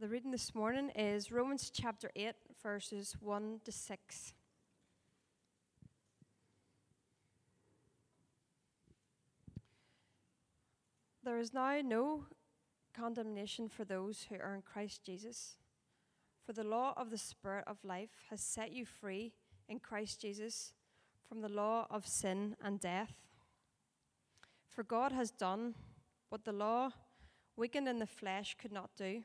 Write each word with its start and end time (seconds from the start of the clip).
The 0.00 0.06
reading 0.06 0.30
this 0.30 0.54
morning 0.54 0.90
is 0.90 1.32
Romans 1.32 1.72
chapter 1.74 2.12
8, 2.14 2.32
verses 2.62 3.16
1 3.18 3.62
to 3.64 3.72
6. 3.72 4.32
There 11.24 11.40
is 11.40 11.52
now 11.52 11.80
no 11.84 12.26
condemnation 12.94 13.68
for 13.68 13.84
those 13.84 14.26
who 14.28 14.36
are 14.36 14.54
in 14.54 14.62
Christ 14.62 15.02
Jesus. 15.04 15.56
For 16.46 16.52
the 16.52 16.62
law 16.62 16.94
of 16.96 17.10
the 17.10 17.18
Spirit 17.18 17.64
of 17.66 17.78
life 17.82 18.22
has 18.30 18.40
set 18.40 18.70
you 18.70 18.86
free 18.86 19.32
in 19.68 19.80
Christ 19.80 20.20
Jesus 20.20 20.74
from 21.28 21.40
the 21.40 21.48
law 21.48 21.88
of 21.90 22.06
sin 22.06 22.54
and 22.62 22.78
death. 22.78 23.14
For 24.68 24.84
God 24.84 25.10
has 25.10 25.32
done 25.32 25.74
what 26.28 26.44
the 26.44 26.52
law, 26.52 26.90
weakened 27.56 27.88
in 27.88 27.98
the 27.98 28.06
flesh, 28.06 28.56
could 28.60 28.70
not 28.70 28.90
do. 28.96 29.24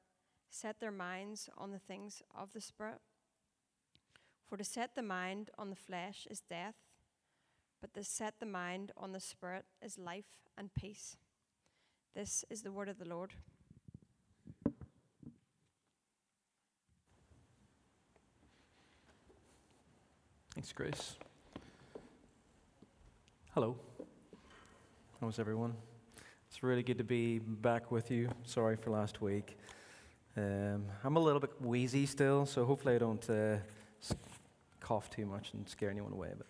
set 0.51 0.79
their 0.79 0.91
minds 0.91 1.49
on 1.57 1.71
the 1.71 1.79
things 1.79 2.21
of 2.37 2.53
the 2.53 2.61
Spirit. 2.61 2.99
For 4.47 4.57
to 4.57 4.63
set 4.63 4.95
the 4.95 5.01
mind 5.01 5.49
on 5.57 5.69
the 5.69 5.75
flesh 5.77 6.27
is 6.29 6.41
death, 6.41 6.75
but 7.79 7.93
to 7.93 8.03
set 8.03 8.35
the 8.39 8.45
mind 8.45 8.91
on 8.97 9.13
the 9.13 9.21
Spirit 9.21 9.63
is 9.81 9.97
life 9.97 10.25
and 10.57 10.69
peace. 10.75 11.15
This 12.13 12.43
is 12.49 12.61
the 12.61 12.71
word 12.71 12.89
of 12.89 12.99
the 12.99 13.07
Lord. 13.07 13.31
Thanks, 20.53 20.73
Grace. 20.73 21.15
Hello. 23.55 23.77
How's 25.21 25.39
everyone? 25.39 25.75
It's 26.49 26.61
really 26.61 26.83
good 26.83 26.97
to 26.97 27.05
be 27.05 27.39
back 27.39 27.89
with 27.89 28.11
you. 28.11 28.29
Sorry 28.43 28.75
for 28.75 28.91
last 28.91 29.21
week. 29.21 29.57
Um, 30.37 30.85
I'm 31.03 31.17
a 31.17 31.19
little 31.19 31.41
bit 31.41 31.51
wheezy 31.61 32.05
still, 32.05 32.45
so 32.45 32.63
hopefully 32.63 32.95
I 32.95 32.99
don't 32.99 33.29
uh, 33.29 33.57
cough 34.79 35.09
too 35.09 35.25
much 35.25 35.51
and 35.53 35.67
scare 35.67 35.89
anyone 35.89 36.13
away. 36.13 36.29
But 36.37 36.47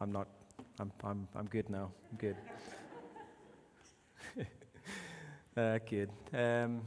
I'm 0.00 0.12
not. 0.12 0.26
I'm. 0.80 0.92
I'm. 1.04 1.28
I'm 1.36 1.46
good 1.46 1.68
now. 1.68 1.90
I'm 2.10 2.16
good. 2.16 2.36
uh, 5.58 5.78
good. 5.88 6.08
Um, 6.32 6.80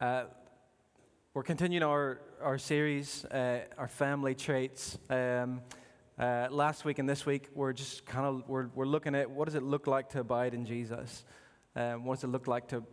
uh, 0.00 0.24
we're 1.34 1.42
continuing 1.42 1.82
our, 1.82 2.20
our 2.40 2.58
series, 2.58 3.24
uh, 3.26 3.64
our 3.76 3.88
family 3.88 4.34
traits. 4.34 4.96
Um, 5.10 5.60
uh, 6.18 6.46
last 6.50 6.84
week 6.84 6.98
and 7.00 7.08
this 7.08 7.26
week, 7.26 7.48
we're 7.54 7.72
just 7.72 8.06
kind 8.06 8.24
of 8.24 8.48
we're, 8.48 8.68
we're 8.74 8.86
looking 8.86 9.14
at 9.14 9.28
what 9.28 9.46
does 9.46 9.56
it 9.56 9.62
look 9.62 9.86
like 9.86 10.10
to 10.10 10.20
abide 10.20 10.54
in 10.54 10.64
Jesus? 10.64 11.24
Um, 11.76 12.04
what 12.04 12.14
does 12.14 12.24
it 12.24 12.28
look 12.28 12.46
like 12.46 12.68
to 12.68 12.84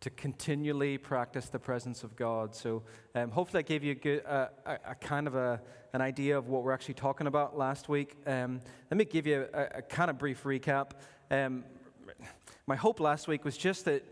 to 0.00 0.10
continually 0.10 0.96
practice 0.98 1.48
the 1.48 1.58
presence 1.58 2.04
of 2.04 2.16
God? 2.16 2.54
So 2.54 2.82
um, 3.14 3.30
hopefully, 3.30 3.60
I 3.60 3.62
gave 3.62 3.82
you 3.82 3.92
a, 3.92 3.94
good, 3.94 4.22
uh, 4.26 4.48
a, 4.66 4.78
a, 4.90 4.94
kind 4.94 5.26
of 5.26 5.34
a, 5.34 5.60
an 5.92 6.00
idea 6.00 6.38
of 6.38 6.48
what 6.48 6.62
we're 6.62 6.72
actually 6.72 6.94
talking 6.94 7.26
about 7.26 7.56
last 7.56 7.88
week. 7.88 8.16
Um, 8.26 8.60
let 8.90 8.98
me 8.98 9.04
give 9.04 9.26
you 9.26 9.46
a, 9.52 9.78
a 9.78 9.82
kind 9.82 10.10
of 10.10 10.18
brief 10.18 10.44
recap. 10.44 10.92
Um, 11.30 11.64
my 12.66 12.76
hope 12.76 13.00
last 13.00 13.28
week 13.28 13.44
was 13.44 13.56
just 13.56 13.84
that 13.86 14.04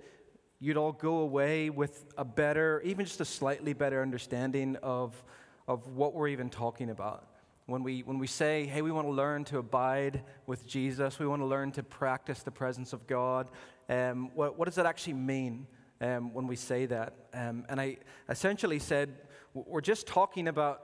you'd 0.59 0.77
all 0.77 0.93
go 0.93 1.19
away 1.19 1.71
with 1.71 2.07
a 2.17 2.25
better, 2.25 2.81
even 2.85 3.05
just 3.05 3.21
a 3.21 3.25
slightly 3.25 3.73
better 3.73 4.03
understanding 4.03 4.77
of, 4.83 5.23
of 5.69 5.87
what 5.89 6.15
we're 6.15 6.29
even 6.29 6.49
talking 6.49 6.91
about. 6.91 7.29
When 7.67 7.83
we, 7.83 8.03
when 8.03 8.19
we 8.19 8.29
say, 8.29 8.65
hey, 8.65 8.81
we 8.81 8.93
want 8.93 9.09
to 9.09 9.13
learn 9.13 9.45
to 9.47 9.59
abide 9.59 10.23
with 10.47 10.67
Jesus, 10.67 11.19
we 11.19 11.27
want 11.27 11.43
to 11.43 11.47
learn 11.47 11.73
to 11.73 11.83
practice 11.83 12.43
the 12.43 12.51
presence 12.53 12.93
of 12.93 13.07
God, 13.07 13.49
um, 13.89 14.31
what, 14.35 14.59
what 14.59 14.67
does 14.67 14.77
that 14.77 14.87
actually 14.87 15.15
mean 15.15 15.67
um, 16.01 16.33
when 16.33 16.47
we 16.47 16.57
say 16.57 16.87
that? 16.87 17.15
Um, 17.33 17.65
and 17.69 17.81
I 17.81 17.99
essentially 18.29 18.79
said, 18.79 19.15
we're 19.55 19.81
just 19.81 20.07
talking 20.07 20.49
about 20.49 20.83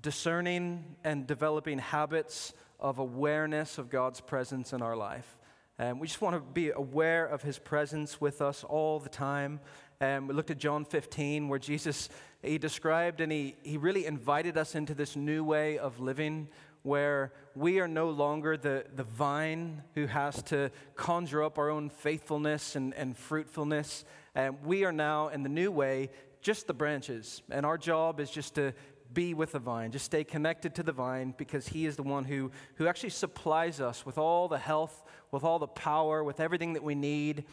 discerning 0.00 0.96
and 1.04 1.26
developing 1.26 1.78
habits 1.78 2.52
of 2.80 2.98
awareness 2.98 3.78
of 3.78 3.90
God's 3.90 4.20
presence 4.20 4.72
in 4.72 4.82
our 4.82 4.96
life. 4.96 5.36
Um, 5.78 5.98
we 5.98 6.06
just 6.06 6.20
want 6.20 6.36
to 6.36 6.40
be 6.40 6.70
aware 6.70 7.26
of 7.26 7.42
his 7.42 7.58
presence 7.58 8.20
with 8.20 8.40
us 8.40 8.62
all 8.62 9.00
the 9.00 9.08
time. 9.08 9.60
Um, 10.00 10.28
we 10.28 10.34
looked 10.34 10.50
at 10.50 10.58
John 10.58 10.84
15, 10.84 11.48
where 11.48 11.58
Jesus, 11.58 12.08
he 12.42 12.58
described 12.58 13.20
and 13.20 13.32
he, 13.32 13.56
he 13.62 13.76
really 13.76 14.06
invited 14.06 14.56
us 14.56 14.74
into 14.74 14.94
this 14.94 15.16
new 15.16 15.42
way 15.42 15.78
of 15.78 15.98
living 15.98 16.48
where 16.84 17.32
we 17.54 17.80
are 17.80 17.88
no 17.88 18.10
longer 18.10 18.56
the, 18.56 18.84
the 18.94 19.02
vine 19.02 19.82
who 19.94 20.06
has 20.06 20.42
to 20.44 20.70
conjure 20.94 21.42
up 21.42 21.58
our 21.58 21.70
own 21.70 21.88
faithfulness 21.88 22.76
and, 22.76 22.94
and 22.94 23.16
fruitfulness. 23.16 24.04
Um, 24.36 24.58
we 24.62 24.84
are 24.84 24.92
now, 24.92 25.28
in 25.28 25.42
the 25.42 25.48
new 25.48 25.72
way, 25.72 26.10
just 26.42 26.66
the 26.66 26.74
branches. 26.74 27.42
And 27.50 27.64
our 27.64 27.78
job 27.78 28.20
is 28.20 28.30
just 28.30 28.54
to 28.56 28.74
be 29.14 29.32
with 29.32 29.52
the 29.52 29.58
vine. 29.58 29.92
Just 29.92 30.04
stay 30.04 30.24
connected 30.24 30.74
to 30.74 30.82
the 30.82 30.92
vine 30.92 31.34
because 31.38 31.68
He 31.68 31.86
is 31.86 31.96
the 31.96 32.02
one 32.02 32.24
who, 32.24 32.50
who 32.74 32.86
actually 32.86 33.10
supplies 33.10 33.80
us 33.80 34.04
with 34.04 34.18
all 34.18 34.46
the 34.46 34.58
health, 34.58 35.02
with 35.30 35.42
all 35.42 35.58
the 35.58 35.66
power, 35.66 36.22
with 36.22 36.38
everything 36.38 36.74
that 36.74 36.82
we 36.82 36.94
need 36.94 37.44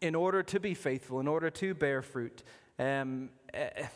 in 0.00 0.14
order 0.14 0.42
to 0.44 0.58
be 0.58 0.72
faithful, 0.72 1.20
in 1.20 1.28
order 1.28 1.50
to 1.50 1.74
bear 1.74 2.00
fruit. 2.00 2.42
Um, 2.78 3.28
eh, 3.52 3.86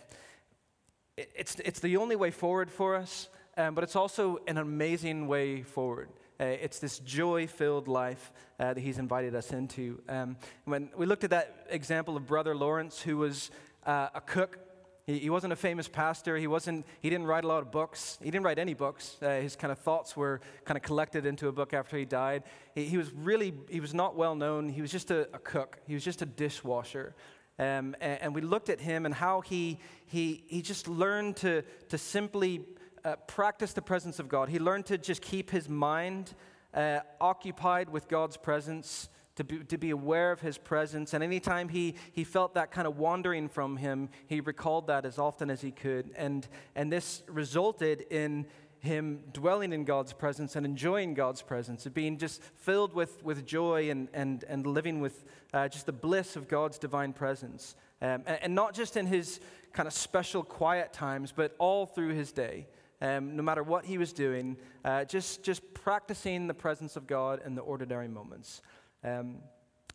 it's, 1.16 1.56
it's 1.64 1.80
the 1.80 1.97
only 1.97 2.16
way 2.16 2.30
forward 2.30 2.70
for 2.70 2.94
us, 2.94 3.28
um, 3.57 3.75
but 3.75 3.85
it's 3.85 3.97
also 3.97 4.39
an 4.47 4.59
amazing 4.59 5.27
way 5.27 5.63
forward. 5.63 6.09
Uh, 6.41 6.45
it's 6.45 6.79
this 6.79 6.99
joy 7.01 7.47
filled 7.47 7.89
life 7.89 8.33
uh, 8.59 8.75
that 8.75 8.81
he's 8.81 8.99
invited 8.99 9.35
us 9.35 9.53
into. 9.53 10.01
Um, 10.09 10.37
when 10.65 10.91
we 10.97 11.07
looked 11.07 11.25
at 11.25 11.31
that 11.31 11.67
example 11.71 12.17
of 12.17 12.27
Brother 12.27 12.55
Lawrence, 12.55 13.01
who 13.01 13.19
was 13.19 13.51
uh, 13.87 14.09
a 14.15 14.21
cook 14.21 14.59
he, 15.07 15.19
he 15.19 15.31
wasn't 15.31 15.53
a 15.53 15.57
famous 15.57 15.89
pastor. 15.89 16.37
He, 16.37 16.47
wasn't, 16.47 16.87
he 17.01 17.11
didn't 17.11 17.27
write 17.27 17.45
a 17.45 17.49
lot 17.49 17.63
of 17.63 17.71
books. 17.71 18.19
He 18.23 18.31
didn't 18.31 18.45
write 18.45 18.59
any 18.59 18.75
books. 18.75 19.17
Uh, 19.21 19.41
his 19.41 19.57
kind 19.57 19.73
of 19.73 19.79
thoughts 19.79 20.17
were 20.17 20.41
kind 20.65 20.77
of 20.77 20.83
collected 20.83 21.27
into 21.27 21.49
a 21.49 21.53
book 21.53 21.75
after 21.75 21.97
he 21.97 22.05
died. 22.05 22.45
He, 22.75 22.84
he 22.84 22.97
was 22.97 23.13
really, 23.13 23.53
he 23.69 23.81
was 23.81 23.95
not 23.95 24.17
well 24.17 24.34
known. 24.34 24.69
He 24.69 24.81
was 24.81 24.93
just 24.93 25.11
a, 25.11 25.23
a 25.34 25.39
cook, 25.39 25.79
he 25.87 25.95
was 25.95 26.05
just 26.05 26.23
a 26.23 26.27
dishwasher. 26.27 27.15
Um, 27.59 27.95
and, 28.01 28.23
and, 28.23 28.34
we 28.34 28.41
looked 28.41 28.71
at 28.71 28.81
him 28.81 29.05
and 29.05 29.15
how 29.15 29.43
he, 29.43 29.79
he, 30.07 30.43
he 30.47 30.63
just 30.63 30.89
learned 30.89 31.37
to, 31.37 31.63
to 31.91 31.99
simply 31.99 32.65
uh, 33.05 33.17
practice 33.27 33.73
the 33.73 33.83
presence 33.83 34.19
of 34.19 34.29
God. 34.29 34.49
He 34.49 34.59
learned 34.59 34.87
to 34.87 34.99
just 34.99 35.23
keep 35.23 35.51
his 35.51 35.69
mind 35.69 36.35
uh, 36.75 37.01
occupied 37.21 37.91
with 37.91 38.09
God's 38.09 38.37
presence 38.37 39.09
to 39.37 39.45
be, 39.45 39.59
to 39.65 39.79
be 39.79 39.91
aware 39.91 40.31
of 40.31 40.41
his 40.41 40.59
presence. 40.59 41.15
And 41.15 41.25
anytime 41.25 41.69
he, 41.69 41.95
he 42.13 42.25
felt 42.25 42.55
that 42.55 42.71
kind 42.71 42.87
of 42.87 42.99
wandering 42.99 43.49
from 43.49 43.77
him, 43.77 44.11
he 44.27 44.41
recalled 44.41 44.87
that 44.89 45.05
as 45.05 45.19
often 45.19 45.51
as 45.51 45.61
he 45.61 45.71
could. 45.71 46.11
And, 46.17 46.47
and 46.75 46.93
this 46.93 47.23
resulted 47.29 48.03
in 48.11 48.47
him 48.81 49.21
dwelling 49.33 49.73
in 49.73 49.84
God's 49.84 50.13
presence 50.13 50.57
and 50.57 50.67
enjoying 50.67 51.15
God's 51.15 51.41
presence, 51.41 51.87
of 51.87 51.95
being 51.95 52.19
just 52.19 52.43
filled 52.43 52.95
with, 52.95 53.23
with 53.23 53.47
joy 53.47 53.91
and, 53.91 54.09
and, 54.13 54.45
and 54.49 54.67
living 54.67 55.01
with 55.01 55.25
uh, 55.55 55.69
just 55.69 55.87
the 55.87 55.93
bliss 55.93 56.34
of 56.34 56.49
God's 56.49 56.79
divine 56.79 57.13
presence. 57.13 57.77
Um, 58.03 58.25
and, 58.27 58.39
and, 58.43 58.55
not 58.57 58.75
just 58.75 58.97
in 58.97 59.07
his 59.07 59.39
kind 59.73 59.87
of 59.87 59.93
special 59.93 60.43
quiet 60.43 60.93
times, 60.93 61.33
but 61.34 61.55
all 61.59 61.87
through 61.87 62.15
his 62.15 62.33
day. 62.33 62.66
Um, 63.03 63.34
no 63.34 63.43
matter 63.43 63.65
what 63.65 63.84
he 63.84 63.99
was 63.99 64.13
doing, 64.13 64.57
uh, 64.84 65.04
just, 65.04 65.43
just 65.43 65.75
practicing 65.75 66.47
the 66.47 66.54
presence 66.54 66.95
of 66.95 67.09
God 67.09 67.43
in 67.45 67.57
the 67.57 67.60
ordinary 67.60 68.07
moments. 68.07 68.63
Um, 69.03 69.39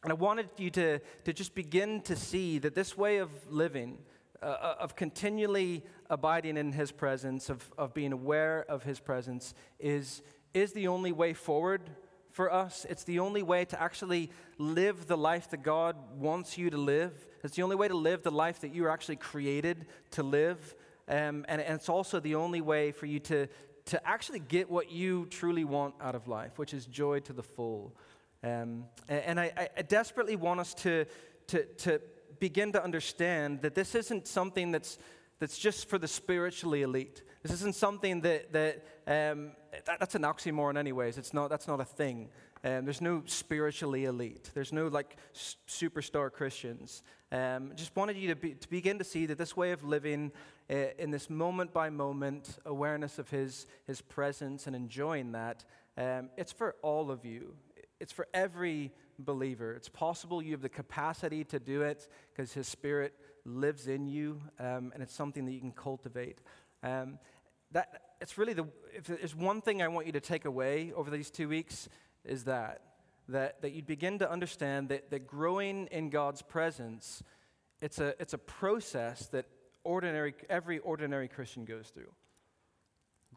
and 0.03 0.11
I 0.11 0.13
wanted 0.13 0.49
you 0.57 0.69
to, 0.71 0.99
to 1.23 1.31
just 1.31 1.55
begin 1.55 2.01
to 2.01 2.17
see 2.17 2.59
that 2.59 2.75
this 2.75 2.97
way 2.97 3.17
of 3.19 3.31
living, 3.49 3.99
uh, 4.43 4.45
uh, 4.45 4.75
of 4.81 4.97
continually 4.97 5.85
abiding 6.09 6.57
in 6.57 6.73
His 6.73 6.91
presence, 6.91 7.49
of, 7.49 7.71
of 7.77 7.93
being 7.93 8.11
aware 8.11 8.65
of 8.67 8.83
His 8.83 8.99
presence, 8.99 9.53
is, 9.79 10.21
is 10.53 10.73
the 10.73 10.89
only 10.89 11.13
way 11.13 11.31
forward 11.31 11.89
for 12.31 12.53
us. 12.53 12.85
It's 12.89 13.05
the 13.05 13.19
only 13.19 13.41
way 13.41 13.63
to 13.65 13.81
actually 13.81 14.31
live 14.57 15.07
the 15.07 15.17
life 15.17 15.49
that 15.51 15.63
God 15.63 15.95
wants 16.17 16.57
you 16.57 16.69
to 16.69 16.77
live. 16.77 17.25
It's 17.41 17.55
the 17.55 17.63
only 17.63 17.77
way 17.77 17.87
to 17.87 17.97
live 17.97 18.23
the 18.23 18.31
life 18.31 18.59
that 18.61 18.75
you 18.75 18.83
were 18.83 18.91
actually 18.91 19.15
created 19.15 19.85
to 20.11 20.23
live. 20.23 20.75
Um, 21.07 21.45
and, 21.47 21.61
and 21.61 21.75
it's 21.75 21.89
also 21.89 22.19
the 22.19 22.35
only 22.35 22.61
way 22.61 22.91
for 22.91 23.05
you 23.05 23.19
to, 23.21 23.47
to 23.85 24.07
actually 24.07 24.39
get 24.39 24.69
what 24.69 24.91
you 24.91 25.25
truly 25.27 25.63
want 25.63 25.95
out 26.01 26.15
of 26.15 26.27
life, 26.27 26.57
which 26.57 26.73
is 26.73 26.85
joy 26.85 27.19
to 27.21 27.33
the 27.33 27.43
full. 27.43 27.95
Um, 28.43 28.85
and 29.07 29.39
I, 29.39 29.69
I, 29.77 29.81
desperately 29.81 30.35
want 30.35 30.59
us 30.59 30.73
to, 30.75 31.05
to, 31.47 31.65
to 31.65 32.01
begin 32.39 32.71
to 32.73 32.83
understand 32.83 33.61
that 33.63 33.73
this 33.73 33.95
isn't 33.95 34.27
something 34.27 34.71
that's 34.71 34.99
that's 35.39 35.57
just 35.57 35.87
for 35.87 35.97
the 35.97 36.07
spiritually 36.07 36.81
elite. 36.81 37.21
This 37.43 37.51
isn't 37.53 37.75
something 37.75 38.21
that, 38.21 38.53
that, 38.53 38.75
um, 39.05 39.51
that 39.85 39.99
that's 39.99 40.15
an 40.15 40.23
oxymoron, 40.23 40.77
anyways. 40.77 41.17
It's 41.17 41.33
not, 41.33 41.49
that's 41.49 41.67
not 41.67 41.79
a 41.79 41.85
thing. 41.85 42.29
Um, 42.63 42.85
there's 42.85 43.01
no 43.01 43.21
spiritually 43.25 44.05
elite. 44.05 44.49
There's 44.53 44.73
no 44.73 44.87
like 44.87 45.17
s- 45.35 45.57
superstar 45.67 46.31
Christians. 46.31 47.03
Um, 47.31 47.73
just 47.75 47.95
wanted 47.95 48.15
you 48.15 48.29
to, 48.29 48.35
be, 48.35 48.53
to 48.53 48.69
begin 48.69 48.99
to 48.99 49.03
see 49.03 49.25
that 49.25 49.37
this 49.37 49.55
way 49.55 49.71
of 49.71 49.83
living 49.83 50.31
uh, 50.69 50.75
in 50.97 51.11
this 51.11 51.29
moment 51.29 51.73
by 51.73 51.89
moment 51.89 52.57
awareness 52.65 53.19
of 53.19 53.29
His, 53.29 53.67
His 53.85 54.01
presence 54.01 54.65
and 54.65 54.75
enjoying 54.75 55.33
that, 55.33 55.65
um, 55.97 56.29
it's 56.37 56.51
for 56.51 56.75
all 56.81 57.11
of 57.11 57.25
you. 57.25 57.55
It's 57.99 58.13
for 58.13 58.27
every 58.33 58.93
believer. 59.19 59.73
It's 59.73 59.89
possible 59.89 60.41
you 60.41 60.51
have 60.51 60.61
the 60.61 60.69
capacity 60.69 61.43
to 61.45 61.59
do 61.59 61.81
it 61.81 62.07
because 62.31 62.53
His 62.53 62.67
Spirit 62.67 63.13
lives 63.43 63.87
in 63.87 64.07
you, 64.07 64.41
um, 64.59 64.91
and 64.93 65.01
it's 65.01 65.13
something 65.13 65.45
that 65.45 65.51
you 65.51 65.59
can 65.59 65.71
cultivate. 65.71 66.39
Um, 66.83 67.17
that 67.71 68.01
it's 68.21 68.37
really 68.37 68.53
the 68.53 68.67
if 68.93 69.05
there's 69.05 69.35
one 69.35 69.61
thing 69.61 69.81
I 69.81 69.87
want 69.87 70.05
you 70.05 70.13
to 70.13 70.21
take 70.21 70.45
away 70.45 70.93
over 70.95 71.09
these 71.09 71.29
two 71.29 71.49
weeks 71.49 71.89
is 72.23 72.45
that 72.45 72.81
that 73.29 73.61
that 73.61 73.73
you'd 73.73 73.87
begin 73.87 74.19
to 74.19 74.29
understand 74.29 74.89
that 74.89 75.09
that 75.11 75.27
growing 75.27 75.87
in 75.87 76.09
God's 76.09 76.41
presence, 76.41 77.23
it's 77.81 77.99
a 77.99 78.13
it's 78.19 78.33
a 78.33 78.37
process 78.37 79.27
that 79.27 79.45
ordinary 79.83 80.33
every 80.49 80.79
ordinary 80.79 81.27
Christian 81.27 81.65
goes 81.65 81.89
through. 81.89 82.11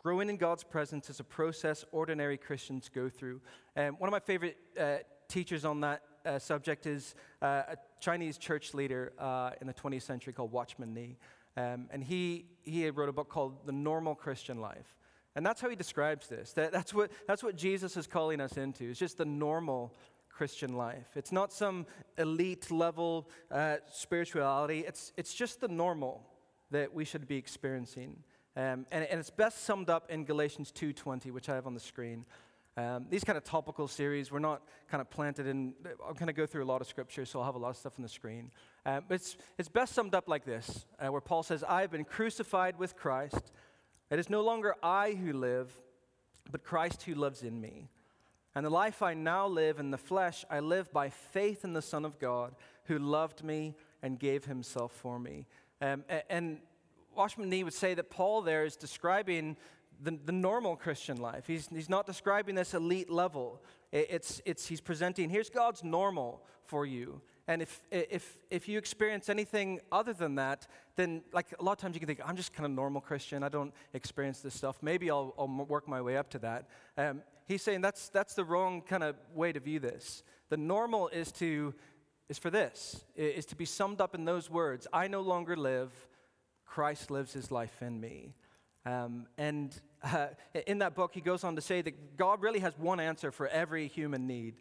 Growing 0.03 0.31
in 0.31 0.37
God's 0.37 0.65
presence 0.65 1.11
is 1.11 1.21
a 1.21 1.25
process 1.25 1.85
ordinary 1.93 2.39
Christians 2.39 2.89
go 2.89 3.11
through. 3.11 3.41
And 3.77 3.99
one 3.99 4.09
of 4.09 4.13
my 4.13 4.21
favorite 4.21 4.57
uh, 4.79 4.99
teachers 5.29 5.65
on 5.67 5.81
that 5.83 6.03
uh, 6.25 6.39
subject 6.39 6.87
is 6.87 7.15
uh, 7.43 7.63
a 7.69 7.77
Chinese 8.01 8.39
church 8.39 8.73
leader 8.73 9.13
uh, 9.19 9.51
in 9.61 9.67
the 9.67 9.75
20th 9.75 10.03
century 10.03 10.33
called 10.33 10.53
Watchman 10.53 10.95
Nee. 10.95 11.19
Um, 11.57 11.89
and 11.91 12.03
he, 12.03 12.47
he 12.63 12.89
wrote 12.89 13.09
a 13.09 13.13
book 13.13 13.29
called 13.29 13.67
The 13.67 13.73
Normal 13.73 14.15
Christian 14.15 14.61
Life. 14.61 14.97
And 15.37 15.47
that's 15.47 15.61
how 15.61 15.69
he 15.69 15.77
describes 15.77 16.27
this. 16.27 16.53
That, 16.55 16.73
that's, 16.73 16.93
what, 16.93 17.11
that's 17.27 17.43
what 17.43 17.57
Jesus 17.57 17.97
is 17.97 18.07
calling 18.07 18.41
us 18.41 18.57
into. 18.57 18.91
It's 18.91 18.99
just 18.99 19.19
the 19.19 19.25
normal 19.25 19.95
Christian 20.29 20.73
life. 20.73 21.07
It's 21.15 21.33
not 21.33 21.53
some 21.53 21.87
elite 22.19 22.71
level 22.71 23.29
uh, 23.51 23.77
spirituality, 23.93 24.85
it's, 24.87 25.13
it's 25.17 25.35
just 25.35 25.61
the 25.61 25.69
normal 25.69 26.27
that 26.71 26.95
we 26.95 27.05
should 27.05 27.29
be 27.29 27.37
experiencing. 27.37 28.17
Um, 28.57 28.87
and, 28.91 29.05
and 29.05 29.21
it's 29.21 29.31
best 29.31 29.65
summed 29.65 29.91
up 29.91 30.11
in 30.11 30.25
Galatians 30.25 30.73
2.20, 30.73 31.31
which 31.31 31.49
I 31.49 31.55
have 31.55 31.67
on 31.67 31.75
the 31.75 31.81
screen. 31.81 32.25
Um, 32.77 33.07
these 33.11 33.25
kind 33.25 33.37
of 33.37 33.45
topical 33.45 33.89
series, 33.89 34.31
we're 34.31 34.39
not 34.39 34.63
kind 34.91 35.01
of 35.01 35.11
planted 35.11 35.47
in, 35.47 35.75
I'm 36.07 36.15
going 36.15 36.29
to 36.29 36.33
go 36.33 36.47
through 36.47 36.65
a 36.65 36.71
lot 36.73 36.81
of 36.81 36.87
scripture, 36.87 37.25
so 37.25 37.41
I'll 37.41 37.45
have 37.45 37.57
a 37.57 37.59
lot 37.59 37.71
of 37.71 37.77
stuff 37.77 37.95
on 37.99 38.03
the 38.03 38.09
screen. 38.09 38.51
Um, 38.87 39.05
it's, 39.11 39.37
it's 39.59 39.69
best 39.69 39.93
summed 39.93 40.15
up 40.15 40.29
like 40.29 40.45
this, 40.45 40.87
uh, 40.99 41.11
where 41.13 41.21
Paul 41.21 41.43
says, 41.43 41.63
I 41.63 41.83
have 41.83 41.91
been 41.91 42.05
crucified 42.05 42.79
with 42.79 42.97
Christ. 42.97 43.53
It 44.11 44.19
is 44.19 44.29
no 44.29 44.43
longer 44.43 44.75
I 44.83 45.13
who 45.13 45.33
live, 45.33 45.73
but 46.51 46.65
Christ 46.65 47.03
who 47.03 47.15
lives 47.15 47.43
in 47.43 47.61
me. 47.61 47.89
And 48.55 48.67
the 48.67 48.71
life 48.71 49.03
I 49.03 49.15
now 49.15 49.47
live 49.47 49.79
in 49.79 49.93
the 49.93 49.99
flesh, 49.99 50.45
I 50.51 50.59
live 50.61 50.93
by 50.93 51.11
faith 51.11 51.65
in 51.65 51.73
the 51.73 51.83
Son 51.83 52.05
of 52.05 52.19
God, 52.19 52.55
who 52.85 52.99
loved 52.99 53.45
me 53.45 53.77
and 54.03 54.19
gave 54.19 54.45
himself 54.45 54.93
for 54.93 55.19
me. 55.21 55.47
Um, 55.81 56.05
and 56.29 56.59
Watchman 57.15 57.49
Nee 57.49 57.63
would 57.63 57.75
say 57.75 57.95
that 57.95 58.11
Paul 58.11 58.43
there 58.43 58.65
is 58.65 58.75
describing 58.75 59.57
the, 60.03 60.19
the 60.25 60.33
normal 60.33 60.75
Christian 60.77 61.19
life. 61.19 61.47
He's, 61.47 61.69
he's 61.69 61.89
not 61.89 62.07
describing 62.07 62.55
this 62.55 62.75
elite 62.75 63.11
level. 63.11 63.63
It, 63.93 64.09
it's, 64.11 64.43
it's, 64.45 64.67
he's 64.67 64.81
presenting, 64.81 65.31
here's 65.31 65.51
God's 65.51 65.85
normal 65.85 66.43
for 66.65 66.85
you. 66.85 67.21
And 67.51 67.63
if, 67.63 67.83
if, 67.91 68.39
if 68.49 68.69
you 68.69 68.79
experience 68.79 69.29
anything 69.29 69.81
other 69.91 70.13
than 70.13 70.37
that, 70.37 70.69
then 70.95 71.23
like 71.33 71.49
a 71.59 71.63
lot 71.65 71.73
of 71.73 71.79
times 71.79 71.97
you 71.97 72.01
can 72.01 72.07
think, 72.07 72.21
I'm 72.25 72.37
just 72.37 72.53
kind 72.53 72.65
of 72.65 72.71
normal 72.71 73.01
Christian. 73.01 73.43
I 73.43 73.49
don't 73.49 73.75
experience 73.93 74.39
this 74.39 74.55
stuff. 74.55 74.77
Maybe 74.83 75.11
I'll, 75.11 75.35
I'll 75.37 75.49
work 75.49 75.89
my 75.89 76.01
way 76.01 76.17
up 76.17 76.31
to 76.31 76.39
that. 76.39 76.69
Um, 76.97 77.23
he's 77.49 77.61
saying 77.61 77.81
that's, 77.81 78.09
that's 78.09 78.35
the 78.35 78.45
wrong 78.45 78.83
kind 78.83 79.03
of 79.03 79.17
way 79.35 79.51
to 79.51 79.59
view 79.59 79.81
this. 79.81 80.23
The 80.49 80.57
normal 80.57 81.09
is 81.09 81.33
to 81.33 81.75
is 82.29 82.39
for 82.39 82.51
this, 82.51 83.05
is 83.17 83.47
to 83.47 83.57
be 83.57 83.65
summed 83.65 84.01
up 84.01 84.15
in 84.15 84.25
those 84.25 84.49
words. 84.49 84.87
I 84.93 85.09
no 85.09 85.21
longer 85.21 85.57
live, 85.57 85.91
Christ 86.65 87.11
lives 87.11 87.33
his 87.33 87.51
life 87.51 87.83
in 87.83 88.01
me. 88.01 88.37
Um, 88.87 89.27
and 89.37 89.75
uh, 90.05 90.29
in 90.69 90.79
that 90.79 90.95
book, 90.95 91.11
he 91.13 91.21
goes 91.21 91.43
on 91.43 91.57
to 91.57 91.61
say 91.61 91.83
that 91.83 92.17
God 92.17 92.41
really 92.43 92.61
has 92.61 92.79
one 92.79 93.01
answer 93.01 93.33
for 93.33 93.49
every 93.49 93.89
human 93.89 94.29
need, 94.29 94.55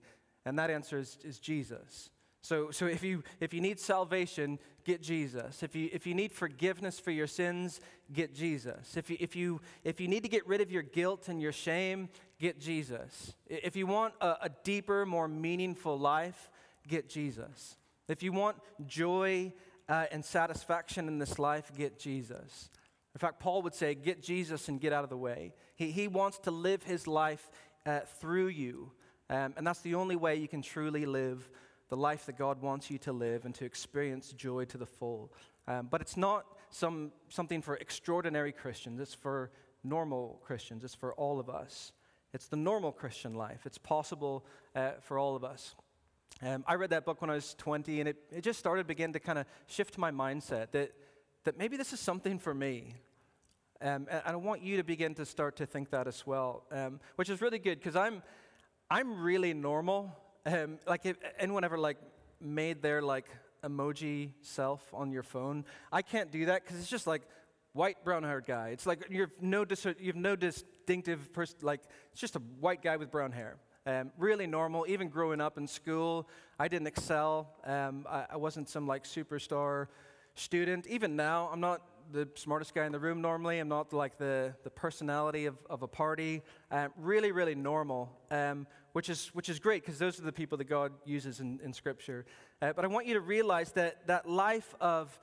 and 0.43 0.57
that 0.57 0.71
answer 0.71 0.97
is, 0.97 1.19
is 1.23 1.37
Jesus. 1.37 2.09
So, 2.41 2.71
so 2.71 2.85
if, 2.85 3.03
you, 3.03 3.23
if 3.39 3.53
you 3.53 3.61
need 3.61 3.79
salvation, 3.79 4.59
get 4.85 5.01
Jesus. 5.01 5.61
If 5.61 5.75
you, 5.75 5.89
if 5.91 6.07
you 6.07 6.13
need 6.13 6.31
forgiveness 6.31 6.99
for 6.99 7.11
your 7.11 7.27
sins, 7.27 7.81
get 8.13 8.33
Jesus. 8.33 8.95
If 8.95 9.09
you, 9.09 9.17
if, 9.19 9.35
you, 9.35 9.61
if 9.83 9.99
you 9.99 10.07
need 10.07 10.23
to 10.23 10.29
get 10.29 10.47
rid 10.47 10.61
of 10.61 10.71
your 10.71 10.83
guilt 10.83 11.27
and 11.27 11.41
your 11.41 11.51
shame, 11.51 12.09
get 12.39 12.59
Jesus. 12.59 13.33
If 13.47 13.75
you 13.75 13.87
want 13.87 14.13
a, 14.21 14.35
a 14.43 14.49
deeper, 14.63 15.05
more 15.05 15.27
meaningful 15.27 15.99
life, 15.99 16.49
get 16.87 17.09
Jesus. 17.09 17.75
If 18.07 18.23
you 18.23 18.31
want 18.31 18.57
joy 18.87 19.53
uh, 19.89 20.05
and 20.11 20.23
satisfaction 20.23 21.07
in 21.07 21.19
this 21.19 21.39
life, 21.39 21.71
get 21.77 21.99
Jesus. 21.99 22.69
In 23.13 23.19
fact, 23.19 23.39
Paul 23.39 23.63
would 23.63 23.75
say, 23.75 23.95
Get 23.95 24.21
Jesus 24.21 24.69
and 24.69 24.79
get 24.79 24.93
out 24.93 25.03
of 25.03 25.09
the 25.09 25.17
way. 25.17 25.53
He, 25.75 25.91
he 25.91 26.07
wants 26.07 26.39
to 26.39 26.51
live 26.51 26.83
his 26.83 27.05
life 27.05 27.49
uh, 27.85 28.01
through 28.19 28.47
you. 28.47 28.91
Um, 29.29 29.53
and 29.57 29.67
that's 29.67 29.81
the 29.81 29.95
only 29.95 30.15
way 30.15 30.37
you 30.37 30.47
can 30.47 30.61
truly 30.61 31.05
live 31.05 31.49
the 31.89 31.97
life 31.97 32.25
that 32.27 32.37
God 32.37 32.61
wants 32.61 32.89
you 32.89 32.97
to 32.99 33.11
live 33.11 33.45
and 33.45 33.53
to 33.55 33.65
experience 33.65 34.31
joy 34.31 34.65
to 34.65 34.77
the 34.77 34.85
full. 34.85 35.31
Um, 35.67 35.87
but 35.89 36.01
it's 36.01 36.17
not 36.17 36.45
some, 36.69 37.11
something 37.29 37.61
for 37.61 37.75
extraordinary 37.77 38.51
Christians, 38.51 38.99
it's 38.99 39.13
for 39.13 39.51
normal 39.83 40.39
Christians, 40.43 40.83
it's 40.83 40.95
for 40.95 41.13
all 41.13 41.39
of 41.39 41.49
us. 41.49 41.91
It's 42.31 42.47
the 42.47 42.57
normal 42.57 42.91
Christian 42.91 43.33
life. 43.33 43.61
It's 43.65 43.79
possible 43.79 44.45
uh, 44.75 44.91
for 45.01 45.17
all 45.17 45.35
of 45.35 45.43
us. 45.43 45.75
Um, 46.43 46.63
I 46.67 46.75
read 46.75 46.91
that 46.91 47.03
book 47.03 47.21
when 47.21 47.31
I 47.31 47.33
was 47.33 47.55
20, 47.55 47.99
and 48.01 48.09
it, 48.09 48.17
it 48.31 48.41
just 48.41 48.59
started 48.59 48.85
begin 48.85 49.13
to 49.13 49.19
kind 49.19 49.39
of 49.39 49.45
shift 49.67 49.97
my 49.97 50.11
mindset 50.11 50.71
that 50.71 50.91
that 51.43 51.57
maybe 51.57 51.77
this 51.77 51.93
is 51.93 51.99
something 51.99 52.37
for 52.37 52.53
me. 52.53 52.95
Um, 53.81 54.07
and, 54.09 54.21
I 54.25 54.35
want 54.35 54.61
you 54.61 54.77
to 54.77 54.83
begin 54.83 55.15
to 55.15 55.25
start 55.25 55.55
to 55.57 55.65
think 55.65 55.89
that 55.91 56.07
as 56.07 56.27
well, 56.27 56.63
um, 56.71 56.99
which 57.15 57.29
is 57.29 57.41
really 57.41 57.59
good 57.59 57.79
because 57.79 57.95
I'm, 57.95 58.21
I'm 58.89 59.21
really 59.21 59.53
normal. 59.53 60.15
Um, 60.45 60.79
like 60.87 61.05
if 61.05 61.17
anyone 61.37 61.63
ever 61.63 61.77
like 61.77 61.97
made 62.39 62.81
their 62.81 63.01
like 63.01 63.25
emoji 63.63 64.31
self 64.41 64.81
on 64.93 65.11
your 65.11 65.23
phone, 65.23 65.65
I 65.91 66.01
can't 66.01 66.31
do 66.31 66.45
that 66.45 66.63
because 66.63 66.79
it's 66.79 66.89
just 66.89 67.07
like 67.07 67.23
white 67.73 68.03
brown 68.03 68.23
haired 68.23 68.45
guy. 68.45 68.69
It's 68.69 68.85
like 68.85 69.05
you've 69.09 69.31
no 69.41 69.65
dis- 69.65 69.85
you've 69.99 70.15
no 70.15 70.35
distinctive 70.35 71.33
person. 71.33 71.57
Like 71.61 71.81
it's 72.11 72.21
just 72.21 72.35
a 72.35 72.41
white 72.59 72.81
guy 72.81 72.97
with 72.97 73.11
brown 73.11 73.31
hair. 73.31 73.57
Um, 73.85 74.11
really 74.17 74.47
normal. 74.47 74.85
Even 74.87 75.09
growing 75.09 75.41
up 75.41 75.57
in 75.57 75.67
school, 75.67 76.27
I 76.59 76.67
didn't 76.67 76.87
excel. 76.87 77.55
Um, 77.65 78.05
I, 78.09 78.25
I 78.31 78.37
wasn't 78.37 78.69
some 78.69 78.85
like 78.85 79.03
superstar 79.03 79.87
student. 80.35 80.87
Even 80.87 81.15
now, 81.15 81.49
I'm 81.51 81.59
not 81.59 81.81
the 82.11 82.27
smartest 82.35 82.73
guy 82.73 82.85
in 82.85 82.91
the 82.91 82.99
room 82.99 83.21
normally. 83.21 83.59
I'm 83.59 83.67
not 83.67 83.93
like 83.93 84.17
the, 84.17 84.53
the 84.63 84.69
personality 84.69 85.45
of, 85.45 85.55
of 85.69 85.83
a 85.83 85.87
party. 85.87 86.41
Um, 86.71 86.91
really, 86.97 87.31
really 87.31 87.55
normal, 87.55 88.11
um, 88.31 88.67
which, 88.93 89.09
is, 89.09 89.27
which 89.33 89.49
is 89.49 89.59
great 89.59 89.83
because 89.83 89.99
those 89.99 90.19
are 90.19 90.23
the 90.23 90.31
people 90.31 90.57
that 90.57 90.65
God 90.65 90.91
uses 91.05 91.39
in, 91.39 91.59
in 91.63 91.73
Scripture. 91.73 92.25
Uh, 92.61 92.73
but 92.73 92.85
I 92.85 92.87
want 92.87 93.07
you 93.07 93.13
to 93.15 93.21
realize 93.21 93.71
that 93.73 94.07
that 94.07 94.29
life 94.29 94.75
of 94.81 95.19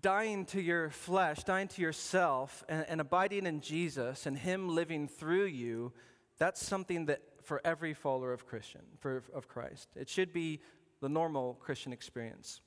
dying 0.00 0.44
to 0.46 0.60
your 0.60 0.90
flesh, 0.90 1.42
dying 1.44 1.68
to 1.68 1.82
yourself, 1.82 2.64
and, 2.68 2.84
and 2.88 3.00
abiding 3.00 3.46
in 3.46 3.60
Jesus 3.60 4.26
and 4.26 4.36
Him 4.36 4.68
living 4.68 5.08
through 5.08 5.46
you, 5.46 5.92
that's 6.38 6.64
something 6.64 7.06
that 7.06 7.22
for 7.42 7.60
every 7.64 7.94
follower 7.94 8.32
of 8.32 8.46
Christian, 8.46 8.82
for, 8.98 9.22
of 9.34 9.48
Christ, 9.48 9.88
it 9.96 10.08
should 10.08 10.32
be 10.32 10.60
the 11.00 11.08
normal 11.08 11.54
Christian 11.54 11.92
experience. 11.92 12.60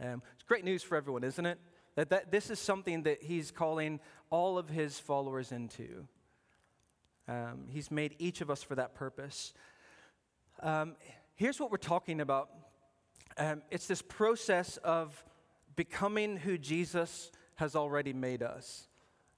Um, 0.00 0.22
it's 0.34 0.42
great 0.44 0.64
news 0.64 0.82
for 0.82 0.96
everyone, 0.96 1.24
isn't 1.24 1.44
it? 1.46 1.58
That, 1.96 2.10
that 2.10 2.30
this 2.30 2.50
is 2.50 2.58
something 2.58 3.02
that 3.02 3.22
he's 3.22 3.50
calling 3.50 4.00
all 4.30 4.58
of 4.58 4.68
his 4.68 4.98
followers 4.98 5.52
into. 5.52 6.06
Um, 7.30 7.66
he's 7.68 7.92
made 7.92 8.16
each 8.18 8.40
of 8.40 8.50
us 8.50 8.60
for 8.60 8.74
that 8.74 8.92
purpose. 8.92 9.54
Um, 10.60 10.96
here's 11.36 11.60
what 11.60 11.70
we're 11.70 11.76
talking 11.76 12.20
about 12.20 12.50
um, 13.38 13.62
it's 13.70 13.86
this 13.86 14.02
process 14.02 14.76
of 14.78 15.24
becoming 15.76 16.36
who 16.36 16.58
Jesus 16.58 17.30
has 17.54 17.76
already 17.76 18.12
made 18.12 18.42
us. 18.42 18.88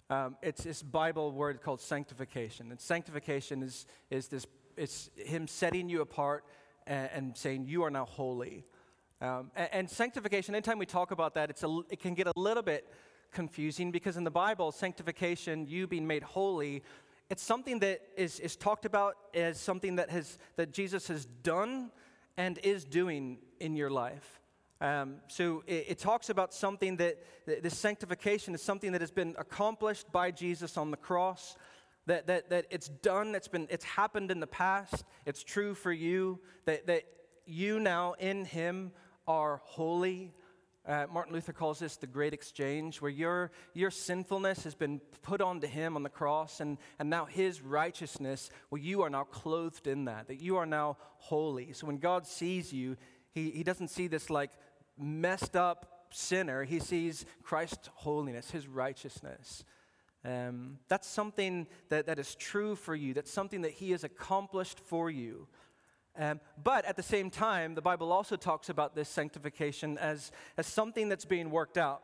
Um, 0.08 0.36
it's 0.42 0.64
this 0.64 0.82
Bible 0.82 1.32
word 1.32 1.60
called 1.62 1.82
sanctification. 1.82 2.70
And 2.70 2.80
sanctification 2.80 3.62
is, 3.62 3.86
is 4.10 4.28
this, 4.28 4.46
it's 4.76 5.10
him 5.14 5.46
setting 5.46 5.90
you 5.90 6.00
apart 6.00 6.44
and, 6.86 7.10
and 7.12 7.36
saying, 7.36 7.66
You 7.66 7.82
are 7.82 7.90
now 7.90 8.06
holy. 8.06 8.64
Um, 9.20 9.50
and, 9.54 9.68
and, 9.72 9.90
sanctification, 9.90 10.54
anytime 10.54 10.78
we 10.78 10.86
talk 10.86 11.10
about 11.10 11.34
that, 11.34 11.50
it's 11.50 11.62
a, 11.62 11.80
it 11.90 12.00
can 12.00 12.14
get 12.14 12.26
a 12.26 12.32
little 12.34 12.62
bit 12.62 12.90
confusing 13.32 13.92
because 13.92 14.16
in 14.16 14.24
the 14.24 14.30
Bible, 14.30 14.72
sanctification, 14.72 15.66
you 15.66 15.86
being 15.86 16.06
made 16.06 16.22
holy, 16.22 16.82
it's 17.32 17.42
something 17.42 17.78
that 17.78 18.02
is, 18.14 18.40
is 18.40 18.56
talked 18.56 18.84
about 18.84 19.16
as 19.32 19.58
something 19.58 19.96
that, 19.96 20.10
has, 20.10 20.38
that 20.56 20.70
Jesus 20.70 21.08
has 21.08 21.24
done 21.24 21.90
and 22.36 22.58
is 22.58 22.84
doing 22.84 23.38
in 23.58 23.74
your 23.74 23.88
life. 23.88 24.38
Um, 24.82 25.14
so 25.28 25.62
it, 25.66 25.86
it, 25.88 25.98
talks 25.98 26.28
about 26.28 26.52
something 26.52 26.98
that, 26.98 27.16
that 27.46 27.62
this 27.62 27.78
sanctification 27.78 28.54
is 28.54 28.60
something 28.60 28.92
that 28.92 29.00
has 29.00 29.10
been 29.10 29.34
accomplished 29.38 30.12
by 30.12 30.30
Jesus 30.30 30.76
on 30.76 30.90
the 30.90 30.98
cross. 30.98 31.56
That, 32.04 32.26
that, 32.26 32.50
that 32.50 32.66
it's 32.68 32.88
done, 32.88 33.34
it's, 33.34 33.48
been, 33.48 33.66
it's 33.70 33.86
happened 33.86 34.30
in 34.30 34.38
the 34.38 34.46
past, 34.46 35.02
it's 35.24 35.42
true 35.42 35.74
for 35.74 35.90
you, 35.90 36.38
that, 36.66 36.86
that 36.86 37.04
you 37.46 37.80
now 37.80 38.12
in 38.18 38.44
Him 38.44 38.92
are 39.26 39.62
holy, 39.64 40.34
uh, 40.86 41.06
Martin 41.12 41.32
Luther 41.32 41.52
calls 41.52 41.78
this 41.78 41.96
the 41.96 42.06
great 42.06 42.34
exchange, 42.34 43.00
where 43.00 43.10
your, 43.10 43.52
your 43.72 43.90
sinfulness 43.90 44.64
has 44.64 44.74
been 44.74 45.00
put 45.22 45.40
onto 45.40 45.66
him 45.66 45.94
on 45.94 46.02
the 46.02 46.08
cross, 46.08 46.60
and, 46.60 46.78
and 46.98 47.08
now 47.08 47.24
his 47.24 47.60
righteousness, 47.60 48.50
well, 48.70 48.80
you 48.80 49.02
are 49.02 49.10
now 49.10 49.24
clothed 49.24 49.86
in 49.86 50.06
that, 50.06 50.26
that 50.26 50.40
you 50.40 50.56
are 50.56 50.66
now 50.66 50.96
holy. 51.18 51.72
So 51.72 51.86
when 51.86 51.98
God 51.98 52.26
sees 52.26 52.72
you, 52.72 52.96
he, 53.30 53.50
he 53.50 53.62
doesn't 53.62 53.88
see 53.88 54.08
this 54.08 54.28
like 54.28 54.50
messed 54.98 55.54
up 55.54 56.06
sinner, 56.10 56.64
he 56.64 56.78
sees 56.78 57.24
Christ's 57.42 57.88
holiness, 57.94 58.50
his 58.50 58.66
righteousness. 58.66 59.64
Um, 60.24 60.78
that's 60.88 61.08
something 61.08 61.66
that, 61.88 62.06
that 62.06 62.18
is 62.18 62.34
true 62.34 62.76
for 62.76 62.94
you, 62.94 63.14
that's 63.14 63.32
something 63.32 63.62
that 63.62 63.72
he 63.72 63.92
has 63.92 64.04
accomplished 64.04 64.80
for 64.80 65.10
you. 65.10 65.46
Um, 66.18 66.40
but 66.62 66.84
at 66.84 66.96
the 66.96 67.02
same 67.02 67.30
time, 67.30 67.74
the 67.74 67.82
Bible 67.82 68.12
also 68.12 68.36
talks 68.36 68.68
about 68.68 68.94
this 68.94 69.08
sanctification 69.08 69.96
as, 69.98 70.30
as 70.56 70.66
something 70.66 71.08
that's 71.08 71.24
being 71.24 71.50
worked 71.50 71.78
out. 71.78 72.02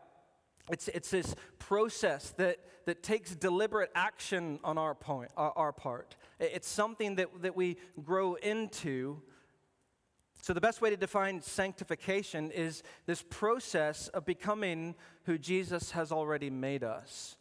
It's, 0.70 0.88
it's 0.88 1.10
this 1.10 1.34
process 1.58 2.30
that, 2.36 2.58
that 2.86 3.02
takes 3.02 3.34
deliberate 3.34 3.90
action 3.94 4.60
on 4.64 4.78
our, 4.78 4.94
point, 4.94 5.30
our, 5.36 5.52
our 5.56 5.72
part. 5.72 6.16
It's 6.38 6.68
something 6.68 7.16
that, 7.16 7.28
that 7.42 7.56
we 7.56 7.76
grow 8.02 8.34
into. 8.34 9.22
So, 10.40 10.52
the 10.52 10.60
best 10.60 10.80
way 10.80 10.90
to 10.90 10.96
define 10.96 11.42
sanctification 11.42 12.50
is 12.50 12.82
this 13.06 13.22
process 13.28 14.08
of 14.08 14.24
becoming 14.24 14.94
who 15.24 15.36
Jesus 15.36 15.90
has 15.92 16.12
already 16.12 16.48
made 16.48 16.84
us. 16.84 17.36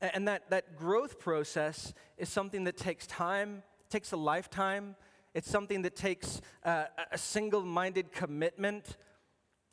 And 0.00 0.26
that, 0.26 0.50
that 0.50 0.76
growth 0.76 1.20
process 1.20 1.92
is 2.18 2.28
something 2.28 2.64
that 2.64 2.76
takes 2.76 3.06
time, 3.06 3.62
takes 3.88 4.10
a 4.10 4.16
lifetime, 4.16 4.96
it's 5.34 5.50
something 5.50 5.82
that 5.82 5.96
takes 5.96 6.40
uh, 6.64 6.84
a 7.10 7.18
single 7.18 7.62
minded 7.62 8.12
commitment. 8.12 8.96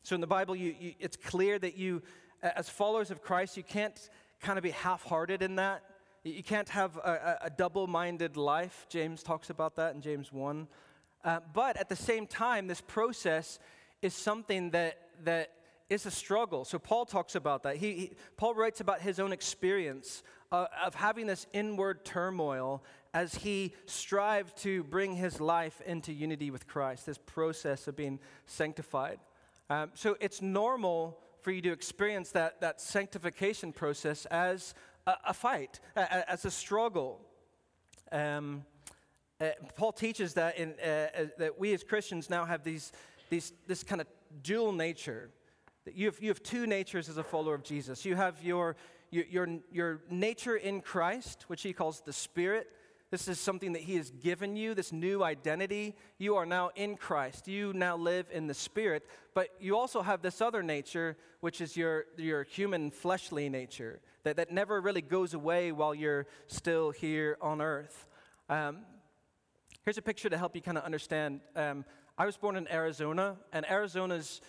So 0.04 0.16
in 0.16 0.22
the 0.22 0.28
Bible, 0.28 0.56
you, 0.56 0.76
you, 0.80 0.94
it's 1.00 1.18
clear 1.18 1.60
that 1.60 1.78
you, 1.78 2.02
as 2.42 2.70
followers 2.70 3.12
of 3.12 3.22
Christ, 3.22 3.58
you 3.58 3.64
can't 3.64 4.10
kind 4.42 4.58
of 4.58 4.64
be 4.64 4.72
half 4.72 5.04
hearted 5.04 5.42
in 5.42 5.56
that. 5.58 5.84
You 6.24 6.44
can't 6.44 6.70
have 6.70 6.98
a, 6.98 7.40
a 7.44 7.50
double 7.50 7.88
minded 7.88 8.38
life. 8.38 8.86
James 8.90 9.24
talks 9.24 9.50
about 9.50 9.76
that 9.76 9.96
in 9.96 10.02
James 10.02 10.32
1. 10.32 10.68
Uh, 11.24 11.40
but 11.54 11.78
at 11.78 11.90
the 11.90 11.96
same 11.96 12.26
time, 12.26 12.68
this 12.68 12.82
process 12.82 13.60
is 14.02 14.14
something 14.14 14.72
that, 14.72 14.98
that 15.24 15.52
is 15.90 16.06
a 16.06 16.12
struggle. 16.12 16.66
So 16.66 16.80
Paul 16.80 17.06
talks 17.06 17.36
about 17.36 17.64
that. 17.64 17.78
He, 17.78 17.94
he 17.94 18.12
Paul 18.38 18.54
writes 18.54 18.80
about 18.82 19.02
his 19.02 19.20
own 19.20 19.34
experience 19.34 20.24
uh, 20.52 20.68
of 20.84 20.96
having 20.96 21.28
this 21.28 21.48
inward 21.54 22.06
turmoil 22.06 22.84
as 23.14 23.36
he 23.36 23.74
strived 23.86 24.56
to 24.58 24.84
bring 24.84 25.16
his 25.16 25.42
life 25.42 25.82
into 25.86 26.14
unity 26.14 26.52
with 26.52 26.68
Christ, 26.68 27.06
this 27.06 27.18
process 27.18 27.88
of 27.88 27.96
being 27.96 28.20
sanctified. 28.46 29.20
Um, 29.70 29.92
so 29.94 30.16
it's 30.20 30.42
normal 30.42 31.20
for 31.42 31.52
you 31.52 31.62
to 31.62 31.72
experience 31.72 32.32
that, 32.32 32.62
that 32.62 32.82
sanctification 32.82 33.74
process 33.74 34.26
as 34.26 34.74
a, 35.08 35.14
a 35.28 35.34
fight, 35.34 35.80
a, 35.96 36.30
as 36.30 36.46
a 36.46 36.52
struggle. 36.52 37.20
Um, 38.12 38.64
uh, 39.42 39.50
Paul 39.76 39.94
teaches 39.94 40.34
that, 40.34 40.58
in, 40.58 40.74
uh, 40.84 40.88
uh, 40.88 41.26
that 41.38 41.60
we 41.60 41.74
as 41.74 41.84
Christians 41.84 42.30
now 42.30 42.46
have 42.46 42.64
these, 42.64 42.92
these, 43.30 43.54
this 43.68 43.84
kind 43.84 44.02
of 44.02 44.08
dual 44.44 44.74
nature. 44.74 45.30
You 45.96 46.08
have, 46.08 46.22
you 46.22 46.30
have 46.30 46.44
two 46.44 46.66
natures 46.68 47.10
as 47.10 47.18
a 47.18 47.24
follower 47.24 47.56
of 47.56 47.64
Jesus. 47.64 48.06
You 48.06 48.16
have 48.16 48.44
your, 48.44 48.76
your, 49.12 49.26
your, 49.26 49.48
your 49.72 50.02
nature 50.10 50.56
in 50.56 50.82
Christ, 50.82 51.46
which 51.48 51.62
he 51.62 51.74
calls 51.74 52.02
the 52.02 52.14
Spirit, 52.14 52.68
this 53.12 53.28
is 53.28 53.40
something 53.40 53.74
that 53.74 53.82
He 53.82 53.96
has 53.96 54.12
given 54.12 54.56
you, 54.56 54.76
this 54.76 54.94
new 54.94 55.24
identity. 55.24 55.96
You 56.20 56.36
are 56.36 56.46
now 56.46 56.70
in 56.76 56.96
Christ. 56.96 57.48
You 57.48 57.74
now 57.74 57.98
live 57.98 58.28
in 58.32 58.46
the 58.46 58.54
Spirit. 58.54 59.04
But 59.34 59.50
you 59.60 59.78
also 59.78 60.04
have 60.04 60.22
this 60.22 60.42
other 60.42 60.62
nature, 60.62 61.18
which 61.40 61.60
is 61.60 61.76
your, 61.76 62.06
your 62.18 62.44
human, 62.44 62.92
fleshly 62.92 63.50
nature, 63.50 64.00
that, 64.24 64.36
that 64.38 64.52
never 64.52 64.80
really 64.80 65.02
goes 65.02 65.34
away 65.34 65.72
while 65.72 65.96
you're 65.96 66.28
still 66.48 66.92
here 66.92 67.38
on 67.42 67.62
earth. 67.62 68.06
Um, 68.48 68.80
here's 69.84 69.98
a 69.98 70.04
picture 70.04 70.30
to 70.30 70.38
help 70.38 70.56
you 70.56 70.62
kind 70.62 70.78
of 70.78 70.84
understand. 70.84 71.42
Um, 71.56 71.86
I 72.16 72.28
was 72.28 72.38
born 72.38 72.58
in 72.58 72.68
Arizona, 72.68 73.38
and 73.52 73.68
Arizona's 73.72 74.42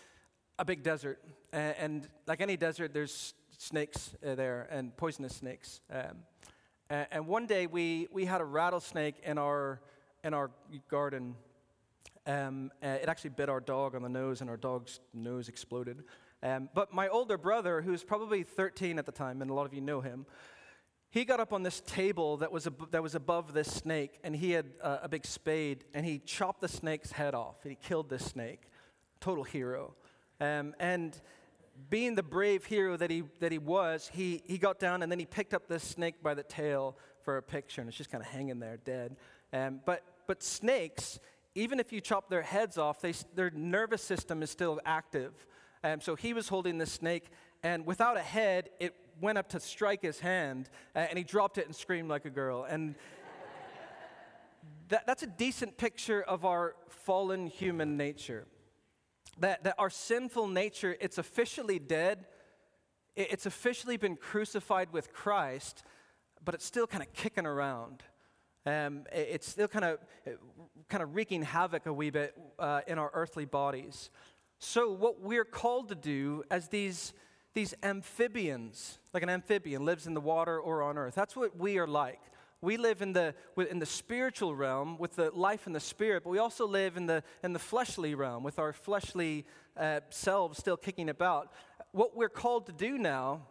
a 0.60 0.64
big 0.64 0.82
desert. 0.82 1.18
And, 1.52 1.74
and 1.78 2.08
like 2.26 2.42
any 2.42 2.56
desert, 2.56 2.92
there's 2.92 3.34
snakes 3.56 4.14
uh, 4.24 4.34
there 4.34 4.68
and 4.70 4.94
poisonous 4.96 5.34
snakes. 5.36 5.80
Um, 5.90 6.18
and 6.90 7.26
one 7.26 7.46
day 7.46 7.66
we, 7.66 8.08
we 8.12 8.24
had 8.24 8.40
a 8.40 8.44
rattlesnake 8.44 9.14
in 9.24 9.38
our, 9.38 9.80
in 10.22 10.34
our 10.34 10.50
garden. 10.88 11.36
Um, 12.26 12.70
uh, 12.82 12.88
it 12.88 13.08
actually 13.08 13.30
bit 13.30 13.48
our 13.48 13.60
dog 13.60 13.94
on 13.94 14.02
the 14.02 14.08
nose, 14.08 14.40
and 14.40 14.50
our 14.50 14.56
dog's 14.56 15.00
nose 15.14 15.48
exploded. 15.48 16.02
Um, 16.42 16.68
but 16.74 16.92
my 16.92 17.08
older 17.08 17.38
brother, 17.38 17.80
who 17.80 17.92
was 17.92 18.04
probably 18.04 18.42
13 18.42 18.98
at 18.98 19.06
the 19.06 19.12
time, 19.12 19.40
and 19.40 19.50
a 19.50 19.54
lot 19.54 19.66
of 19.66 19.72
you 19.72 19.80
know 19.80 20.00
him, 20.00 20.26
he 21.10 21.24
got 21.24 21.40
up 21.40 21.52
on 21.52 21.62
this 21.62 21.80
table 21.80 22.36
that 22.38 22.52
was, 22.52 22.66
ab- 22.66 22.90
that 22.90 23.02
was 23.02 23.14
above 23.14 23.54
this 23.54 23.72
snake, 23.72 24.18
and 24.24 24.34
he 24.36 24.50
had 24.50 24.66
uh, 24.82 24.98
a 25.02 25.08
big 25.08 25.24
spade, 25.24 25.84
and 25.94 26.04
he 26.04 26.18
chopped 26.18 26.60
the 26.60 26.68
snake's 26.68 27.12
head 27.12 27.34
off. 27.34 27.56
and 27.62 27.70
He 27.70 27.78
killed 27.80 28.10
this 28.10 28.24
snake. 28.24 28.62
Total 29.20 29.44
hero. 29.44 29.94
Um, 30.40 30.74
and 30.78 31.20
being 31.88 32.14
the 32.14 32.22
brave 32.22 32.64
hero 32.64 32.96
that 32.96 33.10
he, 33.10 33.24
that 33.40 33.52
he 33.52 33.58
was, 33.58 34.10
he, 34.12 34.42
he 34.46 34.58
got 34.58 34.78
down 34.78 35.02
and 35.02 35.10
then 35.10 35.18
he 35.18 35.26
picked 35.26 35.54
up 35.54 35.68
this 35.68 35.82
snake 35.82 36.22
by 36.22 36.34
the 36.34 36.42
tail 36.42 36.96
for 37.22 37.36
a 37.36 37.42
picture, 37.42 37.80
and 37.80 37.88
it's 37.88 37.96
just 37.96 38.10
kind 38.10 38.22
of 38.22 38.28
hanging 38.28 38.58
there 38.58 38.78
dead. 38.78 39.16
Um, 39.52 39.80
but, 39.84 40.02
but 40.26 40.42
snakes, 40.42 41.20
even 41.54 41.80
if 41.80 41.92
you 41.92 42.00
chop 42.00 42.30
their 42.30 42.42
heads 42.42 42.78
off, 42.78 43.00
they, 43.00 43.12
their 43.34 43.50
nervous 43.50 44.02
system 44.02 44.42
is 44.42 44.50
still 44.50 44.80
active. 44.84 45.32
Um, 45.84 46.00
so 46.00 46.14
he 46.14 46.32
was 46.32 46.48
holding 46.48 46.78
the 46.78 46.86
snake, 46.86 47.30
and 47.62 47.86
without 47.86 48.16
a 48.16 48.22
head, 48.22 48.70
it 48.78 48.94
went 49.20 49.38
up 49.38 49.48
to 49.50 49.60
strike 49.60 50.02
his 50.02 50.20
hand, 50.20 50.70
uh, 50.94 51.00
and 51.00 51.18
he 51.18 51.24
dropped 51.24 51.58
it 51.58 51.66
and 51.66 51.74
screamed 51.74 52.08
like 52.08 52.24
a 52.24 52.30
girl. 52.30 52.64
And 52.64 52.94
that, 54.88 55.06
that's 55.06 55.22
a 55.22 55.26
decent 55.26 55.76
picture 55.76 56.22
of 56.22 56.44
our 56.44 56.74
fallen 56.88 57.46
human 57.46 57.96
nature 57.96 58.46
that, 59.38 59.64
that 59.64 59.74
our 59.78 59.90
sinful 59.90 60.48
nature, 60.48 60.96
it's 61.00 61.18
officially 61.18 61.78
dead. 61.78 62.26
It's 63.16 63.46
officially 63.46 63.96
been 63.96 64.16
crucified 64.16 64.92
with 64.92 65.12
Christ, 65.12 65.82
but 66.44 66.54
it's 66.54 66.64
still 66.64 66.86
kind 66.86 67.02
of 67.02 67.12
kicking 67.12 67.46
around. 67.46 68.02
Um, 68.66 69.04
it's 69.12 69.48
still 69.48 69.68
kind 69.68 69.84
of, 69.84 69.98
kind 70.88 71.02
of 71.02 71.14
wreaking 71.14 71.42
havoc 71.42 71.86
a 71.86 71.92
wee 71.92 72.10
bit 72.10 72.34
uh, 72.58 72.82
in 72.86 72.98
our 72.98 73.10
earthly 73.14 73.46
bodies. 73.46 74.10
So, 74.58 74.90
what 74.90 75.20
we're 75.20 75.46
called 75.46 75.88
to 75.88 75.94
do 75.94 76.44
as 76.50 76.68
these, 76.68 77.14
these 77.54 77.74
amphibians, 77.82 78.98
like 79.14 79.22
an 79.22 79.30
amphibian 79.30 79.86
lives 79.86 80.06
in 80.06 80.12
the 80.12 80.20
water 80.20 80.60
or 80.60 80.82
on 80.82 80.98
earth, 80.98 81.14
that's 81.14 81.34
what 81.34 81.56
we 81.56 81.78
are 81.78 81.86
like. 81.86 82.20
We 82.62 82.76
live 82.76 83.00
in 83.00 83.14
the, 83.14 83.34
in 83.56 83.78
the 83.78 83.86
spiritual 83.86 84.54
realm 84.54 84.98
with 84.98 85.16
the 85.16 85.30
life 85.30 85.66
in 85.66 85.72
the 85.72 85.80
spirit, 85.80 86.24
but 86.24 86.30
we 86.30 86.38
also 86.38 86.66
live 86.66 86.96
in 86.96 87.06
the, 87.06 87.22
in 87.42 87.54
the 87.54 87.58
fleshly 87.58 88.14
realm 88.14 88.42
with 88.42 88.58
our 88.58 88.72
fleshly 88.72 89.46
uh, 89.76 90.00
selves 90.10 90.58
still 90.58 90.76
kicking 90.76 91.08
about. 91.08 91.52
What 91.92 92.14
we're 92.14 92.28
called 92.28 92.66
to 92.66 92.72
do 92.72 92.98
now 92.98 93.42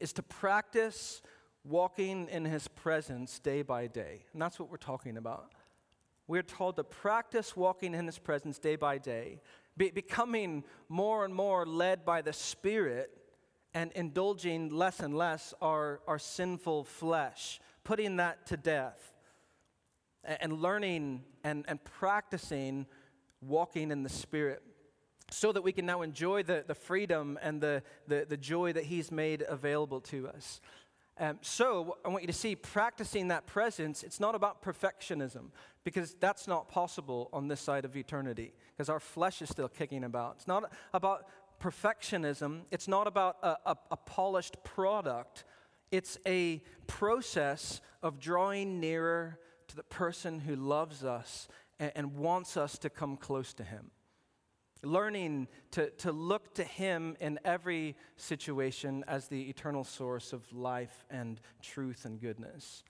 is 0.00 0.12
to 0.14 0.22
practice 0.22 1.22
walking 1.64 2.28
in 2.28 2.44
his 2.44 2.66
presence 2.66 3.38
day 3.38 3.62
by 3.62 3.86
day. 3.86 4.24
And 4.32 4.42
that's 4.42 4.58
what 4.58 4.70
we're 4.70 4.76
talking 4.76 5.16
about. 5.16 5.52
We're 6.26 6.42
told 6.42 6.76
to 6.76 6.84
practice 6.84 7.56
walking 7.56 7.94
in 7.94 8.06
his 8.06 8.18
presence 8.18 8.58
day 8.58 8.74
by 8.74 8.98
day, 8.98 9.40
be, 9.76 9.90
becoming 9.90 10.64
more 10.88 11.24
and 11.24 11.32
more 11.32 11.64
led 11.64 12.04
by 12.04 12.22
the 12.22 12.32
Spirit 12.32 13.10
and 13.72 13.92
indulging 13.92 14.70
less 14.70 15.00
and 15.00 15.16
less 15.16 15.54
our, 15.60 16.00
our 16.08 16.18
sinful 16.18 16.84
flesh 16.84 17.60
putting 17.86 18.16
that 18.16 18.44
to 18.46 18.56
death 18.56 19.12
and 20.24 20.60
learning 20.60 21.22
and, 21.44 21.64
and 21.68 21.82
practicing 21.84 22.84
walking 23.40 23.92
in 23.92 24.02
the 24.02 24.08
Spirit 24.08 24.60
so 25.30 25.52
that 25.52 25.62
we 25.62 25.70
can 25.70 25.86
now 25.86 26.02
enjoy 26.02 26.42
the, 26.42 26.64
the 26.66 26.74
freedom 26.74 27.38
and 27.40 27.60
the, 27.60 27.84
the, 28.08 28.26
the 28.28 28.36
joy 28.36 28.72
that 28.72 28.84
He's 28.84 29.12
made 29.12 29.44
available 29.48 30.00
to 30.00 30.26
us. 30.26 30.60
Um, 31.18 31.38
so 31.42 31.96
I 32.04 32.08
want 32.08 32.24
you 32.24 32.26
to 32.26 32.32
see 32.32 32.56
practicing 32.56 33.28
that 33.28 33.46
presence, 33.46 34.02
it's 34.02 34.18
not 34.18 34.34
about 34.34 34.62
perfectionism, 34.62 35.50
because 35.84 36.16
that's 36.18 36.48
not 36.48 36.68
possible 36.68 37.30
on 37.32 37.46
this 37.46 37.60
side 37.60 37.84
of 37.84 37.96
eternity, 37.96 38.52
because 38.76 38.88
our 38.88 39.00
flesh 39.00 39.40
is 39.42 39.48
still 39.48 39.68
kicking 39.68 40.02
about. 40.02 40.34
It's 40.38 40.48
not 40.48 40.72
about 40.92 41.28
perfectionism, 41.62 42.62
it's 42.72 42.88
not 42.88 43.06
about 43.06 43.36
a, 43.44 43.56
a, 43.64 43.76
a 43.92 43.96
polished 43.96 44.56
product 44.64 45.44
it's 45.90 46.18
a 46.26 46.62
process 46.86 47.80
of 48.02 48.18
drawing 48.18 48.80
nearer 48.80 49.38
to 49.68 49.76
the 49.76 49.82
person 49.82 50.40
who 50.40 50.56
loves 50.56 51.04
us 51.04 51.48
and, 51.78 51.92
and 51.94 52.16
wants 52.16 52.56
us 52.56 52.78
to 52.78 52.90
come 52.90 53.16
close 53.16 53.52
to 53.54 53.64
him. 53.64 53.90
learning 54.82 55.48
to, 55.72 55.90
to 55.90 56.12
look 56.12 56.54
to 56.54 56.62
Him 56.64 57.16
in 57.20 57.40
every 57.44 57.96
situation 58.16 59.04
as 59.08 59.28
the 59.28 59.48
eternal 59.48 59.84
source 59.84 60.32
of 60.32 60.52
life 60.52 61.04
and 61.10 61.40
truth 61.62 62.04
and 62.04 62.20
goodness. 62.20 62.84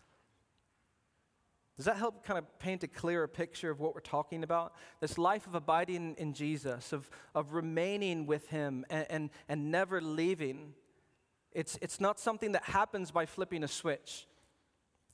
Does 1.77 1.85
that 1.85 1.97
help 1.97 2.25
kind 2.25 2.39
of 2.39 2.59
paint 2.59 2.83
a 2.85 2.89
clearer 2.89 3.29
picture 3.29 3.71
of 3.71 3.81
what 3.81 3.95
we're 3.95 4.01
talking 4.01 4.43
about? 4.43 4.75
This 5.01 5.19
life 5.19 5.47
of 5.47 5.55
abiding 5.55 6.15
in 6.17 6.33
Jesus, 6.33 6.93
of, 6.93 7.09
of 7.35 7.53
remaining 7.53 8.27
with 8.27 8.49
Him 8.49 8.87
and, 8.89 9.07
and, 9.11 9.31
and 9.49 9.71
never 9.71 10.01
leaving. 10.01 10.73
It's, 11.57 11.79
it's 11.81 12.01
not 12.01 12.21
something 12.21 12.53
that 12.53 12.65
happens 12.65 13.11
by 13.11 13.25
flipping 13.25 13.65
a 13.65 13.69
switch. 13.69 14.27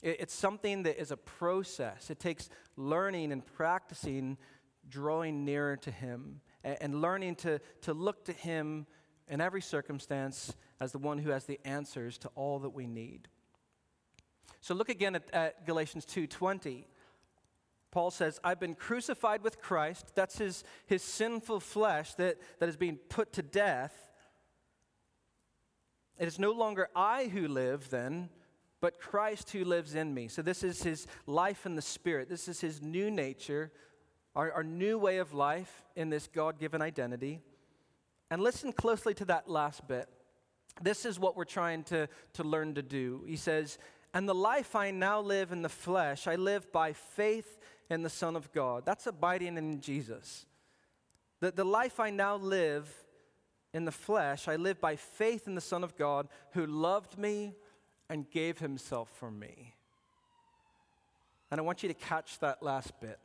It, 0.03 0.17
it's 0.23 0.35
something 0.35 0.83
that 0.83 1.01
is 1.01 1.13
a 1.13 1.17
process. 1.17 2.11
It 2.11 2.19
takes 2.19 2.51
learning 2.77 3.31
and 3.31 3.47
practicing, 3.47 4.37
drawing 4.89 5.45
nearer 5.45 5.77
to 5.77 5.93
Him, 5.93 6.41
and, 6.65 6.77
and 6.81 7.01
learning 7.01 7.37
to, 7.37 7.61
to 7.83 7.95
look 7.95 8.25
to 8.25 8.33
Him 8.33 8.89
in 9.29 9.41
every 9.41 9.63
circumstance 9.63 10.53
as 10.81 10.91
the 10.91 10.99
one 10.99 11.19
who 11.19 11.31
has 11.31 11.45
the 11.45 11.61
answers 11.65 12.19
to 12.19 12.29
all 12.35 12.59
that 12.59 12.71
we 12.71 12.89
need. 12.89 13.29
So 14.61 14.75
look 14.75 14.89
again 14.89 15.15
at, 15.15 15.33
at 15.33 15.65
Galatians 15.65 16.05
2:20. 16.07 16.87
Paul 17.93 18.11
says, 18.11 18.41
I've 18.43 18.59
been 18.59 18.75
crucified 18.75 19.45
with 19.45 19.61
Christ. 19.61 20.17
That's 20.17 20.39
his, 20.39 20.65
his 20.87 21.03
sinful 21.03 21.61
flesh 21.61 22.15
that, 22.15 22.39
that 22.59 22.69
is 22.69 22.77
being 22.77 22.97
put 22.97 23.35
to 23.35 23.43
death. 23.43 24.12
It 26.19 26.29
is 26.29 26.39
no 26.39 26.53
longer 26.53 26.89
I 26.95 27.27
who 27.27 27.49
live 27.49 27.91
then, 27.91 28.29
but 28.81 29.01
Christ 29.01 29.51
who 29.51 29.65
lives 29.65 29.95
in 29.95 30.13
me. 30.13 30.29
So 30.29 30.43
this 30.43 30.63
is 30.63 30.83
his 30.83 31.07
life 31.27 31.67
in 31.67 31.77
the 31.77 31.83
Spirit. 31.83 32.29
This 32.29 32.49
is 32.49 32.61
his 32.61 32.83
new 32.83 33.11
nature, 33.11 33.73
our, 34.35 34.53
our 34.53 34.65
new 34.65 34.99
way 34.99 35.19
of 35.19 35.33
life 35.33 35.85
in 35.97 36.11
this 36.11 36.27
God 36.27 36.59
given 36.59 36.83
identity. 36.83 37.41
And 38.31 38.43
listen 38.43 38.73
closely 38.73 39.15
to 39.15 39.25
that 39.27 39.49
last 39.49 39.87
bit. 39.87 40.09
This 40.81 41.05
is 41.05 41.19
what 41.19 41.37
we're 41.37 41.45
trying 41.45 41.85
to, 41.85 42.09
to 42.35 42.43
learn 42.43 42.75
to 42.75 42.83
do. 42.83 43.25
He 43.27 43.37
says, 43.37 43.79
and 44.15 44.29
the 44.29 44.35
life 44.35 44.75
I 44.75 44.91
now 44.91 45.21
live 45.21 45.53
in 45.53 45.63
the 45.63 45.69
flesh, 45.69 46.27
I 46.27 46.37
live 46.37 46.71
by 46.73 46.93
faith 46.93 47.59
in 47.89 48.03
the 48.03 48.11
Son 48.11 48.37
of 48.37 48.53
God. 48.53 48.85
That's 48.85 49.07
abiding 49.07 49.59
in 49.59 49.81
Jesus. 49.81 50.47
The, 51.41 51.51
the 51.51 51.65
life 51.65 52.01
I 52.01 52.11
now 52.11 52.37
live 52.37 52.89
in 53.75 53.85
the 53.85 53.93
flesh, 53.93 54.49
I 54.49 54.57
live 54.57 54.81
by 54.81 54.97
faith 54.97 55.47
in 55.47 55.55
the 55.55 55.61
Son 55.61 55.83
of 55.83 55.97
God 55.97 56.29
who 56.53 56.67
loved 56.67 57.19
me 57.19 57.55
and 58.09 58.31
gave 58.31 58.59
himself 58.59 59.11
for 59.19 59.31
me. 59.31 59.75
And 61.51 61.61
I 61.61 61.65
want 61.65 61.83
you 61.83 61.89
to 61.89 61.95
catch 61.95 62.39
that 62.41 62.63
last 62.63 62.93
bit. 63.01 63.19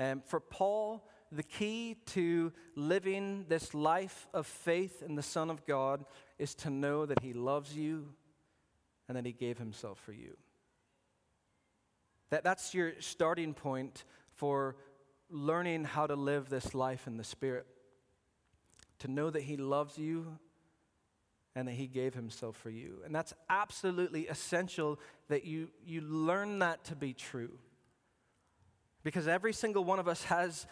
Um, 0.00 0.22
for 0.26 0.40
Paul, 0.40 1.06
the 1.30 1.42
key 1.42 1.96
to 2.06 2.52
living 2.74 3.46
this 3.48 3.74
life 3.74 4.28
of 4.32 4.46
faith 4.46 5.02
in 5.02 5.14
the 5.14 5.22
Son 5.22 5.50
of 5.50 5.64
God 5.66 6.04
is 6.38 6.54
to 6.56 6.70
know 6.70 7.06
that 7.06 7.20
he 7.20 7.32
loves 7.32 7.76
you 7.76 8.08
and 9.08 9.16
that 9.16 9.26
he 9.26 9.32
gave 9.32 9.58
himself 9.58 9.98
for 10.04 10.12
you. 10.12 10.36
That, 12.30 12.42
that's 12.42 12.74
your 12.74 12.94
starting 13.00 13.54
point 13.54 14.04
for 14.34 14.76
learning 15.30 15.84
how 15.84 16.06
to 16.06 16.16
live 16.16 16.48
this 16.48 16.74
life 16.74 17.06
in 17.06 17.16
the 17.16 17.24
Spirit. 17.24 17.66
To 19.04 19.10
know 19.10 19.28
that 19.28 19.42
he 19.42 19.58
loves 19.58 19.98
you 19.98 20.38
and 21.54 21.68
that 21.68 21.72
he 21.72 21.86
gave 21.86 22.14
himself 22.14 22.56
for 22.56 22.70
you. 22.70 23.00
And 23.04 23.14
that's 23.14 23.34
absolutely 23.50 24.28
essential 24.28 24.98
that 25.28 25.44
you, 25.44 25.68
you 25.84 26.00
learn 26.00 26.60
that 26.60 26.84
to 26.84 26.96
be 26.96 27.12
true. 27.12 27.58
Because 29.02 29.28
every 29.28 29.52
single 29.52 29.84
one 29.84 29.98
of 29.98 30.08
us 30.08 30.24
has 30.24 30.66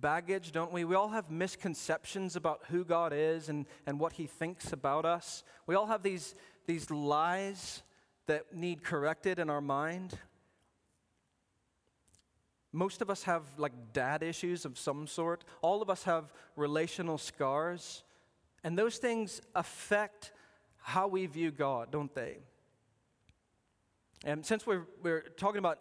baggage, 0.00 0.52
don't 0.52 0.72
we? 0.72 0.86
We 0.86 0.94
all 0.94 1.10
have 1.10 1.30
misconceptions 1.30 2.36
about 2.36 2.62
who 2.70 2.86
God 2.86 3.12
is 3.14 3.50
and, 3.50 3.66
and 3.86 4.00
what 4.00 4.14
he 4.14 4.26
thinks 4.26 4.72
about 4.72 5.04
us. 5.04 5.44
We 5.66 5.74
all 5.74 5.88
have 5.88 6.02
these, 6.02 6.34
these 6.66 6.90
lies 6.90 7.82
that 8.28 8.56
need 8.56 8.82
corrected 8.82 9.38
in 9.38 9.50
our 9.50 9.60
mind. 9.60 10.14
Most 12.72 13.02
of 13.02 13.10
us 13.10 13.24
have 13.24 13.42
like 13.58 13.72
dad 13.92 14.22
issues 14.22 14.64
of 14.64 14.78
some 14.78 15.06
sort. 15.06 15.44
All 15.60 15.82
of 15.82 15.90
us 15.90 16.04
have 16.04 16.32
relational 16.56 17.18
scars. 17.18 18.02
And 18.64 18.78
those 18.78 18.98
things 18.98 19.40
affect 19.54 20.32
how 20.78 21.06
we 21.08 21.26
view 21.26 21.50
God, 21.50 21.90
don't 21.90 22.14
they? 22.14 22.38
And 24.24 24.44
since 24.46 24.66
we're, 24.66 24.86
we're 25.02 25.22
talking 25.36 25.58
about 25.58 25.78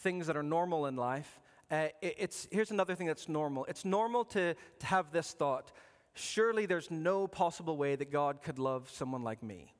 things 0.00 0.26
that 0.26 0.36
are 0.36 0.42
normal 0.42 0.86
in 0.86 0.96
life, 0.96 1.40
uh, 1.70 1.88
it, 2.00 2.16
it's, 2.18 2.48
here's 2.50 2.70
another 2.70 2.94
thing 2.94 3.06
that's 3.06 3.28
normal. 3.28 3.64
It's 3.66 3.84
normal 3.84 4.24
to, 4.26 4.54
to 4.80 4.86
have 4.86 5.12
this 5.12 5.32
thought 5.32 5.72
surely 6.14 6.66
there's 6.66 6.90
no 6.90 7.26
possible 7.26 7.76
way 7.76 7.96
that 7.96 8.10
God 8.10 8.42
could 8.42 8.58
love 8.58 8.90
someone 8.90 9.22
like 9.22 9.42
me. 9.42 9.72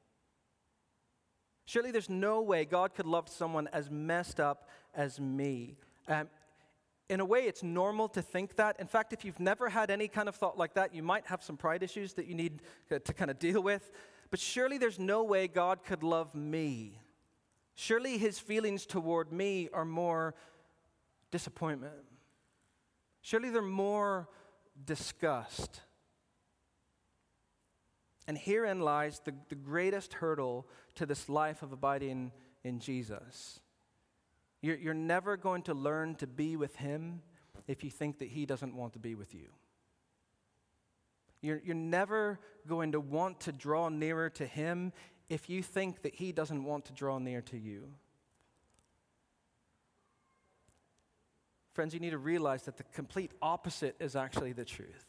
Surely 1.65 1.91
there's 1.91 2.11
no 2.11 2.43
way 2.43 2.65
God 2.65 2.95
could 2.95 3.07
love 3.07 3.29
someone 3.29 3.69
as 3.73 3.91
messed 3.91 4.41
up 4.41 4.69
as 4.95 5.21
me. 5.21 5.77
Um, 6.09 6.29
in 7.09 7.21
a 7.21 7.25
way, 7.25 7.41
it's 7.41 7.63
normal 7.63 8.09
to 8.09 8.23
think 8.23 8.57
that. 8.57 8.81
In 8.81 8.87
fact, 8.87 9.13
if 9.13 9.25
you've 9.25 9.41
never 9.41 9.69
had 9.69 9.91
any 9.91 10.09
kind 10.09 10.29
of 10.29 10.35
thought 10.35 10.57
like 10.57 10.75
that, 10.75 10.95
you 10.95 11.03
might 11.03 11.27
have 11.27 11.43
some 11.43 11.57
pride 11.57 11.83
issues 11.83 12.15
that 12.15 12.27
you 12.27 12.35
need 12.35 12.63
to 12.89 13.13
kind 13.13 13.31
of 13.31 13.39
deal 13.39 13.63
with. 13.63 13.91
But 14.31 14.41
surely 14.41 14.79
there's 14.79 14.99
no 14.99 15.23
way 15.23 15.47
God 15.47 15.85
could 15.85 16.03
love 16.03 16.35
me. 16.35 16.99
Surely 17.75 18.19
his 18.19 18.39
feelings 18.39 18.87
toward 18.87 19.33
me 19.33 19.69
are 19.73 19.85
more 19.85 20.35
disappointment. 21.31 21.93
Surely 23.21 23.51
they're 23.51 23.63
more 23.63 24.29
disgust. 24.85 25.81
And 28.27 28.39
herein 28.39 28.81
lies 28.81 29.21
the, 29.25 29.35
the 29.49 29.55
greatest 29.55 30.15
hurdle 30.15 30.67
to 30.95 31.07
this 31.07 31.29
life 31.29 31.63
of 31.63 31.73
abiding 31.73 32.33
in 32.65 32.79
Jesus. 32.79 33.61
You're, 34.63 34.77
you're 34.77 34.95
never 34.95 35.37
going 35.37 35.63
to 35.63 35.75
learn 35.75 36.15
to 36.17 36.27
be 36.27 36.57
with 36.57 36.77
Him 36.77 37.21
if 37.67 37.85
you 37.85 37.91
think 37.91 38.21
that 38.21 38.29
He 38.29 38.47
doesn't 38.47 38.75
want 38.75 38.95
to 38.95 38.99
be 38.99 39.15
with 39.15 39.35
you. 39.35 39.49
You're, 41.43 41.61
you're 41.65 41.75
never 41.75 42.39
going 42.69 42.93
to 42.93 43.01
want 43.01 43.41
to 43.41 43.53
draw 43.53 43.89
nearer 43.89 44.31
to 44.31 44.47
Him 44.47 44.93
if 45.29 45.51
you 45.51 45.63
think 45.63 46.03
that 46.03 46.15
He 46.15 46.31
doesn't 46.31 46.63
want 46.63 46.87
to 46.87 46.93
draw 46.93 47.19
near 47.19 47.43
to 47.43 47.59
you. 47.59 47.89
Friends, 51.73 51.93
you 51.95 52.01
need 52.01 52.11
to 52.11 52.19
realize 52.19 52.63
that 52.63 52.77
the 52.77 52.85
complete 52.85 53.33
opposite 53.41 53.97
is 53.99 54.15
actually 54.15 54.53
the 54.53 54.65
truth 54.65 55.07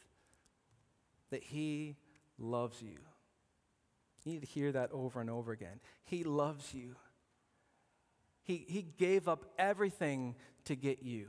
that 1.30 1.44
He 1.44 1.96
loves 2.38 2.82
you. 2.82 2.98
You 4.24 4.32
need 4.32 4.40
to 4.40 4.46
hear 4.46 4.72
that 4.72 4.90
over 4.92 5.20
and 5.20 5.28
over 5.28 5.52
again. 5.52 5.80
He 6.04 6.24
loves 6.24 6.72
you. 6.72 6.96
He, 8.44 8.64
he 8.68 8.82
gave 8.82 9.26
up 9.26 9.46
everything 9.58 10.36
to 10.66 10.76
get 10.76 11.02
you. 11.02 11.28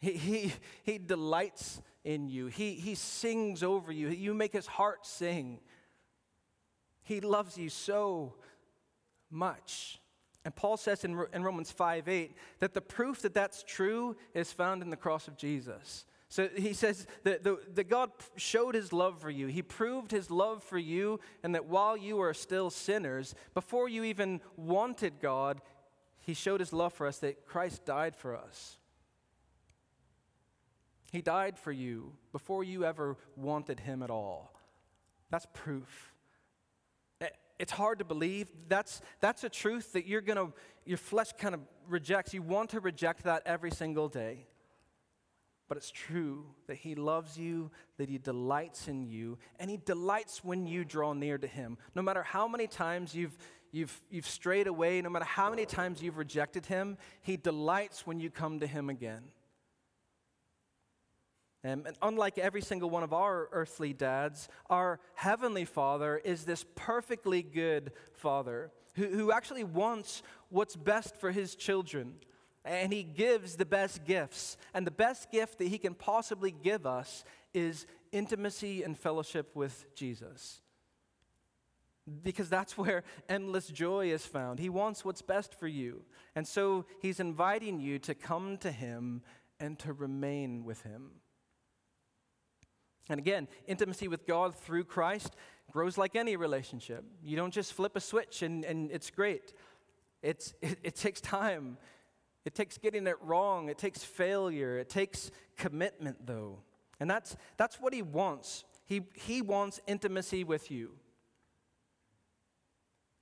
He, 0.00 0.12
he, 0.12 0.52
he 0.82 0.98
delights 0.98 1.80
in 2.04 2.28
you. 2.28 2.46
He, 2.46 2.74
he 2.74 2.94
sings 2.94 3.62
over 3.62 3.90
you. 3.90 4.08
You 4.08 4.34
make 4.34 4.52
his 4.52 4.66
heart 4.66 5.06
sing. 5.06 5.60
He 7.02 7.20
loves 7.20 7.56
you 7.56 7.70
so 7.70 8.34
much. 9.30 10.00
And 10.44 10.54
Paul 10.54 10.76
says 10.76 11.04
in, 11.04 11.18
in 11.32 11.42
Romans 11.42 11.70
5 11.70 12.08
8 12.08 12.36
that 12.58 12.74
the 12.74 12.80
proof 12.80 13.22
that 13.22 13.34
that's 13.34 13.62
true 13.62 14.16
is 14.34 14.52
found 14.52 14.82
in 14.82 14.90
the 14.90 14.96
cross 14.96 15.26
of 15.26 15.36
Jesus. 15.36 16.04
So 16.34 16.48
he 16.48 16.72
says 16.72 17.06
that, 17.22 17.44
that 17.44 17.88
God 17.88 18.10
showed 18.34 18.74
his 18.74 18.92
love 18.92 19.20
for 19.20 19.30
you. 19.30 19.46
He 19.46 19.62
proved 19.62 20.10
his 20.10 20.32
love 20.32 20.64
for 20.64 20.78
you, 20.78 21.20
and 21.44 21.54
that 21.54 21.66
while 21.66 21.96
you 21.96 22.16
were 22.16 22.34
still 22.34 22.70
sinners, 22.70 23.36
before 23.54 23.88
you 23.88 24.02
even 24.02 24.40
wanted 24.56 25.20
God, 25.22 25.60
he 26.18 26.34
showed 26.34 26.58
his 26.58 26.72
love 26.72 26.92
for 26.92 27.06
us 27.06 27.18
that 27.18 27.46
Christ 27.46 27.84
died 27.84 28.16
for 28.16 28.36
us. 28.36 28.78
He 31.12 31.22
died 31.22 31.56
for 31.56 31.70
you 31.70 32.14
before 32.32 32.64
you 32.64 32.84
ever 32.84 33.16
wanted 33.36 33.78
him 33.78 34.02
at 34.02 34.10
all. 34.10 34.58
That's 35.30 35.46
proof. 35.52 36.16
Eh, 37.20 37.28
it's 37.60 37.70
hard 37.70 38.00
to 38.00 38.04
believe. 38.04 38.50
That's, 38.66 39.02
that's 39.20 39.44
a 39.44 39.48
truth 39.48 39.92
that 39.92 40.04
you're 40.04 40.20
gonna, 40.20 40.48
your 40.84 40.98
flesh 40.98 41.30
kind 41.38 41.54
of 41.54 41.60
rejects. 41.88 42.34
You 42.34 42.42
want 42.42 42.70
to 42.70 42.80
reject 42.80 43.22
that 43.22 43.44
every 43.46 43.70
single 43.70 44.08
day. 44.08 44.48
But 45.68 45.78
it's 45.78 45.90
true 45.90 46.44
that 46.66 46.76
He 46.76 46.94
loves 46.94 47.38
you, 47.38 47.70
that 47.96 48.08
He 48.08 48.18
delights 48.18 48.88
in 48.88 49.04
you, 49.04 49.38
and 49.58 49.70
He 49.70 49.78
delights 49.78 50.44
when 50.44 50.66
you 50.66 50.84
draw 50.84 51.12
near 51.14 51.38
to 51.38 51.46
Him. 51.46 51.78
No 51.94 52.02
matter 52.02 52.22
how 52.22 52.46
many 52.46 52.66
times 52.66 53.14
you've, 53.14 53.36
you've, 53.72 54.02
you've 54.10 54.26
strayed 54.26 54.66
away, 54.66 55.00
no 55.00 55.08
matter 55.08 55.24
how 55.24 55.50
many 55.50 55.64
times 55.64 56.02
you've 56.02 56.18
rejected 56.18 56.66
Him, 56.66 56.98
He 57.22 57.36
delights 57.36 58.06
when 58.06 58.20
you 58.20 58.30
come 58.30 58.60
to 58.60 58.66
Him 58.66 58.90
again. 58.90 59.22
Um, 61.64 61.84
and 61.86 61.96
unlike 62.02 62.36
every 62.36 62.60
single 62.60 62.90
one 62.90 63.02
of 63.02 63.14
our 63.14 63.48
earthly 63.50 63.94
dads, 63.94 64.50
our 64.68 65.00
Heavenly 65.14 65.64
Father 65.64 66.18
is 66.18 66.44
this 66.44 66.66
perfectly 66.74 67.42
good 67.42 67.92
Father 68.12 68.70
who, 68.96 69.06
who 69.06 69.32
actually 69.32 69.64
wants 69.64 70.22
what's 70.50 70.76
best 70.76 71.16
for 71.16 71.30
His 71.30 71.54
children. 71.54 72.16
And 72.64 72.92
He 72.92 73.02
gives 73.02 73.56
the 73.56 73.66
best 73.66 74.04
gifts. 74.04 74.56
And 74.72 74.86
the 74.86 74.90
best 74.90 75.30
gift 75.30 75.58
that 75.58 75.68
He 75.68 75.78
can 75.78 75.94
possibly 75.94 76.50
give 76.50 76.86
us 76.86 77.24
is 77.52 77.86
intimacy 78.12 78.82
and 78.82 78.98
fellowship 78.98 79.54
with 79.54 79.86
Jesus. 79.94 80.60
Because 82.22 82.48
that's 82.48 82.78
where 82.78 83.02
endless 83.28 83.68
joy 83.68 84.10
is 84.10 84.24
found. 84.24 84.58
He 84.58 84.68
wants 84.68 85.04
what's 85.04 85.22
best 85.22 85.58
for 85.58 85.68
you. 85.68 86.04
And 86.34 86.46
so 86.46 86.86
He's 87.00 87.20
inviting 87.20 87.80
you 87.80 87.98
to 88.00 88.14
come 88.14 88.56
to 88.58 88.70
Him 88.70 89.22
and 89.60 89.78
to 89.80 89.92
remain 89.92 90.64
with 90.64 90.82
Him. 90.82 91.10
And 93.08 93.18
again, 93.18 93.48
intimacy 93.66 94.08
with 94.08 94.26
God 94.26 94.54
through 94.54 94.84
Christ 94.84 95.36
grows 95.70 95.98
like 95.98 96.16
any 96.16 96.36
relationship. 96.36 97.04
You 97.22 97.36
don't 97.36 97.52
just 97.52 97.72
flip 97.72 97.96
a 97.96 98.00
switch 98.00 98.42
and, 98.42 98.64
and 98.64 98.90
it's 98.90 99.10
great. 99.10 99.52
It's, 100.22 100.54
it, 100.62 100.78
it 100.82 100.94
takes 100.94 101.20
time. 101.20 101.76
It 102.44 102.54
takes 102.54 102.78
getting 102.78 103.06
it 103.06 103.16
wrong. 103.22 103.68
It 103.68 103.78
takes 103.78 104.04
failure. 104.04 104.78
It 104.78 104.88
takes 104.88 105.30
commitment, 105.56 106.26
though. 106.26 106.58
And 107.00 107.10
that's, 107.10 107.36
that's 107.56 107.80
what 107.80 107.94
he 107.94 108.02
wants. 108.02 108.64
He, 108.84 109.02
he 109.14 109.42
wants 109.42 109.80
intimacy 109.86 110.44
with 110.44 110.70
you. 110.70 110.92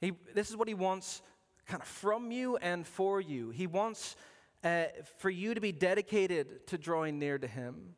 He, 0.00 0.12
this 0.34 0.50
is 0.50 0.56
what 0.56 0.66
he 0.66 0.74
wants 0.74 1.22
kind 1.66 1.80
of 1.80 1.86
from 1.86 2.32
you 2.32 2.56
and 2.56 2.86
for 2.86 3.20
you. 3.20 3.50
He 3.50 3.68
wants 3.68 4.16
uh, 4.64 4.84
for 5.18 5.30
you 5.30 5.54
to 5.54 5.60
be 5.60 5.72
dedicated 5.72 6.66
to 6.68 6.78
drawing 6.78 7.18
near 7.18 7.38
to 7.38 7.46
him. 7.46 7.94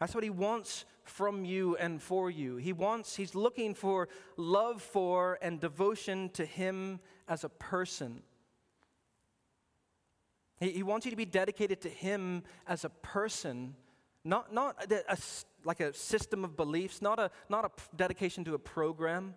That's 0.00 0.14
what 0.14 0.24
he 0.24 0.30
wants 0.30 0.86
from 1.04 1.44
you 1.44 1.76
and 1.76 2.02
for 2.02 2.30
you. 2.30 2.56
He 2.56 2.72
wants, 2.72 3.14
he's 3.14 3.34
looking 3.34 3.74
for 3.74 4.08
love 4.36 4.82
for 4.82 5.38
and 5.42 5.60
devotion 5.60 6.30
to 6.30 6.44
him 6.44 7.00
as 7.28 7.44
a 7.44 7.48
person. 7.48 8.22
He, 10.60 10.70
he 10.70 10.82
wants 10.82 11.06
you 11.06 11.10
to 11.10 11.16
be 11.16 11.24
dedicated 11.24 11.80
to 11.80 11.88
him 11.88 12.44
as 12.66 12.84
a 12.84 12.90
person, 12.90 13.74
not, 14.24 14.52
not 14.52 14.92
a, 14.92 15.12
a, 15.12 15.18
like 15.64 15.80
a 15.80 15.92
system 15.94 16.44
of 16.44 16.56
beliefs, 16.56 17.02
not 17.02 17.18
a, 17.18 17.30
not 17.48 17.64
a 17.64 17.96
dedication 17.96 18.44
to 18.44 18.54
a 18.54 18.58
program. 18.58 19.34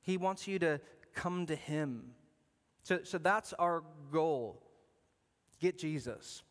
He 0.00 0.16
wants 0.16 0.48
you 0.48 0.58
to 0.60 0.80
come 1.14 1.46
to 1.46 1.56
him. 1.56 2.12
So, 2.82 3.00
so 3.02 3.18
that's 3.18 3.52
our 3.54 3.82
goal. 4.10 4.62
Get 5.60 5.78
Jesus. 5.78 6.42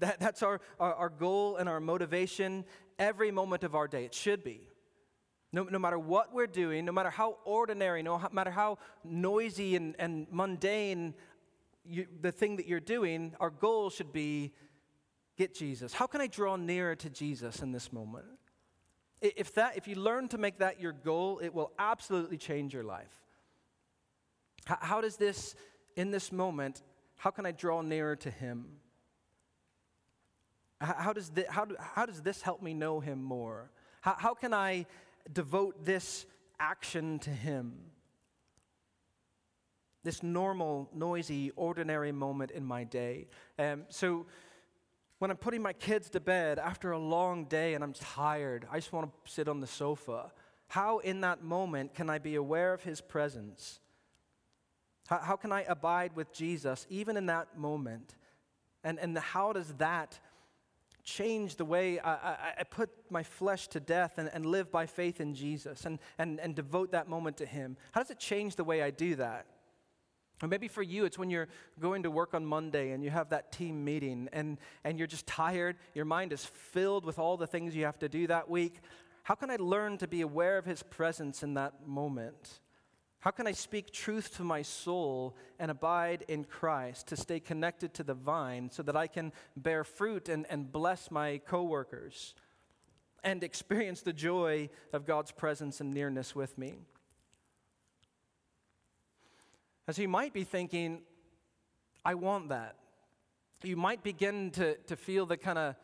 That, 0.00 0.18
that's 0.20 0.42
our, 0.42 0.60
our, 0.80 0.94
our 0.94 1.08
goal 1.08 1.56
and 1.56 1.68
our 1.68 1.80
motivation 1.80 2.64
every 2.98 3.30
moment 3.30 3.64
of 3.64 3.74
our 3.74 3.88
day. 3.88 4.04
It 4.04 4.14
should 4.14 4.42
be. 4.42 4.68
No, 5.52 5.64
no 5.64 5.78
matter 5.78 5.98
what 5.98 6.34
we're 6.34 6.48
doing, 6.48 6.84
no 6.84 6.90
matter 6.90 7.10
how 7.10 7.36
ordinary, 7.44 8.02
no 8.02 8.20
matter 8.32 8.50
how 8.50 8.78
noisy 9.04 9.76
and, 9.76 9.94
and 10.00 10.26
mundane 10.32 11.14
you, 11.84 12.06
the 12.20 12.32
thing 12.32 12.56
that 12.56 12.66
you're 12.66 12.80
doing, 12.80 13.34
our 13.40 13.50
goal 13.50 13.90
should 13.90 14.12
be 14.12 14.52
get 15.36 15.54
Jesus. 15.54 15.92
How 15.92 16.06
can 16.06 16.20
I 16.20 16.26
draw 16.26 16.56
nearer 16.56 16.94
to 16.96 17.10
Jesus 17.10 17.60
in 17.60 17.72
this 17.72 17.92
moment? 17.92 18.26
If, 19.20 19.54
that, 19.54 19.76
if 19.76 19.88
you 19.88 19.94
learn 19.94 20.28
to 20.28 20.38
make 20.38 20.58
that 20.58 20.80
your 20.80 20.92
goal, 20.92 21.40
it 21.42 21.54
will 21.54 21.72
absolutely 21.78 22.36
change 22.36 22.74
your 22.74 22.84
life. 22.84 23.22
How, 24.66 24.78
how 24.80 25.00
does 25.00 25.16
this, 25.16 25.54
in 25.96 26.10
this 26.10 26.30
moment, 26.30 26.82
how 27.16 27.30
can 27.30 27.46
I 27.46 27.52
draw 27.52 27.80
nearer 27.80 28.16
to 28.16 28.30
Him? 28.30 28.66
How 30.80 31.12
does, 31.12 31.30
this, 31.30 31.46
how, 31.48 31.64
do, 31.64 31.76
how 31.78 32.04
does 32.04 32.20
this 32.20 32.42
help 32.42 32.60
me 32.60 32.74
know 32.74 33.00
Him 33.00 33.22
more? 33.22 33.70
How, 34.02 34.16
how 34.18 34.34
can 34.34 34.52
I 34.52 34.86
devote 35.32 35.84
this 35.84 36.26
action 36.60 37.18
to 37.20 37.30
Him? 37.30 37.74
This 40.04 40.22
normal, 40.22 40.88
noisy, 40.94 41.50
ordinary 41.56 42.12
moment 42.12 42.52
in 42.52 42.64
my 42.64 42.84
day. 42.84 43.26
Um, 43.58 43.84
so, 43.88 44.26
when 45.18 45.30
I'm 45.30 45.36
putting 45.36 45.62
my 45.62 45.72
kids 45.72 46.10
to 46.10 46.20
bed 46.20 46.58
after 46.58 46.92
a 46.92 46.98
long 46.98 47.46
day 47.46 47.74
and 47.74 47.82
I'm 47.82 47.94
tired, 47.94 48.66
I 48.70 48.76
just 48.78 48.92
want 48.92 49.10
to 49.10 49.32
sit 49.32 49.48
on 49.48 49.60
the 49.60 49.66
sofa. 49.66 50.30
How, 50.68 50.98
in 50.98 51.22
that 51.22 51.42
moment, 51.42 51.94
can 51.94 52.10
I 52.10 52.18
be 52.18 52.34
aware 52.34 52.74
of 52.74 52.82
His 52.82 53.00
presence? 53.00 53.80
How, 55.06 55.18
how 55.18 55.36
can 55.36 55.52
I 55.52 55.62
abide 55.62 56.14
with 56.14 56.32
Jesus 56.32 56.86
even 56.90 57.16
in 57.16 57.26
that 57.26 57.58
moment? 57.58 58.16
And, 58.82 58.98
and 58.98 59.16
how 59.16 59.52
does 59.52 59.72
that 59.74 60.18
change 61.04 61.56
the 61.56 61.64
way 61.64 61.98
I, 62.00 62.12
I, 62.12 62.36
I, 62.60 62.62
put 62.64 62.90
my 63.10 63.22
flesh 63.22 63.68
to 63.68 63.80
death 63.80 64.16
and, 64.16 64.30
and 64.32 64.46
live 64.46 64.72
by 64.72 64.86
faith 64.86 65.20
in 65.20 65.34
Jesus 65.34 65.84
and, 65.84 65.98
and, 66.18 66.40
and 66.40 66.54
devote 66.54 66.92
that 66.92 67.08
moment 67.08 67.36
to 67.38 67.46
Him? 67.46 67.76
How 67.92 68.00
does 68.00 68.10
it 68.10 68.18
change 68.18 68.56
the 68.56 68.64
way 68.64 68.82
I 68.82 68.90
do 68.90 69.14
that? 69.16 69.46
Or 70.42 70.48
maybe 70.48 70.68
for 70.68 70.82
you, 70.82 71.04
it's 71.04 71.18
when 71.18 71.30
you're 71.30 71.48
going 71.80 72.02
to 72.02 72.10
work 72.10 72.34
on 72.34 72.44
Monday 72.44 72.90
and 72.90 73.04
you 73.04 73.10
have 73.10 73.30
that 73.30 73.52
team 73.52 73.84
meeting 73.84 74.28
and, 74.32 74.58
and 74.82 74.98
you're 74.98 75.06
just 75.06 75.26
tired. 75.26 75.76
Your 75.94 76.04
mind 76.04 76.32
is 76.32 76.44
filled 76.44 77.04
with 77.04 77.18
all 77.18 77.36
the 77.36 77.46
things 77.46 77.74
you 77.74 77.84
have 77.84 77.98
to 78.00 78.08
do 78.08 78.26
that 78.26 78.50
week. 78.50 78.80
How 79.22 79.34
can 79.34 79.50
I 79.50 79.56
learn 79.56 79.96
to 79.98 80.08
be 80.08 80.20
aware 80.20 80.58
of 80.58 80.64
His 80.64 80.82
presence 80.82 81.42
in 81.42 81.54
that 81.54 81.86
moment? 81.86 82.60
How 83.20 83.30
can 83.30 83.46
I 83.46 83.52
speak 83.52 83.90
truth 83.90 84.36
to 84.36 84.44
my 84.44 84.60
soul 84.60 85.34
and 85.58 85.70
abide 85.70 86.26
in 86.28 86.44
Christ 86.44 87.06
to 87.06 87.16
stay 87.16 87.40
connected 87.40 87.94
to 87.94 88.02
the 88.02 88.12
vine 88.12 88.68
so 88.70 88.82
that 88.82 88.96
I 88.96 89.06
can 89.06 89.32
bear 89.56 89.82
fruit 89.82 90.28
and, 90.28 90.44
and 90.50 90.70
bless 90.70 91.10
my 91.10 91.38
coworkers 91.38 92.34
and 93.22 93.42
experience 93.42 94.02
the 94.02 94.12
joy 94.12 94.68
of 94.92 95.06
God's 95.06 95.30
presence 95.30 95.80
and 95.80 95.94
nearness 95.94 96.34
with 96.34 96.58
me? 96.58 96.74
As 99.86 99.98
you 99.98 100.08
might 100.08 100.32
be 100.32 100.44
thinking, 100.44 101.02
I 102.04 102.14
want 102.14 102.48
that. 102.48 102.76
You 103.62 103.76
might 103.76 104.02
begin 104.02 104.50
to, 104.52 104.76
to 104.76 104.96
feel 104.96 105.26
the 105.26 105.36
kind 105.36 105.58
of 105.58 105.74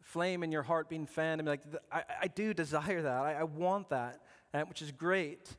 flame 0.00 0.42
in 0.42 0.52
your 0.52 0.62
heart 0.62 0.88
being 0.88 1.06
fanned 1.06 1.40
and 1.40 1.46
be 1.46 1.50
like, 1.50 1.62
I, 1.90 2.02
I 2.22 2.26
do 2.26 2.52
desire 2.52 3.02
that. 3.02 3.22
I, 3.22 3.34
I 3.34 3.44
want 3.44 3.88
that, 3.90 4.20
uh, 4.52 4.62
which 4.62 4.82
is 4.82 4.92
great. 4.92 5.56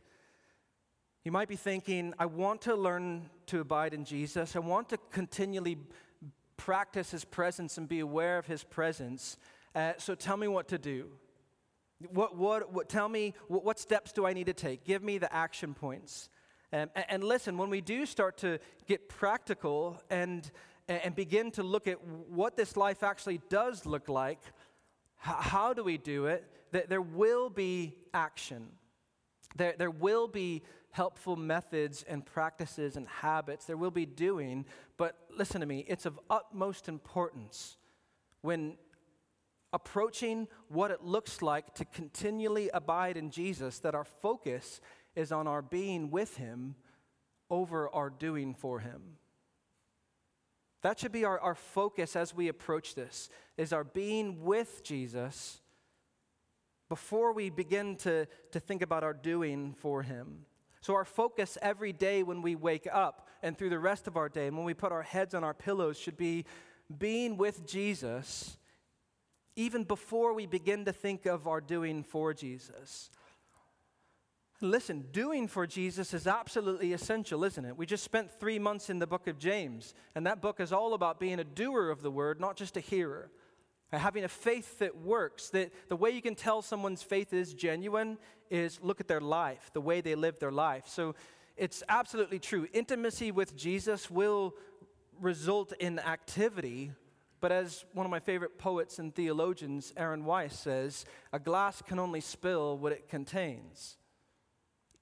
You 1.23 1.31
might 1.31 1.47
be 1.47 1.55
thinking, 1.55 2.13
I 2.19 2.25
want 2.25 2.61
to 2.63 2.75
learn 2.75 3.29
to 3.47 3.59
abide 3.59 3.93
in 3.93 4.05
Jesus. 4.05 4.55
I 4.55 4.59
want 4.59 4.89
to 4.89 4.97
continually 5.11 5.77
practice 6.57 7.11
his 7.11 7.25
presence 7.25 7.77
and 7.77 7.87
be 7.87 8.01
aware 8.01 8.37
of 8.37 8.45
his 8.45 8.63
presence. 8.63 9.37
Uh, 9.73 9.93
so 9.97 10.15
tell 10.15 10.37
me 10.37 10.47
what 10.47 10.67
to 10.67 10.77
do. 10.77 11.07
What, 12.09 12.35
what, 12.37 12.71
what, 12.71 12.89
tell 12.89 13.07
me, 13.09 13.33
what, 13.47 13.63
what, 13.63 13.79
steps 13.79 14.11
do 14.11 14.25
I 14.25 14.33
need 14.33 14.47
to 14.47 14.53
take? 14.53 14.83
Give 14.83 15.01
me 15.01 15.17
the 15.17 15.33
action 15.33 15.73
points. 15.73 16.29
Um, 16.73 16.89
and, 16.95 17.05
and, 17.07 17.23
listen, 17.23 17.59
when 17.59 17.69
we 17.69 17.81
do 17.81 18.03
start 18.03 18.37
to 18.39 18.57
get 18.87 19.07
practical 19.07 20.01
and, 20.09 20.49
and 20.87 21.15
begin 21.15 21.51
to 21.51 21.61
look 21.61 21.87
at 21.87 22.03
what 22.03 22.57
this 22.57 22.75
life 22.75 23.03
actually 23.03 23.39
does 23.47 23.85
look 23.85 24.09
like, 24.09 24.39
how, 25.17 25.71
do 25.71 25.83
we 25.83 25.99
do 25.99 26.25
it? 26.25 26.43
There 26.71 27.01
will 27.01 27.51
be 27.51 27.95
action. 28.11 28.69
There, 29.55 29.75
there 29.77 29.91
will 29.91 30.27
be 30.27 30.63
helpful 30.89 31.35
methods 31.35 32.03
and 32.07 32.25
practices 32.25 32.97
and 32.97 33.07
habits. 33.07 33.65
There 33.65 33.77
will 33.77 33.91
be 33.91 34.07
doing, 34.07 34.65
but 34.97 35.15
listen 35.37 35.61
to 35.61 35.67
me, 35.67 35.85
it's 35.87 36.07
of 36.07 36.19
utmost 36.29 36.89
importance 36.89 37.77
when 38.41 38.77
approaching 39.71 40.47
what 40.69 40.91
it 40.91 41.03
looks 41.03 41.41
like 41.41 41.73
to 41.75 41.85
continually 41.85 42.69
abide 42.73 43.15
in 43.15 43.29
Jesus 43.29 43.79
that 43.79 43.95
our 43.95 44.03
focus 44.03 44.81
is 45.15 45.31
on 45.31 45.47
our 45.47 45.61
being 45.61 46.11
with 46.11 46.37
Him 46.37 46.75
over 47.49 47.89
our 47.89 48.09
doing 48.09 48.53
for 48.53 48.79
Him. 48.79 49.17
That 50.81 50.99
should 50.99 51.11
be 51.11 51.23
our, 51.23 51.39
our 51.39 51.55
focus 51.55 52.15
as 52.15 52.35
we 52.35 52.49
approach 52.49 52.95
this, 52.95 53.29
is 53.57 53.71
our 53.71 53.83
being 53.83 54.43
with 54.43 54.83
Jesus 54.83 55.61
before 56.89 57.33
we 57.33 57.49
begin 57.49 57.95
to, 57.97 58.27
to 58.51 58.59
think 58.59 58.81
about 58.81 59.03
our 59.03 59.13
doing 59.13 59.73
for 59.79 60.03
Him. 60.03 60.45
So, 60.81 60.93
our 60.95 61.05
focus 61.05 61.57
every 61.61 61.93
day 61.93 62.23
when 62.23 62.41
we 62.41 62.55
wake 62.55 62.87
up 62.91 63.29
and 63.41 63.57
through 63.57 63.69
the 63.69 63.79
rest 63.79 64.07
of 64.07 64.17
our 64.17 64.27
day, 64.27 64.47
and 64.47 64.57
when 64.57 64.65
we 64.65 64.73
put 64.73 64.91
our 64.91 65.01
heads 65.01 65.33
on 65.33 65.43
our 65.43 65.53
pillows, 65.53 65.97
should 65.97 66.17
be 66.17 66.43
being 66.97 67.37
with 67.37 67.65
Jesus 67.65 68.57
even 69.55 69.83
before 69.83 70.33
we 70.33 70.45
begin 70.45 70.83
to 70.85 70.91
think 70.91 71.25
of 71.25 71.47
our 71.47 71.61
doing 71.61 72.03
for 72.03 72.33
Jesus. 72.33 73.09
Listen, 74.63 75.05
doing 75.11 75.47
for 75.47 75.67
Jesus 75.67 76.13
is 76.13 76.25
absolutely 76.25 76.93
essential, 76.93 77.43
isn't 77.43 77.65
it? 77.65 77.77
We 77.77 77.85
just 77.85 78.03
spent 78.03 78.31
three 78.39 78.57
months 78.57 78.89
in 78.89 78.97
the 78.97 79.07
book 79.07 79.27
of 79.27 79.37
James, 79.37 79.93
and 80.15 80.25
that 80.25 80.41
book 80.41 80.59
is 80.59 80.71
all 80.71 80.93
about 80.93 81.19
being 81.19 81.39
a 81.39 81.43
doer 81.43 81.89
of 81.89 82.01
the 82.01 82.09
word, 82.09 82.39
not 82.39 82.55
just 82.55 82.77
a 82.77 82.79
hearer 82.79 83.29
having 83.97 84.23
a 84.23 84.29
faith 84.29 84.79
that 84.79 84.97
works. 84.97 85.49
That 85.49 85.71
the 85.89 85.95
way 85.95 86.11
you 86.11 86.21
can 86.21 86.35
tell 86.35 86.61
someone's 86.61 87.03
faith 87.03 87.33
is 87.33 87.53
genuine 87.53 88.17
is 88.49 88.79
look 88.81 88.99
at 88.99 89.07
their 89.07 89.21
life, 89.21 89.71
the 89.73 89.81
way 89.81 90.01
they 90.01 90.15
live 90.15 90.39
their 90.39 90.51
life. 90.51 90.87
So 90.87 91.15
it's 91.57 91.83
absolutely 91.89 92.39
true. 92.39 92.67
Intimacy 92.73 93.31
with 93.31 93.55
Jesus 93.55 94.09
will 94.09 94.55
result 95.19 95.73
in 95.79 95.99
activity, 95.99 96.91
but 97.39 97.51
as 97.51 97.85
one 97.93 98.05
of 98.05 98.09
my 98.09 98.19
favorite 98.19 98.57
poets 98.57 98.99
and 98.99 99.13
theologians, 99.13 99.93
Aaron 99.97 100.25
Weiss, 100.25 100.57
says, 100.57 101.05
a 101.31 101.39
glass 101.39 101.81
can 101.81 101.99
only 101.99 102.21
spill 102.21 102.77
what 102.77 102.91
it 102.91 103.07
contains. 103.09 103.97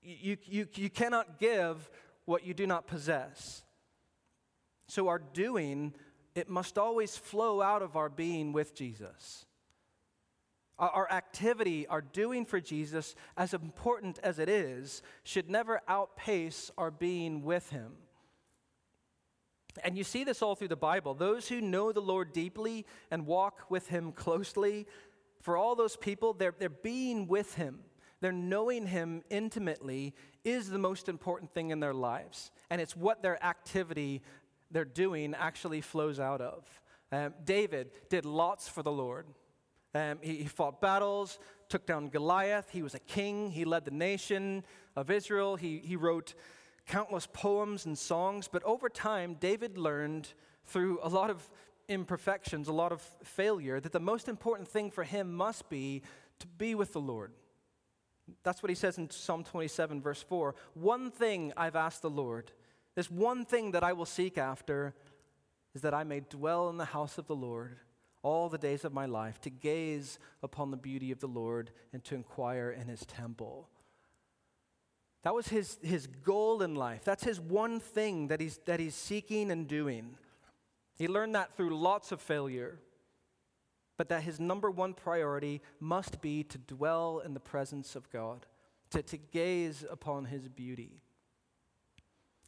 You, 0.02 0.38
you, 0.46 0.68
you 0.74 0.90
cannot 0.90 1.40
give 1.40 1.90
what 2.26 2.46
you 2.46 2.54
do 2.54 2.66
not 2.66 2.88
possess. 2.88 3.64
So 4.88 5.08
our 5.08 5.20
doing 5.20 5.94
it 6.36 6.50
must 6.50 6.78
always 6.78 7.18
flow 7.18 7.62
out 7.62 7.82
of 7.82 7.96
our 7.96 8.10
being 8.10 8.54
with 8.54 8.74
Jesus. 8.74 9.46
Our, 10.80 11.12
activity, 11.12 11.86
our 11.86 12.02
doing 12.02 12.44
for 12.44 12.60
Jesus, 12.60 13.14
as 13.38 13.54
important 13.54 14.18
as 14.24 14.40
it 14.40 14.50
is, 14.50 15.04
should 15.24 15.48
never 15.48 15.82
outpace 15.88 16.72
our 16.76 16.90
being 16.90 17.44
with 17.44 17.70
Him. 17.70 17.92
And 19.84 19.96
you 19.96 20.04
see 20.04 20.24
this 20.24 20.42
all 20.42 20.56
through 20.56 20.70
the 20.70 20.76
Bible. 20.76 21.14
Those 21.14 21.48
who 21.48 21.62
know 21.62 21.92
the 21.92 22.02
Lord 22.02 22.34
deeply 22.34 22.88
and 23.12 23.28
walk 23.28 23.70
with 23.70 23.90
Him 23.90 24.12
closely, 24.12 24.88
for 25.42 25.56
all 25.56 25.76
those 25.76 25.96
people, 25.96 26.34
they're, 26.34 26.56
they're 26.58 26.70
being 26.70 27.28
with 27.28 27.54
Him, 27.54 27.82
they're 28.22 28.32
knowing 28.32 28.86
Him 28.86 29.24
intimately 29.30 30.14
is 30.44 30.70
the 30.70 30.78
most 30.78 31.10
important 31.10 31.54
thing 31.54 31.72
in 31.72 31.80
their 31.80 31.94
lives. 31.94 32.52
And 32.70 32.80
it's 32.80 32.96
what 32.96 33.22
their 33.22 33.44
activity 33.44 34.22
they're 34.70 34.86
doing 34.86 35.36
actually 35.36 35.82
flows 35.82 36.20
out 36.20 36.42
of. 36.42 36.66
Um, 37.12 37.34
David 37.44 37.92
did 38.10 38.26
lots 38.26 38.70
for 38.70 38.84
the 38.84 38.92
Lord. 38.92 39.26
Um, 39.94 40.20
he, 40.22 40.38
he 40.38 40.46
fought 40.46 40.80
battles, 40.80 41.40
took 41.68 41.86
down 41.86 42.08
Goliath. 42.08 42.70
He 42.70 42.82
was 42.82 42.96
a 42.96 43.00
king. 43.00 43.52
He 43.52 43.66
led 43.66 43.84
the 43.84 43.92
nation 43.92 44.64
of 44.96 45.12
Israel. 45.12 45.58
He, 45.58 45.80
he 45.80 45.98
wrote 45.98 46.34
countless 46.88 47.28
poems 47.28 47.86
and 47.86 47.98
songs. 47.98 48.48
But 48.48 48.64
over 48.64 48.88
time, 48.88 49.36
David 49.40 49.78
learned 49.78 50.34
through 50.66 51.00
a 51.04 51.10
lot 51.10 51.30
of 51.30 51.50
imperfections, 51.90 52.68
a 52.68 52.74
lot 52.74 52.92
of 52.92 53.02
failure, 53.24 53.80
that 53.80 53.92
the 53.92 54.00
most 54.00 54.30
important 54.30 54.68
thing 54.70 54.90
for 54.92 55.04
him 55.04 55.34
must 55.34 55.70
be 55.70 56.02
to 56.40 56.48
be 56.48 56.76
with 56.76 56.94
the 56.94 57.02
Lord. 57.02 57.34
That's 58.44 58.64
what 58.64 58.70
he 58.70 58.76
says 58.76 58.98
in 58.98 59.10
Psalm 59.10 59.44
27, 59.44 60.02
verse 60.02 60.24
4. 60.24 60.56
One 60.74 61.12
thing 61.12 61.54
I've 61.58 61.76
asked 61.76 62.02
the 62.02 62.10
Lord, 62.10 62.52
this 62.96 63.10
one 63.10 63.46
thing 63.46 63.72
that 63.72 63.84
I 63.84 63.94
will 63.94 64.06
seek 64.06 64.38
after, 64.38 64.94
is 65.74 65.82
that 65.82 65.94
I 65.94 66.04
may 66.04 66.22
dwell 66.22 66.70
in 66.70 66.78
the 66.78 66.86
house 66.86 67.18
of 67.18 67.28
the 67.28 67.36
Lord 67.36 67.78
all 68.24 68.50
the 68.50 68.58
days 68.58 68.86
of 68.86 68.94
my 68.94 69.06
life, 69.06 69.42
to 69.42 69.50
gaze 69.50 70.20
upon 70.44 70.70
the 70.70 70.78
beauty 70.78 71.12
of 71.12 71.20
the 71.20 71.28
Lord 71.28 71.72
and 71.92 72.04
to 72.04 72.16
inquire 72.16 72.70
in 72.70 72.88
his 72.88 73.06
temple. 73.06 73.68
That 75.24 75.34
was 75.34 75.48
his, 75.48 75.78
his 75.82 76.08
goal 76.08 76.62
in 76.62 76.76
life. 76.76 77.04
That's 77.04 77.24
his 77.24 77.40
one 77.40 77.80
thing 77.80 78.28
that 78.28 78.40
he's, 78.40 78.60
that 78.66 78.80
he's 78.80 78.96
seeking 78.96 79.52
and 79.52 79.68
doing. 79.68 80.16
He 80.98 81.08
learned 81.08 81.36
that 81.36 81.56
through 81.56 81.76
lots 81.76 82.12
of 82.12 82.22
failure, 82.22 82.80
but 84.02 84.10
that 84.10 84.24
his 84.24 84.40
number 84.40 84.72
one 84.72 84.96
priority 84.96 85.62
must 85.80 86.22
be 86.22 86.44
to 86.44 86.58
dwell 86.58 87.22
in 87.24 87.36
the 87.36 87.40
presence 87.40 87.96
of 87.96 88.10
God, 88.10 88.48
to, 88.90 89.04
to 89.04 89.16
gaze 89.16 89.86
upon 89.88 90.26
his 90.26 90.48
beauty. 90.48 91.04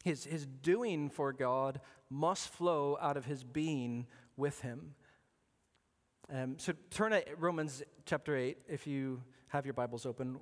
His, 0.02 0.24
his 0.24 0.46
doing 0.46 1.08
for 1.10 1.32
God 1.32 1.80
must 2.10 2.48
flow 2.48 2.98
out 3.00 3.16
of 3.16 3.26
his 3.26 3.44
being 3.44 4.08
with 4.36 4.62
him. 4.62 4.96
Um, 6.28 6.56
so 6.58 6.72
turn 6.90 7.12
to 7.12 7.22
Romans 7.38 7.84
chapter 8.04 8.36
8 8.36 8.58
if 8.66 8.88
you 8.88 9.22
have 9.46 9.64
your 9.64 9.74
Bibles 9.74 10.06
open. 10.06 10.40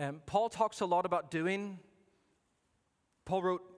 Um, 0.00 0.20
Paul 0.26 0.48
talks 0.48 0.80
a 0.80 0.86
lot 0.86 1.06
about 1.06 1.30
doing. 1.30 1.78
Paul 3.24 3.44
wrote 3.44 3.77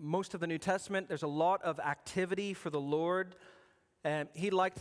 most 0.00 0.34
of 0.34 0.40
the 0.40 0.46
New 0.46 0.58
Testament. 0.58 1.08
There's 1.08 1.22
a 1.22 1.28
lot 1.28 1.62
of 1.62 1.78
activity 1.78 2.54
for 2.54 2.70
the 2.70 2.80
Lord. 2.80 3.36
And 4.04 4.28
he 4.34 4.50
liked 4.50 4.78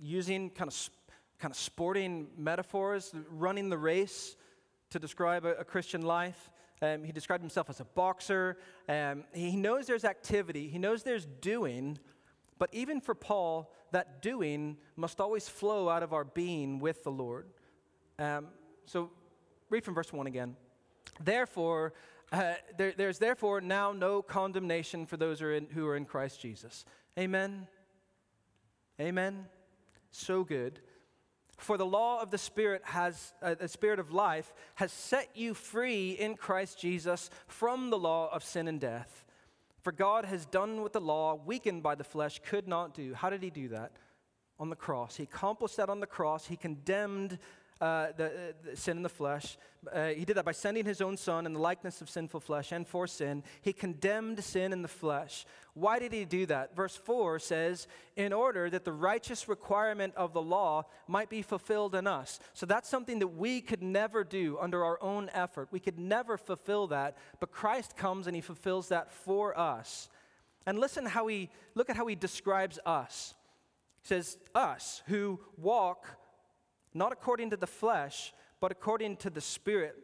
using 0.00 0.50
kind 0.50 0.68
of, 0.68 0.90
kind 1.38 1.50
of 1.50 1.58
sporting 1.58 2.28
metaphors, 2.36 3.12
running 3.30 3.68
the 3.68 3.78
race 3.78 4.36
to 4.90 4.98
describe 4.98 5.44
a, 5.44 5.54
a 5.56 5.64
Christian 5.64 6.02
life. 6.02 6.50
Um, 6.80 7.04
he 7.04 7.12
described 7.12 7.42
himself 7.42 7.70
as 7.70 7.80
a 7.80 7.84
boxer. 7.84 8.56
Um, 8.88 9.24
he 9.32 9.56
knows 9.56 9.86
there's 9.86 10.04
activity, 10.04 10.68
he 10.68 10.78
knows 10.78 11.02
there's 11.02 11.26
doing, 11.40 11.98
but 12.58 12.70
even 12.72 13.00
for 13.00 13.14
Paul, 13.14 13.72
that 13.92 14.22
doing 14.22 14.76
must 14.96 15.20
always 15.20 15.48
flow 15.48 15.88
out 15.88 16.02
of 16.02 16.12
our 16.12 16.24
being 16.24 16.78
with 16.78 17.04
the 17.04 17.10
Lord. 17.10 17.46
Um, 18.18 18.48
so 18.86 19.10
read 19.70 19.84
from 19.84 19.94
verse 19.94 20.12
1 20.12 20.26
again. 20.26 20.56
Therefore, 21.20 21.92
uh, 22.32 22.54
there, 22.78 22.94
there's 22.96 23.18
therefore 23.18 23.60
now 23.60 23.92
no 23.92 24.22
condemnation 24.22 25.06
for 25.06 25.16
those 25.16 25.40
who 25.40 25.46
are 25.46 25.54
in, 25.54 25.66
who 25.66 25.86
are 25.86 25.96
in 25.96 26.06
Christ 26.06 26.40
Jesus. 26.40 26.84
Amen. 27.18 27.68
Amen. 28.98 29.46
So 30.10 30.42
good. 30.42 30.80
For 31.58 31.76
the 31.76 31.86
law 31.86 32.20
of 32.20 32.30
the 32.30 32.38
Spirit 32.38 32.82
has, 32.84 33.34
uh, 33.42 33.54
the 33.54 33.68
Spirit 33.68 34.00
of 34.00 34.12
life 34.12 34.52
has 34.76 34.90
set 34.90 35.28
you 35.34 35.54
free 35.54 36.12
in 36.12 36.34
Christ 36.36 36.80
Jesus 36.80 37.30
from 37.46 37.90
the 37.90 37.98
law 37.98 38.28
of 38.32 38.42
sin 38.42 38.66
and 38.66 38.80
death. 38.80 39.24
For 39.82 39.92
God 39.92 40.24
has 40.24 40.46
done 40.46 40.80
what 40.80 40.92
the 40.92 41.00
law, 41.00 41.34
weakened 41.34 41.82
by 41.82 41.94
the 41.94 42.04
flesh, 42.04 42.40
could 42.44 42.66
not 42.66 42.94
do. 42.94 43.14
How 43.14 43.30
did 43.30 43.42
He 43.42 43.50
do 43.50 43.68
that? 43.68 43.92
On 44.58 44.70
the 44.70 44.76
cross. 44.76 45.16
He 45.16 45.24
accomplished 45.24 45.76
that 45.76 45.90
on 45.90 46.00
the 46.00 46.06
cross. 46.06 46.46
He 46.46 46.56
condemned 46.56 47.38
uh, 47.82 48.12
the, 48.16 48.26
uh, 48.26 48.30
the, 48.62 48.76
sin 48.76 48.98
in 48.98 49.02
the 49.02 49.08
flesh. 49.08 49.58
Uh, 49.92 50.10
he 50.10 50.24
did 50.24 50.36
that 50.36 50.44
by 50.44 50.52
sending 50.52 50.84
his 50.84 51.00
own 51.00 51.16
son 51.16 51.46
in 51.46 51.52
the 51.52 51.58
likeness 51.58 52.00
of 52.00 52.08
sinful 52.08 52.38
flesh 52.38 52.70
and 52.70 52.86
for 52.86 53.08
sin. 53.08 53.42
He 53.60 53.72
condemned 53.72 54.42
sin 54.44 54.72
in 54.72 54.82
the 54.82 54.88
flesh. 54.88 55.44
Why 55.74 55.98
did 55.98 56.12
he 56.12 56.24
do 56.24 56.46
that? 56.46 56.76
Verse 56.76 56.94
4 56.94 57.40
says, 57.40 57.88
in 58.14 58.32
order 58.32 58.70
that 58.70 58.84
the 58.84 58.92
righteous 58.92 59.48
requirement 59.48 60.14
of 60.14 60.32
the 60.32 60.40
law 60.40 60.84
might 61.08 61.28
be 61.28 61.42
fulfilled 61.42 61.96
in 61.96 62.06
us. 62.06 62.38
So 62.54 62.66
that's 62.66 62.88
something 62.88 63.18
that 63.18 63.34
we 63.36 63.60
could 63.60 63.82
never 63.82 64.22
do 64.22 64.58
under 64.60 64.84
our 64.84 65.02
own 65.02 65.28
effort. 65.34 65.66
We 65.72 65.80
could 65.80 65.98
never 65.98 66.36
fulfill 66.36 66.86
that, 66.86 67.16
but 67.40 67.50
Christ 67.50 67.96
comes 67.96 68.28
and 68.28 68.36
he 68.36 68.42
fulfills 68.42 68.90
that 68.90 69.10
for 69.10 69.58
us. 69.58 70.08
And 70.66 70.78
listen 70.78 71.04
how 71.04 71.26
he 71.26 71.50
look 71.74 71.90
at 71.90 71.96
how 71.96 72.06
he 72.06 72.14
describes 72.14 72.78
us. 72.86 73.34
He 74.02 74.06
says, 74.06 74.38
Us 74.54 75.02
who 75.08 75.40
walk 75.56 76.06
not 76.94 77.12
according 77.12 77.50
to 77.50 77.56
the 77.56 77.66
flesh, 77.66 78.32
but 78.60 78.70
according 78.70 79.16
to 79.18 79.30
the 79.30 79.40
Spirit. 79.40 79.96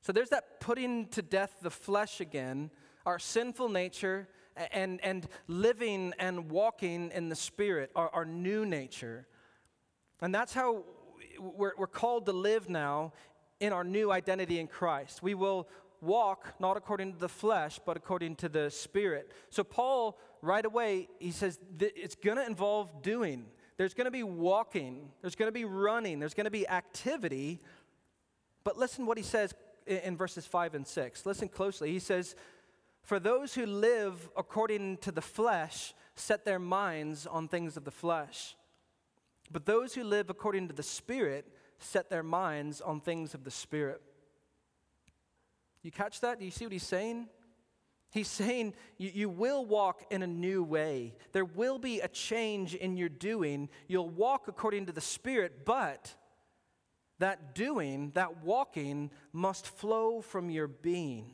So 0.00 0.12
there's 0.12 0.30
that 0.30 0.60
putting 0.60 1.06
to 1.08 1.22
death 1.22 1.56
the 1.62 1.70
flesh 1.70 2.20
again, 2.20 2.70
our 3.06 3.18
sinful 3.18 3.68
nature, 3.68 4.28
and, 4.72 5.00
and 5.02 5.26
living 5.46 6.12
and 6.18 6.50
walking 6.50 7.10
in 7.14 7.28
the 7.28 7.36
Spirit, 7.36 7.90
our, 7.94 8.10
our 8.10 8.24
new 8.24 8.66
nature. 8.66 9.26
And 10.20 10.34
that's 10.34 10.52
how 10.52 10.84
we're, 11.38 11.72
we're 11.76 11.86
called 11.86 12.26
to 12.26 12.32
live 12.32 12.68
now 12.68 13.12
in 13.60 13.72
our 13.72 13.84
new 13.84 14.10
identity 14.10 14.58
in 14.58 14.66
Christ. 14.66 15.22
We 15.22 15.34
will 15.34 15.68
walk 16.00 16.54
not 16.58 16.76
according 16.76 17.14
to 17.14 17.18
the 17.18 17.28
flesh, 17.28 17.78
but 17.84 17.96
according 17.96 18.36
to 18.36 18.48
the 18.48 18.70
Spirit. 18.70 19.30
So, 19.50 19.62
Paul, 19.64 20.18
right 20.42 20.64
away, 20.64 21.08
he 21.18 21.30
says 21.30 21.58
it's 21.78 22.16
going 22.16 22.36
to 22.36 22.46
involve 22.46 23.02
doing. 23.02 23.46
There's 23.76 23.94
going 23.94 24.04
to 24.04 24.10
be 24.10 24.22
walking, 24.22 25.10
there's 25.20 25.34
going 25.34 25.48
to 25.48 25.52
be 25.52 25.64
running, 25.64 26.20
there's 26.20 26.34
going 26.34 26.44
to 26.44 26.50
be 26.50 26.68
activity. 26.68 27.60
But 28.64 28.78
listen 28.78 29.06
what 29.06 29.16
he 29.16 29.24
says 29.24 29.54
in 29.86 30.16
verses 30.16 30.46
5 30.46 30.74
and 30.74 30.86
6. 30.86 31.26
Listen 31.26 31.48
closely. 31.48 31.90
He 31.90 31.98
says, 31.98 32.36
For 33.02 33.18
those 33.18 33.54
who 33.54 33.66
live 33.66 34.28
according 34.36 34.98
to 34.98 35.12
the 35.12 35.22
flesh 35.22 35.94
set 36.14 36.44
their 36.44 36.58
minds 36.58 37.26
on 37.26 37.48
things 37.48 37.76
of 37.76 37.84
the 37.84 37.90
flesh. 37.90 38.54
But 39.50 39.66
those 39.66 39.94
who 39.94 40.04
live 40.04 40.30
according 40.30 40.68
to 40.68 40.74
the 40.74 40.82
Spirit 40.82 41.46
set 41.78 42.10
their 42.10 42.22
minds 42.22 42.80
on 42.80 43.00
things 43.00 43.34
of 43.34 43.44
the 43.44 43.50
Spirit. 43.50 44.00
You 45.82 45.90
catch 45.90 46.20
that? 46.20 46.38
Do 46.38 46.44
you 46.44 46.50
see 46.50 46.64
what 46.64 46.72
he's 46.72 46.82
saying? 46.82 47.28
He's 48.12 48.28
saying 48.28 48.74
you, 48.98 49.10
you, 49.14 49.28
will 49.30 49.64
walk 49.64 50.04
in 50.10 50.22
a 50.22 50.26
new 50.26 50.62
way. 50.62 51.14
There 51.32 51.46
will 51.46 51.78
be 51.78 52.00
a 52.00 52.08
change 52.08 52.74
in 52.74 52.98
your 52.98 53.08
doing. 53.08 53.70
You'll 53.88 54.10
walk 54.10 54.48
according 54.48 54.84
to 54.86 54.92
the 54.92 55.00
Spirit, 55.00 55.64
but 55.64 56.14
that 57.20 57.54
doing, 57.54 58.10
that 58.14 58.44
walking, 58.44 59.10
must 59.32 59.66
flow 59.66 60.20
from 60.20 60.50
your 60.50 60.68
being. 60.68 61.32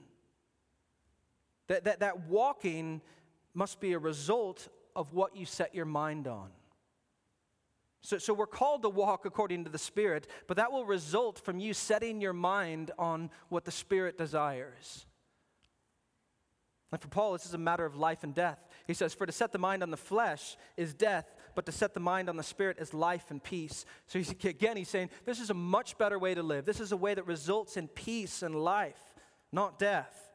That, 1.66 1.82
that, 1.82 1.98
that 1.98 2.28
walking 2.28 3.02
must 3.54 3.80
be 3.80 3.92
a 3.92 3.98
result 3.98 4.68
of 4.94 5.12
what 5.12 5.34
you 5.34 5.46
set 5.46 5.74
your 5.74 5.84
mind 5.84 6.28
on. 6.28 6.50
So, 8.02 8.18
so 8.18 8.32
we're 8.32 8.46
called 8.46 8.82
to 8.82 8.88
walk 8.88 9.24
according 9.24 9.64
to 9.64 9.70
the 9.70 9.78
Spirit, 9.78 10.28
but 10.46 10.58
that 10.58 10.70
will 10.70 10.86
result 10.86 11.40
from 11.40 11.58
you 11.58 11.74
setting 11.74 12.20
your 12.20 12.32
mind 12.32 12.92
on 13.00 13.30
what 13.48 13.64
the 13.64 13.72
Spirit 13.72 14.16
desires. 14.16 15.06
And 16.90 17.00
for 17.00 17.08
Paul, 17.08 17.32
this 17.34 17.44
is 17.44 17.54
a 17.54 17.58
matter 17.58 17.84
of 17.84 17.96
life 17.96 18.24
and 18.24 18.34
death. 18.34 18.58
He 18.86 18.94
says, 18.94 19.12
For 19.12 19.26
to 19.26 19.32
set 19.32 19.52
the 19.52 19.58
mind 19.58 19.82
on 19.82 19.90
the 19.90 19.96
flesh 19.96 20.56
is 20.76 20.94
death, 20.94 21.34
but 21.54 21.66
to 21.66 21.72
set 21.72 21.92
the 21.92 22.00
mind 22.00 22.30
on 22.30 22.36
the 22.36 22.42
spirit 22.42 22.78
is 22.78 22.94
life 22.94 23.30
and 23.30 23.42
peace. 23.42 23.84
So 24.06 24.18
he's, 24.18 24.30
again, 24.30 24.76
he's 24.76 24.88
saying, 24.88 25.10
This 25.26 25.40
is 25.40 25.50
a 25.50 25.54
much 25.54 25.98
better 25.98 26.18
way 26.18 26.34
to 26.34 26.42
live. 26.42 26.64
This 26.64 26.80
is 26.80 26.92
a 26.92 26.96
way 26.96 27.14
that 27.14 27.26
results 27.26 27.76
in 27.76 27.88
peace 27.88 28.42
and 28.42 28.54
life, 28.54 29.14
not 29.52 29.78
death. 29.78 30.28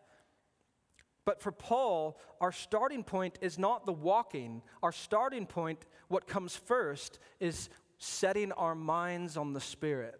But 1.25 1.41
for 1.41 1.51
Paul, 1.51 2.19
our 2.39 2.51
starting 2.51 3.03
point 3.03 3.39
is 3.41 3.57
not 3.57 3.85
the 3.85 3.93
walking. 3.93 4.61
Our 4.83 4.91
starting 4.91 5.47
point, 5.47 5.85
what 6.07 6.27
comes 6.27 6.55
first, 6.55 7.17
is 7.39 7.69
setting 7.97 8.51
our 8.51 8.75
minds 8.75 9.37
on 9.37 9.53
the 9.53 9.61
Spirit. 9.61 10.19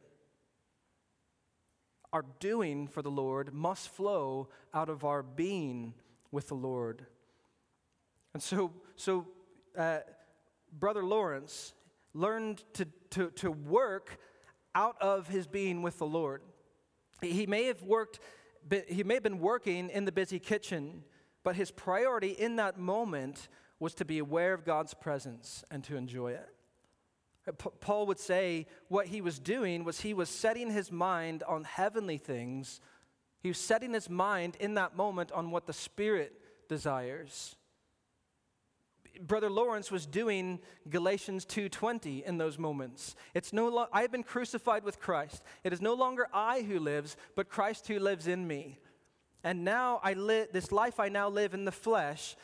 Our 2.14 2.26
doing 2.40 2.88
for 2.88 3.02
the 3.02 3.12
Lord 3.12 3.54
must 3.54 3.90
flow 3.90 4.48
out 4.74 4.90
of 4.90 5.04
our 5.04 5.22
being 5.22 5.94
with 6.34 6.48
the 6.48 6.56
Lord. 6.56 7.06
And 8.34 8.42
so, 8.42 8.74
so 8.96 9.28
uh, 9.78 10.00
Brother 10.78 11.06
Lawrence 11.06 11.74
learned 12.14 12.64
to, 12.74 12.88
to, 13.12 13.30
to 13.32 13.52
work 13.52 14.18
out 14.76 14.98
of 15.00 15.28
his 15.28 15.46
being 15.46 15.84
with 15.84 16.00
the 16.00 16.08
Lord. 16.08 16.42
He 17.22 17.46
may 17.46 17.66
have 17.66 17.84
worked, 17.84 18.20
he 18.88 19.04
may 19.04 19.14
have 19.14 19.24
been 19.24 19.40
working 19.40 19.90
in 19.90 20.06
the 20.06 20.12
busy 20.12 20.40
kitchen, 20.40 21.04
but 21.44 21.56
his 21.56 21.70
priority 21.70 22.30
in 22.30 22.56
that 22.56 22.80
moment 22.80 23.48
was 23.80 23.94
to 23.96 24.06
be 24.06 24.18
aware 24.18 24.54
of 24.54 24.66
God's 24.66 24.94
presence 24.94 25.64
and 25.70 25.84
to 25.84 25.96
enjoy 25.96 26.32
it. 26.32 26.50
Paul 27.82 28.08
would 28.08 28.20
say 28.20 28.68
what 28.88 29.08
he 29.08 29.22
was 29.22 29.38
doing 29.38 29.84
was 29.84 30.00
he 30.00 30.14
was 30.14 30.30
setting 30.30 30.72
his 30.72 30.92
mind 30.92 31.44
on 31.44 31.66
heavenly 31.66 32.18
things. 32.18 32.80
He 33.44 33.50
was 33.50 33.58
setting 33.58 33.94
his 33.94 34.10
mind 34.10 34.56
in 34.60 34.76
that 34.76 34.96
moment 34.96 35.32
on 35.34 35.52
what 35.52 35.68
the 35.68 35.74
Spirit 35.74 36.34
desires. 36.70 37.58
Brother 39.22 39.50
Lawrence 39.50 39.92
was 39.92 40.06
doing 40.06 40.60
Galatians 40.90 41.46
2:20 41.46 42.24
in 42.24 42.38
those 42.38 42.58
moments. 42.58 43.16
It's 43.34 43.54
no 43.54 43.68
lo- 43.68 43.90
I 43.92 44.02
have 44.02 44.12
been 44.12 44.24
crucified 44.24 44.84
with 44.84 45.00
Christ. 45.00 45.44
It 45.64 45.74
is 45.74 45.82
no 45.82 45.94
longer 45.94 46.28
I 46.34 46.64
who 46.64 46.80
lives, 46.80 47.16
but 47.36 47.50
Christ 47.50 47.88
who 47.88 48.00
lives 48.00 48.28
in 48.28 48.48
me. 48.48 48.80
And 49.44 49.66
now 49.66 50.00
I 50.04 50.14
live 50.14 50.54
this 50.54 50.72
life 50.72 51.00
I 51.00 51.10
now 51.10 51.28
live 51.28 51.54
in 51.54 51.66
the 51.66 51.72
flesh, 51.72 52.38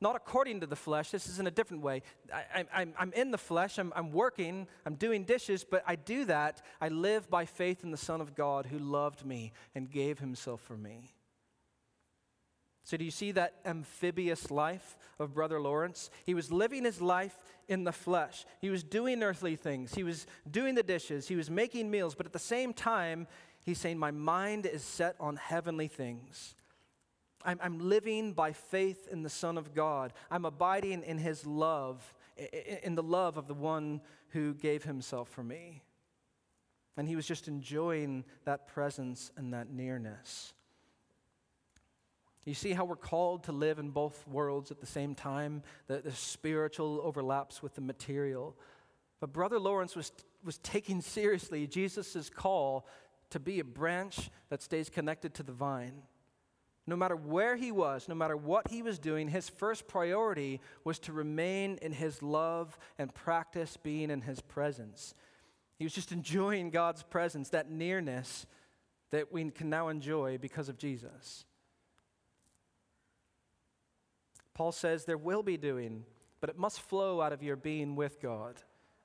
not 0.00 0.16
according 0.16 0.60
to 0.60 0.66
the 0.66 0.76
flesh. 0.76 1.10
This 1.10 1.28
is 1.28 1.38
in 1.38 1.46
a 1.46 1.50
different 1.50 1.82
way. 1.82 2.02
I, 2.32 2.86
am 2.98 3.12
in 3.14 3.30
the 3.30 3.38
flesh. 3.38 3.78
I'm, 3.78 3.92
I'm 3.96 4.12
working. 4.12 4.66
I'm 4.84 4.94
doing 4.94 5.24
dishes, 5.24 5.64
but 5.64 5.82
I 5.86 5.96
do 5.96 6.24
that. 6.26 6.62
I 6.80 6.88
live 6.88 7.30
by 7.30 7.44
faith 7.44 7.84
in 7.84 7.90
the 7.90 7.96
Son 7.96 8.20
of 8.20 8.34
God 8.34 8.66
who 8.66 8.78
loved 8.78 9.24
me 9.24 9.52
and 9.74 9.90
gave 9.90 10.18
Himself 10.18 10.60
for 10.60 10.76
me. 10.76 11.12
So, 12.86 12.96
do 12.96 13.04
you 13.04 13.10
see 13.10 13.32
that 13.32 13.54
amphibious 13.64 14.48
life 14.48 14.96
of 15.18 15.34
Brother 15.34 15.60
Lawrence? 15.60 16.08
He 16.24 16.34
was 16.34 16.52
living 16.52 16.84
his 16.84 17.00
life 17.00 17.36
in 17.66 17.82
the 17.82 17.90
flesh. 17.90 18.44
He 18.60 18.70
was 18.70 18.84
doing 18.84 19.24
earthly 19.24 19.56
things. 19.56 19.92
He 19.92 20.04
was 20.04 20.28
doing 20.48 20.76
the 20.76 20.84
dishes. 20.84 21.26
He 21.26 21.34
was 21.34 21.50
making 21.50 21.90
meals. 21.90 22.14
But 22.14 22.26
at 22.26 22.32
the 22.32 22.38
same 22.38 22.72
time, 22.72 23.26
he's 23.64 23.78
saying, 23.78 23.98
My 23.98 24.12
mind 24.12 24.66
is 24.66 24.84
set 24.84 25.16
on 25.18 25.34
heavenly 25.34 25.88
things. 25.88 26.54
I'm, 27.46 27.58
I'm 27.62 27.78
living 27.78 28.32
by 28.32 28.52
faith 28.52 29.08
in 29.10 29.22
the 29.22 29.30
Son 29.30 29.56
of 29.56 29.72
God. 29.72 30.12
I'm 30.30 30.44
abiding 30.44 31.04
in 31.04 31.16
his 31.16 31.46
love, 31.46 32.12
in 32.82 32.96
the 32.96 33.02
love 33.02 33.38
of 33.38 33.46
the 33.46 33.54
one 33.54 34.00
who 34.30 34.52
gave 34.52 34.82
himself 34.82 35.28
for 35.28 35.44
me. 35.44 35.82
And 36.96 37.08
he 37.08 37.14
was 37.14 37.26
just 37.26 37.46
enjoying 37.46 38.24
that 38.44 38.66
presence 38.66 39.30
and 39.36 39.54
that 39.54 39.70
nearness. 39.70 40.52
You 42.44 42.54
see 42.54 42.72
how 42.72 42.84
we're 42.84 42.96
called 42.96 43.44
to 43.44 43.52
live 43.52 43.78
in 43.78 43.90
both 43.90 44.26
worlds 44.26 44.70
at 44.70 44.80
the 44.80 44.86
same 44.86 45.14
time? 45.14 45.62
The, 45.88 45.98
the 45.98 46.12
spiritual 46.12 47.00
overlaps 47.02 47.62
with 47.62 47.74
the 47.74 47.80
material. 47.80 48.56
But 49.20 49.32
Brother 49.32 49.58
Lawrence 49.58 49.96
was, 49.96 50.12
was 50.44 50.58
taking 50.58 51.00
seriously 51.00 51.66
Jesus' 51.66 52.30
call 52.30 52.86
to 53.30 53.40
be 53.40 53.58
a 53.60 53.64
branch 53.64 54.30
that 54.48 54.62
stays 54.62 54.88
connected 54.88 55.34
to 55.34 55.42
the 55.42 55.52
vine. 55.52 56.02
No 56.86 56.94
matter 56.94 57.16
where 57.16 57.56
he 57.56 57.72
was, 57.72 58.08
no 58.08 58.14
matter 58.14 58.36
what 58.36 58.68
he 58.70 58.80
was 58.80 58.98
doing, 58.98 59.28
his 59.28 59.48
first 59.48 59.88
priority 59.88 60.60
was 60.84 61.00
to 61.00 61.12
remain 61.12 61.78
in 61.82 61.92
his 61.92 62.22
love 62.22 62.78
and 62.98 63.12
practice 63.12 63.76
being 63.76 64.10
in 64.10 64.20
his 64.20 64.40
presence. 64.40 65.14
He 65.78 65.84
was 65.84 65.92
just 65.92 66.12
enjoying 66.12 66.70
God's 66.70 67.02
presence, 67.02 67.48
that 67.50 67.70
nearness 67.70 68.46
that 69.10 69.32
we 69.32 69.50
can 69.50 69.68
now 69.68 69.88
enjoy 69.88 70.38
because 70.38 70.68
of 70.68 70.78
Jesus. 70.78 71.44
Paul 74.54 74.72
says 74.72 75.04
there 75.04 75.18
will 75.18 75.42
be 75.42 75.56
doing, 75.56 76.04
but 76.40 76.50
it 76.50 76.58
must 76.58 76.80
flow 76.80 77.20
out 77.20 77.32
of 77.32 77.42
your 77.42 77.56
being 77.56 77.96
with 77.96 78.20
God. 78.20 78.56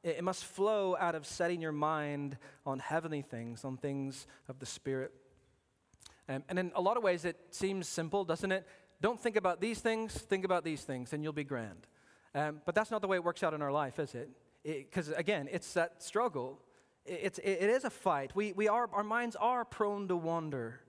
It 0.04 0.24
must 0.24 0.46
flow 0.46 0.96
out 1.00 1.14
of 1.14 1.26
setting 1.26 1.62
your 1.62 1.72
mind 1.72 2.38
on 2.66 2.80
heavenly 2.80 3.22
things, 3.22 3.66
on 3.66 3.78
things 3.78 4.28
of 4.48 4.60
the 4.60 4.66
Spirit. 4.66 5.14
Um, 6.30 6.44
and 6.50 6.60
in 6.60 6.72
a 6.76 6.82
lot 6.82 6.98
of 6.98 7.04
ways, 7.04 7.26
it 7.26 7.38
seems 7.50 7.88
simple, 7.88 8.24
doesn't 8.24 8.52
it? 8.52 8.68
Don't 9.02 9.20
think 9.20 9.36
about 9.36 9.60
these 9.60 9.80
things, 9.80 10.14
think 10.14 10.46
about 10.46 10.64
these 10.64 10.84
things, 10.84 11.14
and 11.14 11.24
you'll 11.24 11.34
be 11.34 11.44
grand. 11.44 11.88
Um, 12.34 12.62
but 12.66 12.76
that's 12.76 12.92
not 12.92 13.02
the 13.02 13.08
way 13.08 13.18
it 13.18 13.24
works 13.24 13.44
out 13.44 13.54
in 13.54 13.62
our 13.62 13.72
life, 13.72 14.00
is 14.00 14.16
it? 14.16 14.30
Because 14.64 15.10
again, 15.10 15.50
it's 15.52 15.74
that 15.74 16.04
struggle. 16.04 16.60
It, 17.06 17.20
it's, 17.24 17.40
it, 17.40 17.58
it 17.62 17.70
is 17.70 17.84
a 17.84 17.90
fight. 17.90 18.36
We, 18.36 18.54
we 18.54 18.68
are, 18.68 18.88
our 18.94 19.04
minds 19.04 19.36
are 19.36 19.66
prone 19.66 20.08
to 20.08 20.16
wander. 20.16 20.82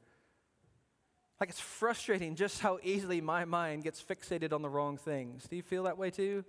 Like 1.41 1.49
it's 1.49 1.61
frustrating 1.61 2.37
just 2.37 2.61
how 2.61 2.79
easily 2.85 3.21
my 3.21 3.45
mind 3.45 3.83
gets 3.83 4.01
fixated 4.01 4.53
on 4.53 4.63
the 4.63 4.69
wrong 4.69 4.97
things. 4.97 5.49
Do 5.49 5.57
you 5.57 5.63
feel 5.63 5.85
that 5.85 5.99
way 5.99 6.11
too? 6.11 6.45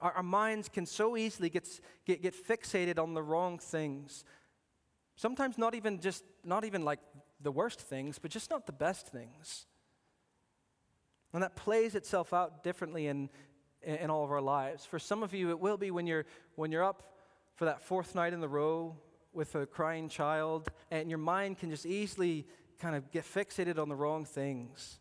Our, 0.00 0.12
our 0.12 0.22
minds 0.22 0.68
can 0.68 0.86
so 0.86 1.16
easily 1.16 1.50
get, 1.50 1.68
get 2.06 2.34
fixated 2.34 2.98
on 2.98 3.14
the 3.14 3.22
wrong 3.22 3.58
things. 3.58 4.24
Sometimes 5.18 5.58
not 5.58 5.74
even 5.74 5.98
just, 5.98 6.22
not 6.44 6.64
even 6.64 6.84
like 6.84 7.00
the 7.40 7.50
worst 7.50 7.80
things, 7.80 8.20
but 8.20 8.30
just 8.30 8.50
not 8.50 8.66
the 8.66 8.72
best 8.72 9.08
things. 9.08 9.66
And 11.32 11.42
that 11.42 11.56
plays 11.56 11.96
itself 11.96 12.32
out 12.32 12.62
differently 12.62 13.08
in, 13.08 13.28
in 13.82 14.10
all 14.10 14.22
of 14.22 14.30
our 14.30 14.40
lives. 14.40 14.84
For 14.84 15.00
some 15.00 15.24
of 15.24 15.34
you, 15.34 15.50
it 15.50 15.58
will 15.58 15.76
be 15.76 15.90
when 15.90 16.06
you're, 16.06 16.24
when 16.54 16.70
you're 16.70 16.84
up 16.84 17.16
for 17.56 17.64
that 17.64 17.82
fourth 17.82 18.14
night 18.14 18.32
in 18.32 18.40
the 18.40 18.48
row 18.48 18.96
with 19.32 19.56
a 19.56 19.66
crying 19.66 20.08
child, 20.08 20.68
and 20.92 21.10
your 21.10 21.18
mind 21.18 21.58
can 21.58 21.70
just 21.70 21.84
easily 21.84 22.46
kind 22.78 22.94
of 22.94 23.10
get 23.10 23.24
fixated 23.24 23.76
on 23.76 23.88
the 23.88 23.96
wrong 23.96 24.24
things. 24.24 25.00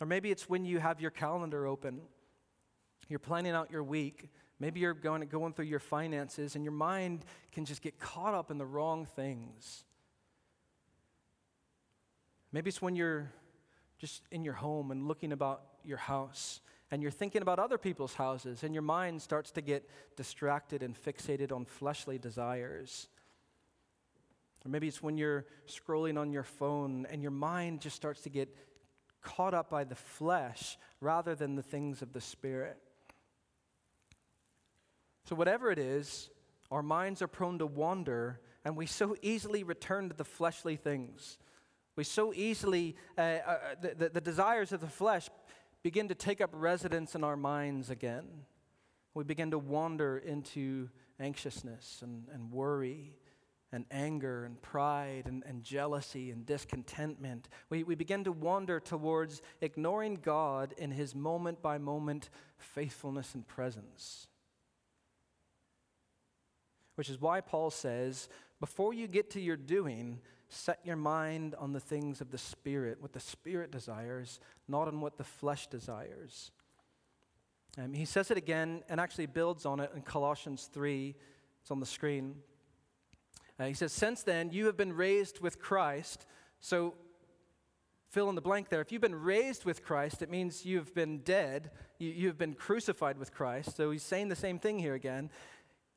Or 0.00 0.06
maybe 0.08 0.32
it's 0.32 0.48
when 0.48 0.64
you 0.64 0.80
have 0.80 1.00
your 1.00 1.12
calendar 1.12 1.64
open, 1.64 2.00
you're 3.08 3.20
planning 3.20 3.52
out 3.52 3.70
your 3.70 3.84
week. 3.84 4.30
Maybe 4.60 4.80
you're 4.80 4.94
going, 4.94 5.26
going 5.28 5.52
through 5.52 5.66
your 5.66 5.78
finances, 5.78 6.56
and 6.56 6.64
your 6.64 6.72
mind 6.72 7.24
can 7.52 7.64
just 7.64 7.80
get 7.80 7.98
caught 7.98 8.34
up 8.34 8.50
in 8.50 8.58
the 8.58 8.66
wrong 8.66 9.06
things. 9.06 9.84
Maybe 12.50 12.68
it's 12.68 12.82
when 12.82 12.96
you're 12.96 13.30
just 13.98 14.22
in 14.30 14.44
your 14.44 14.54
home 14.54 14.90
and 14.90 15.06
looking 15.06 15.32
about 15.32 15.62
your 15.84 15.98
house 15.98 16.60
and 16.90 17.02
you're 17.02 17.10
thinking 17.10 17.42
about 17.42 17.58
other 17.58 17.76
people's 17.76 18.14
houses, 18.14 18.62
and 18.62 18.72
your 18.72 18.82
mind 18.82 19.20
starts 19.20 19.50
to 19.50 19.60
get 19.60 19.88
distracted 20.16 20.82
and 20.82 20.96
fixated 20.96 21.52
on 21.52 21.66
fleshly 21.66 22.16
desires. 22.16 23.08
Or 24.64 24.70
maybe 24.70 24.88
it's 24.88 25.02
when 25.02 25.18
you're 25.18 25.44
scrolling 25.66 26.18
on 26.18 26.32
your 26.32 26.44
phone 26.44 27.06
and 27.10 27.20
your 27.20 27.30
mind 27.30 27.82
just 27.82 27.94
starts 27.94 28.22
to 28.22 28.30
get 28.30 28.48
caught 29.20 29.52
up 29.52 29.68
by 29.68 29.84
the 29.84 29.94
flesh 29.94 30.78
rather 31.00 31.34
than 31.34 31.56
the 31.56 31.62
things 31.62 32.00
of 32.00 32.14
the 32.14 32.20
Spirit. 32.20 32.78
So, 35.28 35.34
whatever 35.36 35.70
it 35.70 35.78
is, 35.78 36.30
our 36.70 36.82
minds 36.82 37.20
are 37.20 37.28
prone 37.28 37.58
to 37.58 37.66
wander, 37.66 38.40
and 38.64 38.74
we 38.74 38.86
so 38.86 39.14
easily 39.20 39.62
return 39.62 40.08
to 40.08 40.16
the 40.16 40.24
fleshly 40.24 40.76
things. 40.76 41.36
We 41.96 42.04
so 42.04 42.32
easily, 42.32 42.96
uh, 43.18 43.20
uh, 43.20 43.58
the, 43.78 43.94
the, 43.94 44.08
the 44.08 44.20
desires 44.22 44.72
of 44.72 44.80
the 44.80 44.86
flesh 44.86 45.28
begin 45.82 46.08
to 46.08 46.14
take 46.14 46.40
up 46.40 46.48
residence 46.54 47.14
in 47.14 47.24
our 47.24 47.36
minds 47.36 47.90
again. 47.90 48.24
We 49.12 49.22
begin 49.22 49.50
to 49.50 49.58
wander 49.58 50.16
into 50.16 50.88
anxiousness 51.20 52.00
and, 52.00 52.24
and 52.32 52.50
worry 52.50 53.12
and 53.70 53.84
anger 53.90 54.46
and 54.46 54.62
pride 54.62 55.24
and, 55.26 55.44
and 55.46 55.62
jealousy 55.62 56.30
and 56.30 56.46
discontentment. 56.46 57.50
We, 57.68 57.82
we 57.82 57.96
begin 57.96 58.24
to 58.24 58.32
wander 58.32 58.80
towards 58.80 59.42
ignoring 59.60 60.20
God 60.22 60.72
in 60.78 60.90
his 60.90 61.14
moment 61.14 61.60
by 61.60 61.76
moment 61.76 62.30
faithfulness 62.56 63.34
and 63.34 63.46
presence. 63.46 64.26
Which 66.98 67.08
is 67.08 67.20
why 67.20 67.40
Paul 67.40 67.70
says, 67.70 68.28
before 68.58 68.92
you 68.92 69.06
get 69.06 69.30
to 69.30 69.40
your 69.40 69.56
doing, 69.56 70.18
set 70.48 70.80
your 70.82 70.96
mind 70.96 71.54
on 71.56 71.72
the 71.72 71.78
things 71.78 72.20
of 72.20 72.32
the 72.32 72.38
Spirit, 72.38 73.00
what 73.00 73.12
the 73.12 73.20
Spirit 73.20 73.70
desires, 73.70 74.40
not 74.66 74.88
on 74.88 75.00
what 75.00 75.16
the 75.16 75.22
flesh 75.22 75.68
desires. 75.68 76.50
Um, 77.80 77.92
he 77.92 78.04
says 78.04 78.32
it 78.32 78.36
again 78.36 78.82
and 78.88 79.00
actually 79.00 79.26
builds 79.26 79.64
on 79.64 79.78
it 79.78 79.92
in 79.94 80.02
Colossians 80.02 80.68
3. 80.72 81.14
It's 81.60 81.70
on 81.70 81.78
the 81.78 81.86
screen. 81.86 82.34
Uh, 83.60 83.66
he 83.66 83.74
says, 83.74 83.92
Since 83.92 84.24
then, 84.24 84.50
you 84.50 84.66
have 84.66 84.76
been 84.76 84.92
raised 84.92 85.38
with 85.38 85.60
Christ. 85.60 86.26
So, 86.58 86.94
fill 88.10 88.28
in 88.28 88.34
the 88.34 88.40
blank 88.40 88.70
there. 88.70 88.80
If 88.80 88.90
you've 88.90 89.02
been 89.02 89.14
raised 89.14 89.64
with 89.64 89.84
Christ, 89.84 90.20
it 90.20 90.30
means 90.30 90.66
you've 90.66 90.92
been 90.96 91.18
dead. 91.18 91.70
You, 92.00 92.10
you've 92.10 92.38
been 92.38 92.54
crucified 92.54 93.18
with 93.18 93.32
Christ. 93.32 93.76
So, 93.76 93.92
he's 93.92 94.02
saying 94.02 94.30
the 94.30 94.34
same 94.34 94.58
thing 94.58 94.80
here 94.80 94.94
again. 94.94 95.30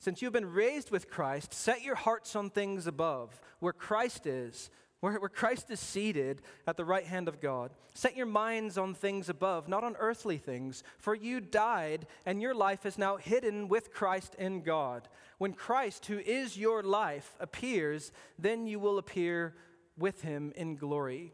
Since 0.02 0.20
you've 0.24 0.34
been 0.34 0.52
raised 0.52 0.90
with 0.90 1.12
Christ, 1.12 1.54
set 1.54 1.84
your 1.84 1.94
hearts 1.94 2.36
on 2.36 2.50
things 2.50 2.88
above, 2.88 3.40
where 3.60 3.72
Christ 3.72 4.26
is, 4.26 4.72
where, 5.00 5.14
where 5.20 5.30
Christ 5.30 5.70
is 5.70 5.80
seated 5.80 6.42
at 6.66 6.76
the 6.76 6.84
right 6.84 7.06
hand 7.06 7.28
of 7.28 7.40
God. 7.40 7.70
Set 7.94 8.18
your 8.18 8.26
minds 8.26 8.80
on 8.80 8.96
things 8.96 9.30
above, 9.30 9.68
not 9.68 9.84
on 9.84 9.96
earthly 10.00 10.40
things, 10.40 10.84
for 10.98 11.14
you 11.14 11.40
died, 11.40 12.08
and 12.26 12.42
your 12.42 12.56
life 12.56 12.88
is 12.88 12.98
now 12.98 13.18
hidden 13.18 13.68
with 13.68 13.94
Christ 13.94 14.36
in 14.40 14.64
God. 14.64 15.08
When 15.38 15.54
Christ, 15.54 16.08
who 16.08 16.18
is 16.18 16.58
your 16.58 16.82
life, 16.82 17.36
appears, 17.40 18.12
then 18.40 18.66
you 18.66 18.80
will 18.80 18.98
appear 18.98 19.54
with 20.00 20.24
him 20.24 20.52
in 20.56 20.78
glory. 20.78 21.32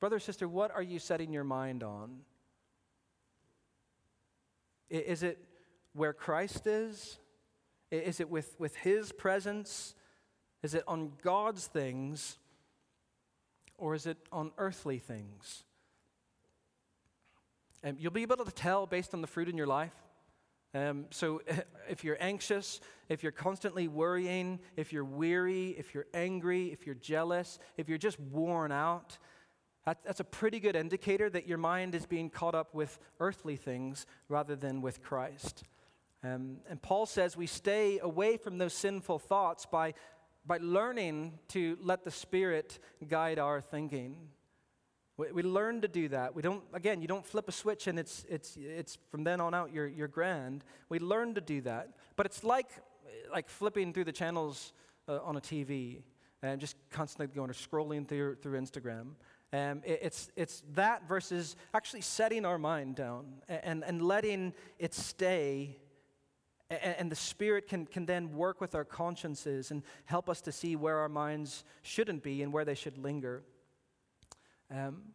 Brother, 0.00 0.18
sister, 0.18 0.48
what 0.48 0.72
are 0.72 0.82
you 0.82 0.98
setting 0.98 1.32
your 1.32 1.44
mind 1.44 1.84
on? 1.84 2.22
Is 4.90 5.22
it 5.22 5.38
where 5.94 6.12
Christ 6.12 6.66
is? 6.66 7.18
Is 7.90 8.20
it 8.20 8.28
with, 8.28 8.54
with 8.58 8.76
His 8.76 9.12
presence? 9.12 9.94
Is 10.62 10.74
it 10.74 10.84
on 10.86 11.12
God's 11.22 11.66
things? 11.66 12.38
Or 13.76 13.94
is 13.94 14.06
it 14.06 14.18
on 14.32 14.50
earthly 14.58 14.98
things? 14.98 15.64
And 17.82 17.98
you'll 18.00 18.12
be 18.12 18.22
able 18.22 18.36
to 18.36 18.50
tell 18.50 18.86
based 18.86 19.14
on 19.14 19.20
the 19.20 19.26
fruit 19.26 19.48
in 19.48 19.56
your 19.56 19.66
life. 19.66 19.94
Um, 20.74 21.06
so 21.10 21.42
if 21.88 22.04
you're 22.04 22.16
anxious, 22.20 22.80
if 23.08 23.22
you're 23.22 23.32
constantly 23.32 23.88
worrying, 23.88 24.58
if 24.76 24.92
you're 24.92 25.04
weary, 25.04 25.70
if 25.78 25.94
you're 25.94 26.06
angry, 26.12 26.66
if 26.66 26.86
you're 26.86 26.96
jealous, 26.96 27.58
if 27.76 27.88
you're 27.88 27.98
just 27.98 28.18
worn 28.20 28.72
out, 28.72 29.16
that, 29.86 30.04
that's 30.04 30.20
a 30.20 30.24
pretty 30.24 30.60
good 30.60 30.76
indicator 30.76 31.30
that 31.30 31.46
your 31.46 31.56
mind 31.56 31.94
is 31.94 32.04
being 32.04 32.28
caught 32.28 32.54
up 32.54 32.74
with 32.74 32.98
earthly 33.20 33.56
things 33.56 34.06
rather 34.28 34.54
than 34.54 34.82
with 34.82 35.02
Christ. 35.02 35.62
Um, 36.24 36.58
and 36.68 36.82
Paul 36.82 37.06
says 37.06 37.36
we 37.36 37.46
stay 37.46 37.98
away 38.00 38.36
from 38.36 38.58
those 38.58 38.74
sinful 38.74 39.20
thoughts 39.20 39.66
by, 39.66 39.94
by 40.44 40.58
learning 40.60 41.38
to 41.48 41.78
let 41.80 42.04
the 42.04 42.10
Spirit 42.10 42.78
guide 43.06 43.38
our 43.38 43.60
thinking. 43.60 44.16
We, 45.16 45.32
we 45.32 45.42
learn 45.42 45.80
to 45.82 45.88
do 45.88 46.08
that. 46.08 46.34
We 46.34 46.42
don't, 46.42 46.62
again, 46.72 47.02
you 47.02 47.08
don't 47.08 47.26
flip 47.26 47.48
a 47.48 47.52
switch 47.52 47.86
and 47.86 47.98
it's, 47.98 48.24
it's, 48.28 48.56
it's 48.56 48.98
from 49.10 49.24
then 49.24 49.40
on 49.40 49.54
out, 49.54 49.72
you're, 49.72 49.86
you're 49.86 50.08
grand. 50.08 50.64
We 50.88 50.98
learn 50.98 51.34
to 51.34 51.40
do 51.40 51.60
that. 51.62 51.90
But 52.16 52.26
it's 52.26 52.42
like, 52.42 52.68
like 53.30 53.48
flipping 53.48 53.92
through 53.92 54.04
the 54.04 54.12
channels 54.12 54.72
uh, 55.08 55.20
on 55.22 55.36
a 55.36 55.40
TV 55.40 56.02
and 56.42 56.60
just 56.60 56.76
constantly 56.90 57.34
going 57.34 57.50
or 57.50 57.54
scrolling 57.54 58.06
through, 58.06 58.36
through 58.36 58.60
Instagram. 58.60 59.14
Um, 59.52 59.82
it, 59.84 60.00
it's, 60.02 60.30
it's 60.36 60.62
that 60.74 61.08
versus 61.08 61.56
actually 61.74 62.02
setting 62.02 62.44
our 62.44 62.58
mind 62.58 62.96
down 62.96 63.26
and, 63.48 63.82
and 63.84 64.02
letting 64.02 64.52
it 64.78 64.94
stay. 64.94 65.76
And, 66.70 67.10
the 67.10 67.16
Spirit 67.16 67.66
can, 67.66 67.86
can 67.86 68.04
then 68.04 68.34
work 68.34 68.60
with 68.60 68.74
our 68.74 68.84
consciences 68.84 69.70
and 69.70 69.82
help 70.04 70.28
us 70.28 70.42
to 70.42 70.52
see 70.52 70.76
where 70.76 70.98
our 70.98 71.08
minds 71.08 71.64
shouldn't 71.80 72.22
be 72.22 72.42
and 72.42 72.52
where 72.52 72.66
they 72.66 72.74
should 72.74 72.98
linger. 72.98 73.42
Um, 74.70 75.14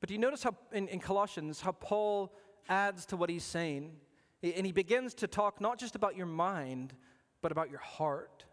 but 0.00 0.08
do 0.08 0.14
you 0.14 0.20
notice 0.20 0.42
how 0.42 0.54
in, 0.72 0.86
in 0.88 1.00
Colossians, 1.00 1.62
how 1.62 1.72
Paul 1.72 2.36
adds 2.68 3.06
to 3.06 3.16
what 3.16 3.30
he's 3.30 3.42
saying? 3.42 3.92
And 4.42 4.66
he 4.66 4.72
begins 4.72 5.14
to 5.14 5.26
talk 5.26 5.62
not 5.62 5.78
just 5.78 5.94
about 5.96 6.14
your 6.14 6.26
mind, 6.26 6.92
but 7.40 7.52
about 7.52 7.70
your 7.70 7.80
heart. 7.80 8.44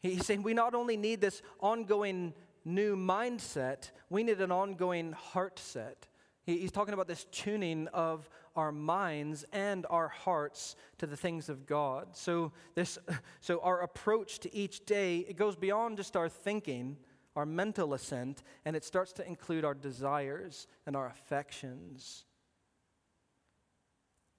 He's 0.00 0.24
saying 0.24 0.42
we 0.42 0.54
not 0.54 0.74
only 0.74 0.96
need 0.96 1.20
this 1.20 1.42
ongoing 1.58 2.34
new 2.64 2.94
mindset, 2.94 3.90
we 4.10 4.22
need 4.22 4.40
an 4.40 4.52
ongoing 4.52 5.12
heart 5.12 5.58
set. 5.58 6.06
He's 6.46 6.70
talking 6.70 6.94
about 6.94 7.08
this 7.08 7.24
tuning 7.32 7.88
of 7.88 8.30
our 8.54 8.70
minds 8.70 9.44
and 9.52 9.84
our 9.90 10.06
hearts 10.06 10.76
to 10.98 11.06
the 11.06 11.16
things 11.16 11.48
of 11.48 11.66
God. 11.66 12.16
So, 12.16 12.52
this, 12.76 12.98
so 13.40 13.60
our 13.62 13.80
approach 13.82 14.38
to 14.40 14.54
each 14.54 14.86
day, 14.86 15.18
it 15.28 15.36
goes 15.36 15.56
beyond 15.56 15.96
just 15.96 16.16
our 16.16 16.28
thinking, 16.28 16.98
our 17.34 17.44
mental 17.44 17.94
assent, 17.94 18.44
and 18.64 18.76
it 18.76 18.84
starts 18.84 19.12
to 19.14 19.26
include 19.26 19.64
our 19.64 19.74
desires 19.74 20.68
and 20.86 20.94
our 20.94 21.08
affections. 21.08 22.24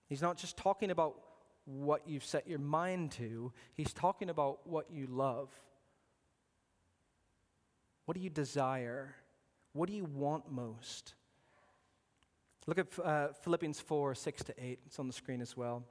He's 0.08 0.22
not 0.22 0.38
just 0.38 0.56
talking 0.56 0.92
about 0.92 1.16
what 1.66 2.08
you've 2.08 2.24
set 2.24 2.48
your 2.48 2.60
mind 2.60 3.12
to, 3.12 3.52
he's 3.74 3.92
talking 3.92 4.30
about 4.30 4.66
what 4.66 4.90
you 4.90 5.08
love. 5.08 5.50
What 8.06 8.16
do 8.16 8.24
you 8.24 8.30
desire? 8.30 9.14
What 9.74 9.90
do 9.90 9.94
you 9.94 10.06
want 10.06 10.50
most? 10.50 11.14
Look 12.68 12.80
at 12.80 12.88
uh, 13.00 13.30
Philippians 13.44 13.80
4 13.80 14.14
6 14.14 14.44
to 14.44 14.54
8. 14.64 14.80
It's 14.86 15.00
on 15.00 15.08
the 15.08 15.14
screen 15.14 15.42
as 15.42 15.56
well. 15.56 15.84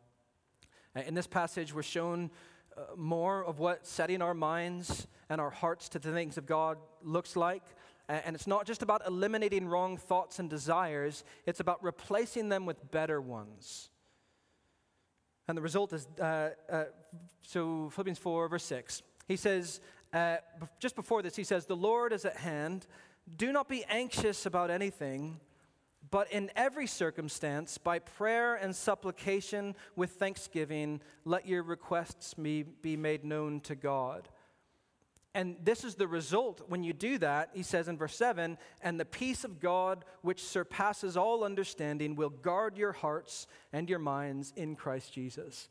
Uh, 0.95 1.01
in 1.01 1.14
this 1.14 1.27
passage, 1.27 1.74
we're 1.74 1.83
shown 1.83 2.31
uh, 2.77 2.83
more 2.95 3.43
of 3.43 3.59
what 3.59 3.87
setting 3.87 4.20
our 4.20 4.35
minds 4.35 5.07
and 5.31 5.41
our 5.41 5.49
hearts 5.49 5.89
to 5.89 5.99
the 5.99 6.12
things 6.12 6.37
of 6.37 6.45
God 6.45 6.77
looks 7.03 7.35
like. 7.35 7.62
And 8.09 8.37
it's 8.37 8.47
not 8.47 8.66
just 8.66 8.83
about 8.83 9.05
eliminating 9.05 9.66
wrong 9.66 9.97
thoughts 9.97 10.39
and 10.39 10.49
desires, 10.49 11.24
it's 11.45 11.59
about 11.59 11.83
replacing 11.83 12.51
them 12.51 12.64
with 12.64 12.93
better 12.93 13.20
ones. 13.20 13.91
And 15.49 15.59
the 15.59 15.62
result 15.62 15.93
is 15.93 16.07
uh, 16.20 16.51
uh, 16.70 16.85
so, 17.43 17.91
Philippians 17.91 18.18
4, 18.18 18.49
verse 18.49 18.64
6. 18.64 19.03
He 19.27 19.37
says, 19.37 19.81
uh, 20.12 20.37
just 20.79 20.95
before 20.95 21.22
this, 21.22 21.35
he 21.35 21.43
says, 21.43 21.66
The 21.66 21.74
Lord 21.74 22.12
is 22.12 22.24
at 22.24 22.37
hand. 22.37 22.87
Do 23.37 23.51
not 23.51 23.68
be 23.68 23.85
anxious 23.89 24.47
about 24.47 24.70
anything, 24.70 25.41
but 26.11 26.30
in 26.30 26.50
every 26.54 26.86
circumstance, 26.86 27.78
by 27.78 27.98
prayer 27.98 28.54
and 28.54 28.74
supplication 28.74 29.74
with 29.96 30.12
thanksgiving, 30.12 31.00
let 31.24 31.46
your 31.46 31.62
requests 31.62 32.34
be 32.34 32.96
made 32.96 33.24
known 33.24 33.61
to 33.61 33.74
God. 33.74 34.28
And 35.34 35.57
this 35.62 35.84
is 35.84 35.96
the 35.96 36.09
result 36.09 36.62
when 36.68 36.82
you 36.82 36.94
do 36.94 37.18
that, 37.18 37.50
he 37.52 37.62
says 37.62 37.88
in 37.88 37.98
verse 37.98 38.16
7 38.16 38.57
and 38.80 38.98
the 38.98 39.04
peace 39.04 39.44
of 39.44 39.61
God, 39.61 40.07
which 40.22 40.42
surpasses 40.42 41.14
all 41.14 41.44
understanding, 41.44 42.16
will 42.16 42.30
guard 42.30 42.78
your 42.78 42.92
hearts 42.92 43.46
and 43.70 43.90
your 43.90 43.98
minds 43.98 44.54
in 44.57 44.76
Christ 44.76 45.12
Jesus. 45.12 45.68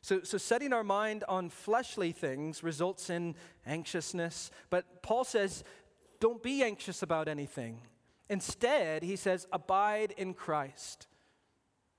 So, 0.00 0.22
so 0.22 0.38
setting 0.38 0.72
our 0.72 0.84
mind 0.84 1.24
on 1.28 1.50
fleshly 1.50 2.12
things 2.12 2.62
results 2.62 3.10
in 3.10 3.34
anxiousness. 3.66 4.50
But 4.70 5.02
Paul 5.02 5.24
says, 5.24 5.64
don't 6.18 6.42
be 6.42 6.62
anxious 6.62 7.02
about 7.02 7.28
anything. 7.28 7.80
Instead, 8.34 9.04
he 9.04 9.14
says, 9.14 9.46
abide 9.52 10.12
in 10.16 10.34
Christ. 10.34 11.06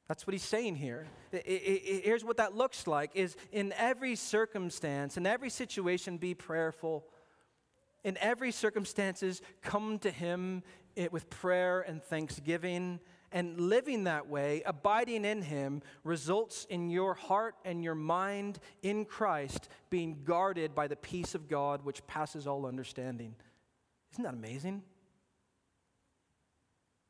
That's 0.09 0.27
what 0.27 0.33
he's 0.33 0.43
saying 0.43 0.75
here. 0.75 1.07
Here's 1.31 2.25
what 2.25 2.35
that 2.35 2.53
looks 2.53 2.87
like 2.87 3.11
is 3.13 3.37
in 3.53 3.73
every 3.77 4.17
circumstance, 4.17 5.15
in 5.15 5.25
every 5.25 5.49
situation, 5.49 6.17
be 6.17 6.33
prayerful. 6.33 7.05
In 8.03 8.17
every 8.19 8.51
circumstances, 8.51 9.41
come 9.61 9.97
to 9.99 10.11
him 10.11 10.63
eh, 10.97 11.07
with 11.09 11.29
prayer 11.29 11.79
and 11.79 12.03
thanksgiving 12.03 12.99
and 13.31 13.57
living 13.57 14.03
that 14.03 14.27
way, 14.27 14.61
abiding 14.65 15.23
in 15.23 15.41
Him, 15.41 15.81
results 16.03 16.65
in 16.69 16.89
your 16.89 17.13
heart 17.13 17.55
and 17.63 17.81
your 17.81 17.95
mind 17.95 18.59
in 18.83 19.05
Christ 19.05 19.69
being 19.89 20.23
guarded 20.25 20.75
by 20.75 20.87
the 20.87 20.95
peace 20.97 21.33
of 21.33 21.47
God 21.47 21.85
which 21.85 22.05
passes 22.07 22.45
all 22.45 22.65
understanding. 22.65 23.35
Isn't 24.11 24.25
that 24.25 24.33
amazing? 24.33 24.83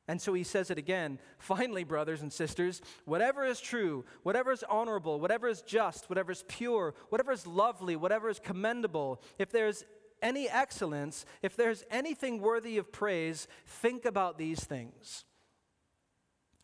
And 0.07 0.21
so 0.21 0.33
he 0.33 0.43
says 0.43 0.69
it 0.69 0.77
again. 0.77 1.19
Finally, 1.39 1.83
brothers 1.83 2.21
and 2.21 2.31
sisters, 2.31 2.81
whatever 3.05 3.43
is 3.43 3.59
true, 3.59 4.05
whatever 4.23 4.51
is 4.51 4.63
honorable, 4.69 5.19
whatever 5.19 5.47
is 5.47 5.61
just, 5.61 6.09
whatever 6.09 6.31
is 6.31 6.43
pure, 6.47 6.93
whatever 7.09 7.31
is 7.31 7.47
lovely, 7.47 7.95
whatever 7.95 8.29
is 8.29 8.39
commendable, 8.39 9.21
if 9.39 9.51
there's 9.51 9.83
any 10.21 10.47
excellence, 10.47 11.25
if 11.41 11.55
there's 11.55 11.83
anything 11.89 12.39
worthy 12.39 12.77
of 12.77 12.91
praise, 12.91 13.47
think 13.65 14.05
about 14.05 14.37
these 14.37 14.63
things. 14.63 15.25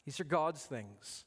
These 0.06 0.20
are 0.20 0.26
God's 0.26 0.64
things. 0.64 1.26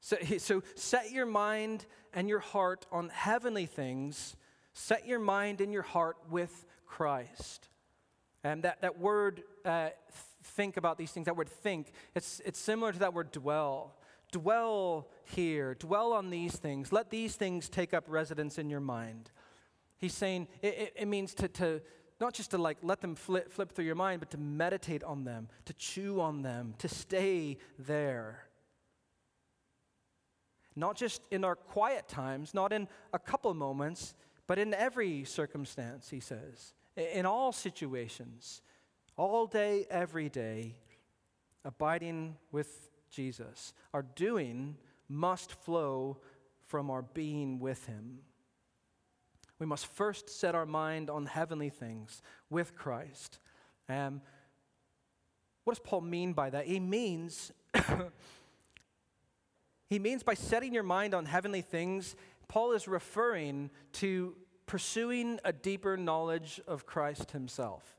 So, 0.00 0.16
so 0.38 0.62
set 0.74 1.12
your 1.12 1.26
mind 1.26 1.86
and 2.12 2.28
your 2.28 2.40
heart 2.40 2.86
on 2.90 3.08
heavenly 3.10 3.66
things. 3.66 4.36
Set 4.72 5.06
your 5.06 5.18
mind 5.20 5.60
and 5.60 5.72
your 5.72 5.82
heart 5.82 6.16
with 6.30 6.64
Christ. 6.86 7.68
And 8.42 8.64
that, 8.64 8.80
that 8.82 8.98
word, 8.98 9.42
uh, 9.64 9.90
think 10.42 10.76
about 10.76 10.98
these 10.98 11.10
things, 11.10 11.26
that 11.26 11.36
word 11.36 11.48
think, 11.48 11.92
it's, 12.14 12.40
it's 12.44 12.58
similar 12.58 12.92
to 12.92 12.98
that 13.00 13.14
word 13.14 13.32
dwell. 13.32 13.96
Dwell 14.32 15.08
here, 15.24 15.74
dwell 15.74 16.12
on 16.12 16.30
these 16.30 16.56
things. 16.56 16.92
Let 16.92 17.10
these 17.10 17.36
things 17.36 17.68
take 17.68 17.92
up 17.92 18.04
residence 18.08 18.58
in 18.58 18.70
your 18.70 18.80
mind. 18.80 19.30
He's 19.98 20.14
saying 20.14 20.48
it, 20.62 20.74
it, 20.74 20.92
it 21.00 21.08
means 21.08 21.34
to, 21.34 21.48
to, 21.48 21.82
not 22.20 22.34
just 22.34 22.50
to 22.52 22.58
like 22.58 22.78
let 22.82 23.00
them 23.00 23.14
flip, 23.14 23.52
flip 23.52 23.72
through 23.72 23.84
your 23.84 23.94
mind, 23.94 24.20
but 24.20 24.30
to 24.30 24.38
meditate 24.38 25.04
on 25.04 25.24
them, 25.24 25.48
to 25.66 25.74
chew 25.74 26.20
on 26.20 26.42
them, 26.42 26.74
to 26.78 26.88
stay 26.88 27.58
there. 27.78 28.46
Not 30.74 30.96
just 30.96 31.22
in 31.30 31.44
our 31.44 31.54
quiet 31.54 32.08
times, 32.08 32.54
not 32.54 32.72
in 32.72 32.88
a 33.12 33.18
couple 33.18 33.52
moments, 33.52 34.14
but 34.46 34.58
in 34.58 34.72
every 34.72 35.24
circumstance, 35.24 36.08
he 36.10 36.20
says. 36.20 36.74
In 36.96 37.26
all 37.26 37.52
situations, 37.52 38.62
all 39.16 39.46
day, 39.46 39.86
every 39.90 40.28
day, 40.28 40.74
abiding 41.64 42.36
with 42.50 42.90
Jesus. 43.10 43.74
Our 43.92 44.02
doing 44.02 44.76
must 45.08 45.52
flow 45.52 46.18
from 46.66 46.90
our 46.90 47.02
being 47.02 47.58
with 47.58 47.86
him. 47.86 48.20
We 49.58 49.66
must 49.66 49.86
first 49.86 50.28
set 50.28 50.54
our 50.54 50.66
mind 50.66 51.10
on 51.10 51.26
heavenly 51.26 51.68
things 51.68 52.22
with 52.50 52.74
Christ. 52.74 53.38
Um, 53.88 54.22
what 55.64 55.74
does 55.74 55.82
Paul 55.84 56.00
mean 56.00 56.32
by 56.32 56.50
that? 56.50 56.66
He 56.66 56.80
means 56.80 57.52
he 59.88 59.98
means 59.98 60.22
by 60.22 60.34
setting 60.34 60.74
your 60.74 60.82
mind 60.82 61.14
on 61.14 61.26
heavenly 61.26 61.62
things, 61.62 62.16
Paul 62.48 62.72
is 62.72 62.88
referring 62.88 63.70
to 63.94 64.34
pursuing 64.66 65.38
a 65.44 65.52
deeper 65.52 65.96
knowledge 65.96 66.60
of 66.66 66.86
Christ 66.86 67.30
himself. 67.30 67.98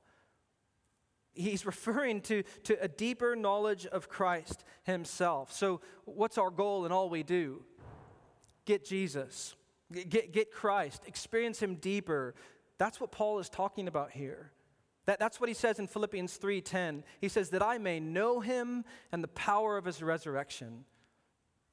He's 1.34 1.66
referring 1.74 2.22
to, 2.22 2.44
to 2.64 2.82
a 2.82 2.88
deeper 2.88 3.36
knowledge 3.36 3.86
of 3.86 4.10
Christ 4.10 4.64
himself. 4.84 5.52
So, 5.52 5.82
what's 6.06 6.38
our 6.38 6.50
goal 6.50 6.86
in 6.86 6.92
all 6.92 7.10
we 7.10 7.24
do? 7.24 7.64
Get 8.66 8.86
Jesus, 8.86 9.56
get, 9.92 10.32
get 10.32 10.52
Christ, 10.52 11.04
experience 11.08 11.62
him 11.62 11.76
deeper. 11.76 12.36
That's 12.78 13.00
what 13.00 13.12
Paul 13.12 13.40
is 13.40 13.50
talking 13.50 13.88
about 13.88 14.12
here. 14.12 14.52
That, 15.06 15.20
that's 15.20 15.40
what 15.40 15.50
he 15.50 15.54
says 15.54 15.80
in 15.80 15.88
Philippians 15.88 16.38
3:10. 16.38 17.04
He 17.20 17.28
says, 17.28 17.50
that 17.50 17.62
I 17.62 17.78
may 17.78 18.00
know 18.00 18.40
him 18.40 18.86
and 19.12 19.24
the 19.24 19.28
power 19.30 19.78
of 19.78 19.86
his 19.86 20.02
resurrection. 20.02 20.86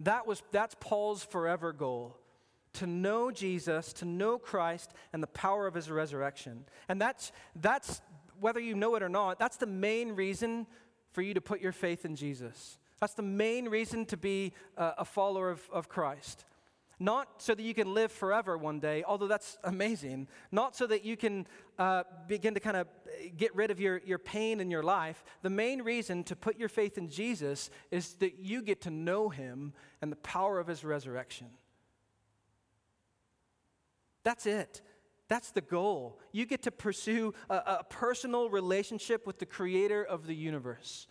That 0.00 0.26
was, 0.26 0.42
that's 0.50 0.74
Paul's 0.80 1.22
forever 1.22 1.72
goal 1.72 2.16
to 2.74 2.86
know 2.86 3.30
Jesus, 3.30 3.92
to 3.94 4.04
know 4.04 4.38
Christ, 4.38 4.92
and 5.12 5.22
the 5.22 5.28
power 5.28 5.66
of 5.66 5.74
his 5.74 5.90
resurrection. 5.90 6.64
And 6.88 7.00
that's, 7.00 7.32
that's, 7.56 8.00
whether 8.40 8.60
you 8.60 8.74
know 8.74 8.94
it 8.94 9.02
or 9.02 9.08
not, 9.08 9.38
that's 9.38 9.56
the 9.56 9.66
main 9.66 10.12
reason 10.12 10.66
for 11.12 11.22
you 11.22 11.34
to 11.34 11.40
put 11.40 11.60
your 11.60 11.72
faith 11.72 12.04
in 12.04 12.16
Jesus. 12.16 12.78
That's 13.00 13.14
the 13.14 13.22
main 13.22 13.68
reason 13.68 14.04
to 14.06 14.16
be 14.16 14.52
a, 14.76 15.04
follower 15.04 15.50
of, 15.50 15.68
of 15.72 15.88
Christ. 15.88 16.44
Not 17.02 17.28
so 17.38 17.54
that 17.54 17.62
you 17.62 17.72
can 17.72 17.94
live 17.94 18.12
forever 18.12 18.58
one 18.58 18.78
day, 18.78 19.02
although 19.04 19.26
that's 19.26 19.56
amazing. 19.64 20.28
Not 20.52 20.76
so 20.76 20.86
that 20.86 21.04
you 21.04 21.16
can 21.16 21.46
uh, 21.78 22.04
begin 22.28 22.52
to 22.54 22.60
kind 22.60 22.76
of 22.76 22.86
get 23.36 23.54
rid 23.56 23.70
of 23.70 23.80
your, 23.80 24.02
your 24.04 24.18
pain 24.18 24.60
in 24.60 24.70
your 24.70 24.82
life. 24.82 25.24
The 25.40 25.50
main 25.50 25.80
reason 25.82 26.24
to 26.24 26.36
put 26.36 26.58
your 26.58 26.68
faith 26.68 26.98
in 26.98 27.08
Jesus 27.08 27.70
is 27.90 28.14
that 28.14 28.38
you 28.38 28.60
get 28.60 28.82
to 28.82 28.90
know 28.90 29.30
him 29.30 29.72
and 30.02 30.12
the 30.12 30.16
power 30.16 30.60
of 30.60 30.66
his 30.66 30.84
resurrection. 30.84 31.48
That's 34.22 34.44
it. 34.44 34.82
That's 35.30 35.52
the 35.52 35.60
goal. 35.60 36.18
You 36.32 36.44
get 36.44 36.64
to 36.64 36.72
pursue 36.72 37.34
a, 37.48 37.54
a, 37.54 37.84
personal 37.88 38.50
relationship 38.50 39.28
with 39.28 39.38
the 39.38 39.46
creator 39.46 40.02
of 40.02 40.26
the 40.26 40.34
universe. 40.34 41.06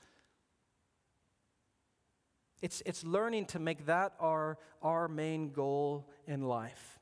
It's, 2.61 2.83
it's 2.85 3.05
learning 3.05 3.45
to 3.45 3.59
make 3.59 3.85
that 3.85 4.11
our, 4.19 4.57
our 4.81 5.07
main 5.07 5.51
goal 5.51 6.09
in 6.27 6.41
life 6.41 6.99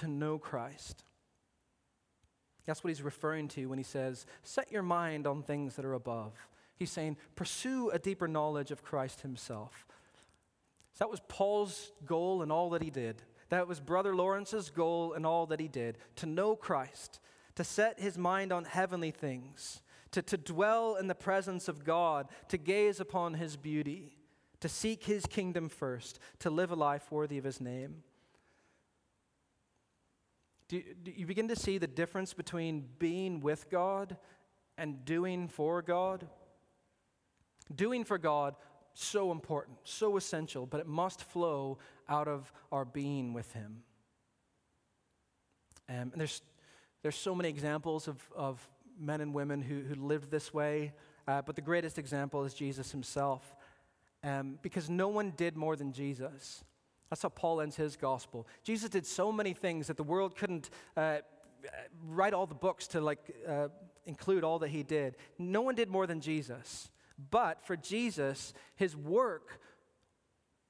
to 0.00 0.06
know 0.06 0.38
Christ. 0.38 1.02
That's 2.66 2.84
what 2.84 2.88
he's 2.88 3.00
referring 3.00 3.48
to 3.48 3.64
when 3.64 3.78
he 3.78 3.84
says, 3.84 4.26
Set 4.42 4.70
your 4.70 4.82
mind 4.82 5.26
on 5.26 5.42
things 5.42 5.76
that 5.76 5.86
are 5.86 5.94
above. 5.94 6.34
He's 6.76 6.90
saying, 6.90 7.16
Pursue 7.36 7.88
a 7.88 7.98
deeper 7.98 8.28
knowledge 8.28 8.70
of 8.70 8.84
Christ 8.84 9.22
himself. 9.22 9.86
So 10.92 11.06
that 11.06 11.10
was 11.10 11.22
Paul's 11.26 11.90
goal 12.04 12.42
in 12.42 12.50
all 12.50 12.68
that 12.70 12.82
he 12.82 12.90
did. 12.90 13.22
That 13.50 13.66
was 13.66 13.80
Brother 13.80 14.14
Lawrence's 14.14 14.70
goal 14.70 15.14
in 15.14 15.24
all 15.24 15.46
that 15.46 15.60
he 15.60 15.68
did 15.68 15.98
to 16.16 16.26
know 16.26 16.54
Christ, 16.54 17.20
to 17.54 17.64
set 17.64 17.98
his 17.98 18.18
mind 18.18 18.52
on 18.52 18.64
heavenly 18.64 19.10
things, 19.10 19.82
to, 20.12 20.22
to 20.22 20.36
dwell 20.36 20.96
in 20.96 21.08
the 21.08 21.14
presence 21.14 21.68
of 21.68 21.84
God, 21.84 22.28
to 22.48 22.58
gaze 22.58 23.00
upon 23.00 23.34
his 23.34 23.56
beauty, 23.56 24.16
to 24.60 24.68
seek 24.68 25.04
his 25.04 25.24
kingdom 25.26 25.68
first, 25.68 26.18
to 26.40 26.50
live 26.50 26.70
a 26.70 26.76
life 26.76 27.10
worthy 27.10 27.38
of 27.38 27.44
his 27.44 27.60
name. 27.60 28.02
Do, 30.68 30.82
do 31.02 31.10
you 31.10 31.24
begin 31.24 31.48
to 31.48 31.56
see 31.56 31.78
the 31.78 31.86
difference 31.86 32.34
between 32.34 32.84
being 32.98 33.40
with 33.40 33.70
God 33.70 34.18
and 34.76 35.04
doing 35.06 35.48
for 35.48 35.80
God? 35.80 36.28
Doing 37.74 38.04
for 38.04 38.18
God 38.18 38.54
so 38.92 39.32
important, 39.32 39.78
so 39.84 40.16
essential, 40.16 40.66
but 40.66 40.80
it 40.80 40.86
must 40.86 41.22
flow 41.22 41.78
out 42.08 42.28
of 42.28 42.52
our 42.72 42.84
being 42.84 43.32
with 43.32 43.52
Him. 43.52 43.82
Um, 45.88 46.10
and 46.12 46.14
there's, 46.14 46.42
there's 47.02 47.16
so 47.16 47.34
many 47.34 47.48
examples 47.48 48.08
of, 48.08 48.16
of 48.36 48.66
men 48.98 49.20
and 49.20 49.32
women 49.32 49.62
who, 49.62 49.80
who 49.80 49.94
lived 49.94 50.30
this 50.30 50.52
way, 50.52 50.92
uh, 51.26 51.42
but 51.42 51.56
the 51.56 51.62
greatest 51.62 51.98
example 51.98 52.44
is 52.44 52.54
Jesus 52.54 52.90
Himself. 52.90 53.54
Um, 54.24 54.58
because 54.62 54.90
no 54.90 55.08
one 55.08 55.32
did 55.36 55.56
more 55.56 55.76
than 55.76 55.92
Jesus. 55.92 56.64
That's 57.08 57.22
how 57.22 57.28
Paul 57.28 57.60
ends 57.60 57.76
his 57.76 57.96
gospel. 57.96 58.46
Jesus 58.64 58.90
did 58.90 59.06
so 59.06 59.32
many 59.32 59.54
things 59.54 59.86
that 59.86 59.96
the 59.96 60.02
world 60.02 60.36
couldn't 60.36 60.70
uh, 60.96 61.18
write 62.04 62.34
all 62.34 62.46
the 62.46 62.54
books 62.54 62.86
to 62.88 63.00
like 63.00 63.18
uh, 63.46 63.68
include 64.06 64.44
all 64.44 64.58
that 64.58 64.68
he 64.68 64.82
did. 64.82 65.16
No 65.38 65.62
one 65.62 65.74
did 65.74 65.88
more 65.88 66.06
than 66.06 66.20
Jesus. 66.20 66.90
But 67.30 67.64
for 67.64 67.76
Jesus, 67.76 68.52
his 68.76 68.96
work 68.96 69.60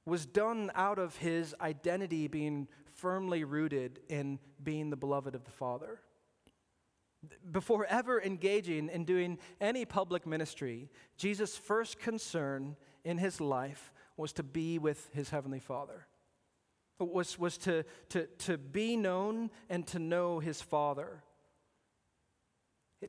was 0.08 0.26
done 0.26 0.70
out 0.74 0.98
of 0.98 1.16
his 1.16 1.54
identity 1.60 2.26
being 2.26 2.66
firmly 2.94 3.44
rooted 3.44 4.00
in 4.08 4.38
being 4.62 4.90
the 4.90 4.96
beloved 4.96 5.34
of 5.34 5.44
the 5.44 5.50
Father. 5.50 6.00
Before 7.50 7.84
ever 7.86 8.20
engaging 8.20 8.88
in 8.88 9.04
doing 9.04 9.38
any 9.60 9.84
public 9.84 10.26
ministry, 10.26 10.88
Jesus' 11.16 11.56
first 11.56 11.98
concern 11.98 12.76
in 13.04 13.18
his 13.18 13.40
life 13.40 13.92
was 14.16 14.32
to 14.34 14.42
be 14.42 14.78
with 14.78 15.10
his 15.14 15.30
Heavenly 15.30 15.60
Father. 15.60 16.06
was, 16.98 17.38
was 17.38 17.58
to, 17.58 17.84
to, 18.10 18.26
to 18.38 18.58
be 18.58 18.96
known 18.96 19.50
and 19.68 19.86
to 19.88 19.98
know 19.98 20.38
his 20.40 20.60
Father. 20.60 21.22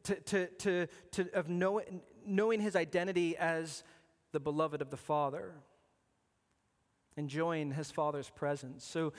To, 0.04 0.16
to, 0.16 0.48
to, 0.48 0.88
to, 1.12 1.30
of 1.34 1.50
know, 1.50 1.82
knowing 2.26 2.62
his 2.62 2.76
identity 2.76 3.36
as 3.38 3.84
the 4.32 4.40
beloved 4.40 4.82
of 4.84 4.92
the 4.92 4.98
Father, 4.98 5.56
enjoying 7.18 7.72
his 7.72 7.92
Father's 7.92 8.30
presence. 8.30 8.86
So, 8.86 9.14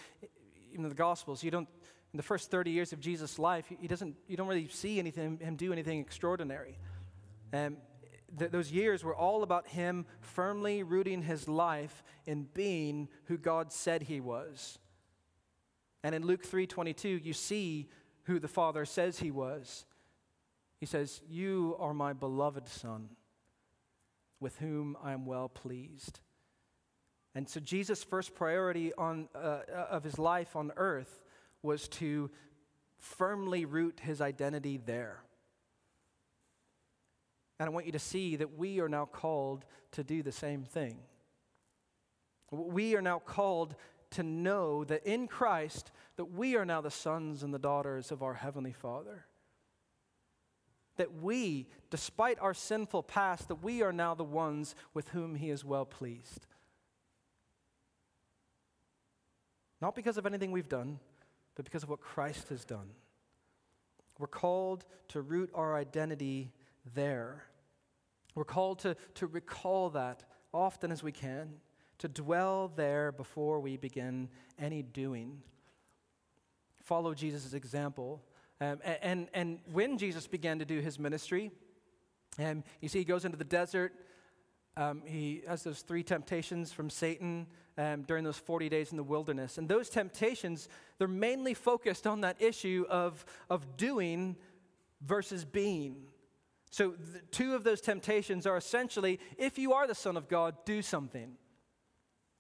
in 0.73 0.83
the 0.83 0.95
Gospels, 0.95 1.43
you 1.43 1.51
don't, 1.51 1.69
in 2.13 2.17
the 2.17 2.23
first 2.23 2.51
30 2.51 2.71
years 2.71 2.93
of 2.93 3.01
Jesus' 3.01 3.39
life, 3.39 3.67
he 3.69 3.87
doesn't, 3.89 4.17
you 4.27 4.37
don't 4.37 4.49
really 4.49 4.69
see 4.69 4.99
anything, 4.99 5.39
him 5.39 5.57
do 5.57 5.73
anything 5.73 6.01
extraordinary. 6.01 6.79
Um, 7.53 7.77
th- 8.39 8.51
those 8.51 8.71
years 8.73 9.05
were 9.05 9.15
all 9.15 9.43
about 9.43 9.69
him 9.69 10.07
firmly 10.21 10.83
rooting 10.83 11.23
his 11.23 11.49
life 11.49 12.03
in 12.27 12.49
being 12.55 13.09
who 13.25 13.37
God 13.37 13.73
said 13.73 14.03
he 14.03 14.21
was. 14.21 14.79
And 16.03 16.15
in 16.15 16.25
Luke 16.25 16.45
3:22, 16.47 17.25
you 17.25 17.33
see 17.33 17.89
who 18.25 18.39
the 18.39 18.49
Father 18.49 18.85
says 18.85 19.19
he 19.19 19.31
was. 19.31 19.85
He 20.79 20.87
says, 20.87 21.21
You 21.29 21.77
are 21.79 21.93
my 21.93 22.13
beloved 22.13 22.69
Son, 22.69 23.11
with 24.41 24.59
whom 24.59 24.97
I 25.03 25.13
am 25.13 25.27
well 25.27 25.49
pleased. 25.49 26.21
And 27.35 27.49
so 27.49 27.61
Jesus' 27.61 28.03
first 28.03 28.35
priority 28.35 28.93
on, 28.95 29.29
uh, 29.35 29.39
uh, 29.39 29.87
of 29.91 30.05
his 30.05 30.19
life 30.19 30.57
on 30.57 30.73
earth 30.77 31.23
was 31.63 31.89
to 31.89 32.31
firmly 32.99 33.65
root 33.65 34.01
his 34.03 34.21
identity 34.21 34.79
there. 34.85 35.23
And 37.59 37.69
I 37.69 37.71
want 37.71 37.87
you 37.87 37.93
to 37.93 37.99
see 37.99 38.37
that 38.37 38.57
we 38.57 38.81
are 38.81 38.89
now 38.89 39.05
called 39.05 39.65
to 39.93 40.03
do 40.03 40.23
the 40.23 40.33
same 40.33 40.65
thing. 40.65 40.99
We 42.51 42.97
are 42.97 43.03
now 43.03 43.21
called 43.21 43.77
to 44.13 44.23
know 44.23 44.83
that 44.85 45.07
in 45.07 45.29
Christ 45.29 45.93
that 46.17 46.33
we 46.33 46.57
are 46.57 46.65
now 46.65 46.81
the 46.81 46.91
sons 46.91 47.43
and 47.43 47.55
the 47.55 47.59
daughters 47.59 48.11
of 48.11 48.23
our 48.23 48.35
heavenly 48.35 48.73
Father 48.73 49.27
that 51.01 51.23
we, 51.23 51.67
despite 51.89 52.39
our 52.41 52.53
sinful 52.53 53.03
past, 53.03 53.49
that 53.49 53.63
we 53.63 53.81
are 53.81 53.93
now 53.93 54.15
the 54.15 54.23
ones 54.23 54.75
with 54.93 55.09
whom 55.09 55.35
he 55.35 55.49
is 55.49 55.65
well 55.65 55.87
pleased. 55.87 56.47
Not 59.81 59.95
because 59.95 60.19
of 60.19 60.27
anything 60.27 60.53
we've 60.53 60.69
done, 60.69 60.99
but 61.55 61.65
because 61.65 61.83
of 61.83 61.89
what 61.89 62.01
Christ 62.01 62.49
has 62.49 62.65
done. 62.65 62.91
We're 64.19 64.27
called 64.27 64.85
to 65.09 65.23
root 65.23 65.51
our 65.55 65.75
identity 65.75 66.53
there. 66.95 67.45
We're 68.35 68.45
called 68.45 68.81
to, 68.81 68.97
to 69.15 69.27
recall 69.27 69.91
that 69.91 70.25
often 70.53 70.93
as 70.93 71.03
we 71.03 71.13
can, 71.13 71.55
to 71.99 72.09
dwell 72.09 72.71
there 72.75 73.13
before 73.13 73.61
we 73.61 73.77
begin 73.77 74.29
any 74.59 74.83
doing. 74.83 75.43
Follow 76.83 77.15
Jesus' 77.15 77.55
example 77.55 78.23
um, 78.61 78.79
and, 78.85 79.29
and 79.33 79.59
when 79.73 79.97
Jesus 79.97 80.27
began 80.27 80.59
to 80.59 80.65
do 80.65 80.81
his 80.81 80.99
ministry, 80.99 81.51
um, 82.39 82.63
you 82.81 82.89
see, 82.89 82.99
he 82.99 83.05
goes 83.05 83.25
into 83.25 83.39
the 83.39 83.45
desert. 83.45 83.95
Um, 84.81 85.03
he 85.05 85.43
has 85.47 85.63
those 85.63 85.83
three 85.83 86.03
temptations 86.03 86.73
from 86.73 86.89
Satan 86.89 87.47
um, 87.77 88.01
during 88.05 88.25
those 88.25 88.39
40 88.39 88.71
days 88.71 88.93
in 88.93 88.97
the 88.97 89.03
wilderness. 89.03 89.59
And 89.59 89.69
those 89.69 89.91
temptations, 89.91 90.71
they're 90.97 91.07
mainly 91.07 91.53
focused 91.53 92.07
on 92.07 92.23
that 92.23 92.41
issue 92.41 92.87
of, 92.89 93.27
of 93.51 93.77
doing 93.77 94.37
versus 95.03 95.45
being. 95.45 95.97
So, 96.71 96.95
two 97.31 97.55
of 97.55 97.63
those 97.63 97.83
temptations 97.83 98.47
are 98.47 98.57
essentially 98.57 99.21
if 99.37 99.59
you 99.59 99.75
are 99.75 99.87
the 99.87 99.95
Son 99.95 100.17
of 100.17 100.29
God, 100.29 100.57
do 100.65 100.81
something. 100.81 101.33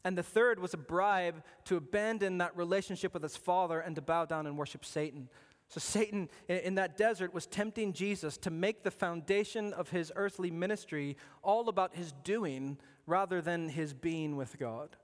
And 0.02 0.16
the 0.16 0.22
third 0.22 0.60
was 0.60 0.72
a 0.72 0.78
bribe 0.78 1.42
to 1.66 1.76
abandon 1.76 2.38
that 2.38 2.56
relationship 2.56 3.12
with 3.12 3.22
his 3.22 3.36
Father 3.36 3.80
and 3.80 3.94
to 3.96 4.00
bow 4.00 4.24
down 4.24 4.46
and 4.46 4.56
worship 4.56 4.86
Satan. 4.86 5.28
So, 5.70 5.78
Satan 5.78 6.28
in 6.48 6.74
that 6.74 6.96
desert 6.96 7.32
was 7.32 7.46
tempting 7.46 7.92
Jesus 7.92 8.36
to 8.38 8.50
make 8.50 8.82
the 8.82 8.90
foundation 8.90 9.72
of 9.72 9.90
his 9.90 10.12
earthly 10.16 10.50
ministry 10.50 11.16
all 11.42 11.68
about 11.68 11.94
his 11.94 12.10
doing 12.24 12.76
rather 13.06 13.40
than 13.40 13.68
his 13.68 13.94
being 13.94 14.34
with 14.34 14.58
God. 14.58 14.96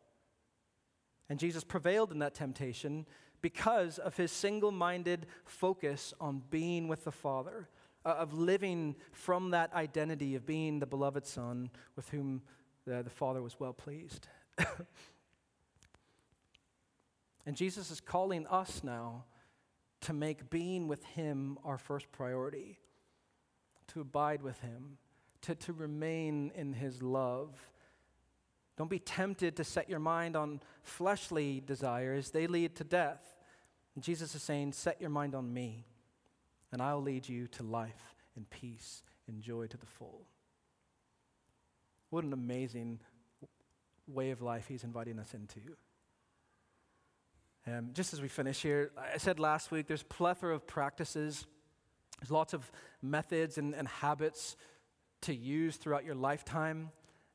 And 1.29 1.39
Jesus 1.39 1.63
prevailed 1.63 2.11
in 2.11 2.19
that 2.19 2.35
temptation 2.35 3.07
because 3.43 3.99
of 3.99 4.17
his 4.17 4.33
single 4.33 4.73
minded 4.73 5.27
focus 5.45 6.13
on 6.21 6.43
being 6.51 6.89
with 6.89 7.05
the 7.05 7.13
Father, 7.13 7.69
uh, 8.05 8.17
of 8.19 8.35
living 8.35 8.97
from 9.13 9.53
that 9.53 9.73
identity 9.73 10.35
of 10.35 10.47
being 10.47 10.81
the 10.81 10.87
beloved 10.87 11.25
Son 11.25 11.71
with 11.95 12.09
whom 12.09 12.43
the, 12.87 13.05
the 13.05 13.11
Father 13.11 13.41
was 13.41 13.61
well 13.61 13.73
pleased. 13.73 14.27
and 17.47 17.55
Jesus 17.55 17.93
is 17.93 18.01
calling 18.01 18.49
us 18.49 18.83
now 18.83 19.27
to 20.07 20.13
make 20.13 20.51
being 20.51 20.87
with 20.87 21.05
Him 21.05 21.59
our 21.65 21.79
first 21.79 22.13
priority, 22.13 22.79
to 23.89 24.01
abide 24.01 24.41
with 24.41 24.61
Him, 24.61 24.99
to, 25.43 25.57
to 25.57 25.73
remain 25.73 26.53
in 26.55 26.73
His 26.73 27.03
love. 27.03 27.51
Don't 28.79 28.89
be 28.89 29.01
tempted 29.01 29.57
to 29.57 29.65
set 29.65 29.91
your 29.91 29.99
mind 29.99 30.37
on 30.37 30.61
fleshly 30.85 31.61
desires, 31.61 32.31
they 32.31 32.47
lead 32.47 32.77
to 32.77 32.85
death. 32.85 33.35
And 33.97 34.05
Jesus 34.05 34.33
is 34.37 34.45
saying, 34.45 34.75
Set 34.75 35.01
your 35.01 35.11
mind 35.11 35.35
on 35.35 35.53
me, 35.53 35.87
and 36.71 36.81
I'll 36.81 37.03
lead 37.03 37.29
you 37.29 37.49
to 37.49 37.65
life 37.65 38.15
and 38.37 38.49
peace 38.49 39.03
and 39.27 39.43
joy 39.43 39.67
to 39.67 39.77
the 39.77 39.87
full. 39.87 40.23
What 42.11 42.23
an 42.23 42.33
amazing 42.33 43.01
way 44.07 44.31
of 44.31 44.41
life 44.41 44.69
he's 44.69 44.85
inviting 44.85 45.19
us 45.19 45.35
into. 45.35 45.77
Um, 47.69 47.91
just 47.95 48.13
as 48.13 48.23
we 48.23 48.29
finish 48.29 48.63
here, 48.63 48.93
I 48.97 49.19
said 49.19 49.41
last 49.41 49.73
week 49.73 49.89
there's 49.89 50.05
plethora 50.05 50.55
of 50.55 50.69
practices, 50.69 51.47
there's 52.21 52.31
lots 52.31 52.55
of 52.55 52.71
methods 53.03 53.59
and, 53.59 53.75
and 53.75 53.89
habits 53.89 54.57
to 55.23 55.35
use 55.35 55.77
throughout 55.77 56.05
your 56.05 56.15
lifetime. 56.15 56.91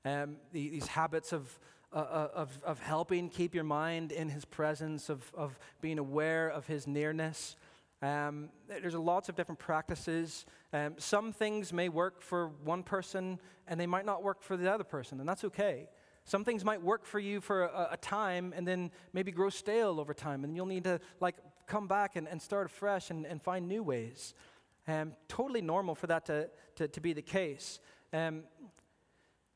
Um, 0.05 0.37
the, 0.53 0.69
these 0.69 0.87
habits 0.87 1.33
of, 1.33 1.59
uh, 1.91 1.97
uh, 1.97 2.27
of, 2.33 2.59
of 2.63 2.79
helping 2.79 3.27
keep 3.27 3.53
your 3.53 3.65
mind 3.65 4.13
in 4.13 4.29
his 4.29 4.45
presence, 4.45 5.09
of, 5.09 5.29
of 5.35 5.59
being 5.81 5.99
aware 5.99 6.47
of 6.47 6.65
his 6.65 6.87
nearness. 6.87 7.57
Um, 8.01 8.49
there's 8.69 8.95
lots 8.95 9.27
of 9.27 9.35
different 9.35 9.59
practices. 9.59 10.45
Um, 10.71 10.95
some 10.97 11.33
things 11.33 11.73
may 11.73 11.89
work 11.89 12.21
for 12.21 12.47
one 12.63 12.83
person 12.83 13.37
and 13.67 13.77
they 13.77 13.85
might 13.85 14.05
not 14.05 14.23
work 14.23 14.41
for 14.41 14.55
the 14.55 14.71
other 14.71 14.85
person, 14.85 15.19
and 15.19 15.27
that's 15.27 15.43
okay. 15.43 15.89
Some 16.25 16.43
things 16.45 16.63
might 16.63 16.81
work 16.81 17.05
for 17.05 17.19
you 17.19 17.41
for 17.41 17.63
a, 17.63 17.89
a 17.91 17.97
time 17.97 18.53
and 18.55 18.67
then 18.67 18.91
maybe 19.13 19.31
grow 19.31 19.49
stale 19.49 19.99
over 19.99 20.13
time, 20.13 20.43
and 20.43 20.55
you'll 20.55 20.65
need 20.65 20.83
to 20.85 20.99
like 21.19 21.35
come 21.67 21.87
back 21.87 22.15
and, 22.15 22.27
and 22.27 22.41
start 22.41 22.67
afresh 22.67 23.09
and, 23.09 23.25
and 23.25 23.41
find 23.41 23.67
new 23.67 23.83
ways. 23.83 24.33
Um, 24.87 25.13
totally 25.27 25.61
normal 25.61 25.95
for 25.95 26.07
that 26.07 26.25
to, 26.25 26.49
to, 26.75 26.87
to 26.87 27.01
be 27.01 27.13
the 27.13 27.21
case. 27.21 27.79
Um, 28.13 28.43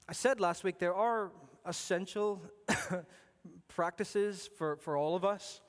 I 0.08 0.14
said 0.14 0.40
last 0.40 0.64
week 0.64 0.80
there 0.80 0.94
are 0.94 1.32
essential 1.66 2.42
practices 3.68 4.50
for, 4.58 4.78
for 4.78 4.96
all 4.96 5.16
of 5.16 5.26
us. 5.26 5.62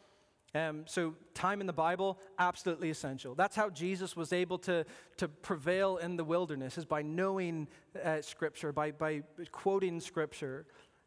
Um, 0.54 0.84
so, 0.86 1.14
time 1.34 1.60
in 1.60 1.66
the 1.66 1.72
Bible, 1.72 2.18
absolutely 2.38 2.88
essential. 2.88 3.34
That's 3.34 3.56
how 3.56 3.68
Jesus 3.68 4.16
was 4.16 4.32
able 4.32 4.56
to, 4.60 4.86
to 5.18 5.28
prevail 5.28 5.98
in 5.98 6.16
the 6.16 6.24
wilderness, 6.24 6.78
is 6.78 6.86
by 6.86 7.02
knowing 7.02 7.68
uh, 8.02 8.22
Scripture, 8.22 8.72
by, 8.72 8.92
by 8.92 9.22
quoting 9.52 10.00
Scripture. 10.00 10.64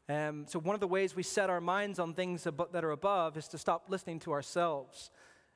Um, 0.09 0.45
so, 0.47 0.59
one 0.59 0.73
of 0.73 0.79
the 0.79 0.87
ways 0.87 1.15
we 1.15 1.21
set 1.21 1.51
our 1.51 1.61
minds 1.61 1.99
on 1.99 2.15
things 2.15 2.43
that 2.43 2.83
are 2.83 2.91
above 2.91 3.37
is 3.37 3.47
to 3.49 3.59
stop 3.59 3.85
listening 3.89 4.19
to 4.21 4.31
ourselves 4.31 5.11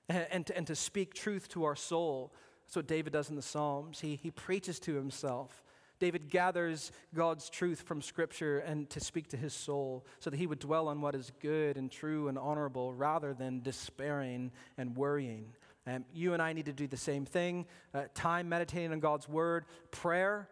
and, 0.08 0.28
and, 0.30 0.45
to, 0.45 0.58
and 0.58 0.68
to 0.68 0.76
speak 0.76 1.16
truth 1.16 1.49
to 1.49 1.64
our 1.64 1.76
soul. 1.76 2.32
That's 2.66 2.76
what 2.76 2.88
David 2.88 3.14
does 3.14 3.30
in 3.30 3.36
the 3.36 3.41
Psalms. 3.41 3.99
He, 3.99 4.16
he 4.16 4.30
preaches 4.30 4.80
to 4.82 4.93
himself. 4.93 5.64
David 5.99 6.30
gathers 6.30 6.91
God's 7.16 7.49
truth 7.49 7.82
from 7.82 8.01
Scripture 8.01 8.60
and 8.60 8.89
to 8.91 8.99
speak 8.99 9.30
to 9.30 9.38
his 9.38 9.54
soul 9.54 10.06
so 10.20 10.30
that 10.30 10.38
he 10.38 10.47
would 10.47 10.60
dwell 10.60 10.88
on 10.88 11.01
what 11.01 11.16
is 11.16 11.32
good 11.39 11.78
and 11.78 11.89
true 11.89 12.28
and 12.28 12.38
honorable 12.38 12.93
rather 12.93 13.34
than 13.34 13.62
despairing 13.62 14.51
and 14.78 14.95
worrying. 14.95 15.45
Um, 15.88 16.06
you 16.14 16.34
and 16.34 16.41
I 16.41 16.54
need 16.54 16.66
to 16.66 16.74
do 16.74 16.88
the 16.88 16.97
same 16.97 17.26
thing. 17.26 17.66
Uh, 17.93 18.04
time 18.14 18.49
meditating 18.49 18.91
on 18.91 18.99
God's 18.99 19.28
word, 19.28 19.66
prayer, 19.91 20.49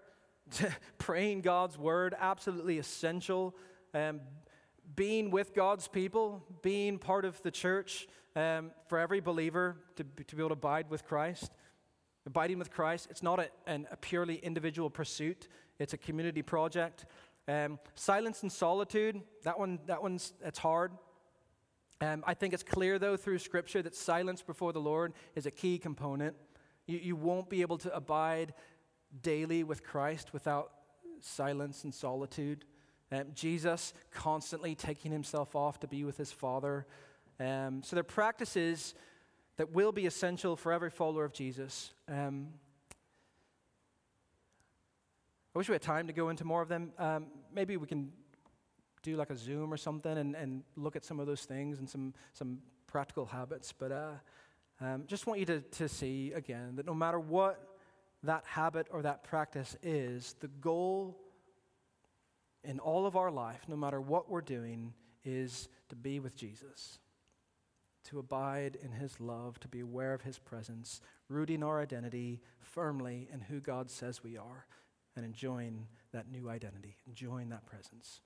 praying 0.98 1.42
God's 1.42 1.78
word, 1.78 2.16
absolutely 2.20 2.80
essential. 2.80 3.56
Um, 3.94 4.22
being 4.96 5.32
with 5.32 5.54
God's 5.54 5.88
people, 5.88 6.44
being 6.62 6.98
part 6.98 7.26
of 7.26 7.42
the 7.44 7.52
church 7.52 8.08
um, 8.36 8.72
for 8.88 9.00
every 9.00 9.20
believer 9.20 9.78
to, 9.96 10.04
to 10.04 10.36
be 10.36 10.42
able 10.42 10.50
to 10.50 10.54
abide 10.54 10.90
with 10.90 11.06
Christ. 11.06 11.52
Abiding 12.26 12.60
with 12.60 12.72
Christ, 12.72 13.08
it's 13.10 13.24
not 13.24 13.40
a, 13.40 13.50
an, 13.68 13.88
a 13.92 13.98
purely 13.98 14.36
individual 14.36 14.90
pursuit, 14.90 15.48
it's 15.80 15.94
a 15.94 15.98
community 15.98 16.42
project. 16.42 17.06
Um, 17.48 17.80
silence 17.96 18.44
and 18.44 18.52
solitude, 18.52 19.22
that, 19.44 19.58
one, 19.58 19.80
that 19.88 20.02
one's 20.02 20.34
it's 20.44 20.60
hard. 20.60 20.92
Um, 22.00 22.24
I 22.26 22.34
think 22.34 22.54
it's 22.54 22.64
clear, 22.64 23.00
though, 23.00 23.18
through 23.18 23.40
Scripture 23.40 23.82
that 23.82 23.96
silence 23.96 24.42
before 24.42 24.74
the 24.74 24.82
Lord 24.82 25.14
is 25.36 25.46
a 25.46 25.52
key 25.52 25.78
component. 25.78 26.36
You, 26.88 27.00
you 27.00 27.16
won't 27.16 27.50
be 27.50 27.62
able 27.62 27.78
to 27.80 27.96
abide 27.96 28.54
daily 29.22 29.64
with 29.64 29.84
Christ 29.84 30.34
without 30.34 30.72
silence 31.20 31.84
and 31.84 31.94
solitude. 31.94 32.66
Um, 33.12 33.26
Jesus 33.34 33.94
constantly 34.12 34.74
taking 34.76 35.12
himself 35.12 35.56
off 35.56 35.80
to 35.82 35.88
be 35.88 36.04
with 36.04 36.18
his 36.18 36.32
Father. 36.32 36.86
Um, 37.40 37.82
so, 37.84 37.96
there 37.96 38.02
are 38.02 38.04
practices 38.04 38.94
that 39.58 39.72
will 39.74 39.92
be 39.92 40.06
essential 40.06 40.56
for 40.56 40.72
every 40.72 40.90
follower 40.90 41.26
of 41.26 41.34
Jesus. 41.34 41.94
Um, 42.08 42.48
I 45.54 45.60
wish 45.60 45.68
we 45.68 45.74
had 45.74 45.82
time 45.82 46.08
to 46.08 46.14
go 46.14 46.30
into 46.30 46.46
more 46.46 46.62
of 46.62 46.70
them. 46.70 46.94
Um, 46.98 47.28
maybe 47.54 47.76
we 47.76 47.86
can 47.86 48.14
do 49.04 49.18
like 49.18 49.30
a 49.30 49.36
Zoom 49.36 49.74
or 49.74 49.78
something 49.78 50.18
and, 50.18 50.36
and 50.36 50.64
look 50.78 50.96
at 50.96 51.04
some 51.04 51.20
of 51.20 51.28
those 51.28 51.42
things 51.42 51.80
and 51.80 51.90
some, 51.90 52.14
some 52.34 52.60
practical 52.88 53.26
habits. 53.26 53.74
But 53.74 53.92
uh, 53.92 54.12
um, 54.80 55.04
just 55.08 55.28
want 55.28 55.40
you 55.40 55.46
to, 55.48 55.60
to 55.60 55.90
see 55.90 56.32
again 56.34 56.76
that 56.78 56.86
no 56.86 56.94
matter 56.94 57.20
what 57.20 57.68
that 58.24 58.46
habit 58.46 58.88
or 58.92 59.02
that 59.02 59.24
practice 59.24 59.76
is, 59.84 60.36
the 60.40 60.48
goal 60.48 61.18
in 62.64 62.80
all 62.80 63.06
of 63.06 63.16
our 63.16 63.32
life, 63.32 63.62
no 63.68 63.76
matter 63.76 64.00
what 64.00 64.30
we're 64.30 64.42
doing, 64.42 64.94
is 65.24 65.70
to 65.90 65.96
be 65.96 66.20
with 66.20 66.36
Jesus 66.36 67.00
to 68.06 68.20
abide 68.20 68.78
in 68.82 68.92
his 68.92 69.20
love, 69.20 69.60
to 69.60 69.68
be 69.68 69.80
aware 69.80 70.14
of 70.14 70.22
his 70.22 70.40
presence, 70.40 71.02
rooting 71.30 71.64
our 71.64 71.82
identity 71.82 72.42
firmly 72.60 73.28
in 73.32 73.42
who 73.42 73.60
God 73.60 73.90
says 73.90 74.24
we 74.24 74.38
are, 74.38 74.66
and 75.16 75.26
enjoying 75.26 75.88
that 76.12 76.32
new 76.32 76.50
identity, 76.50 76.98
enjoying 77.08 77.50
that 77.50 77.66
presence. 77.66 78.22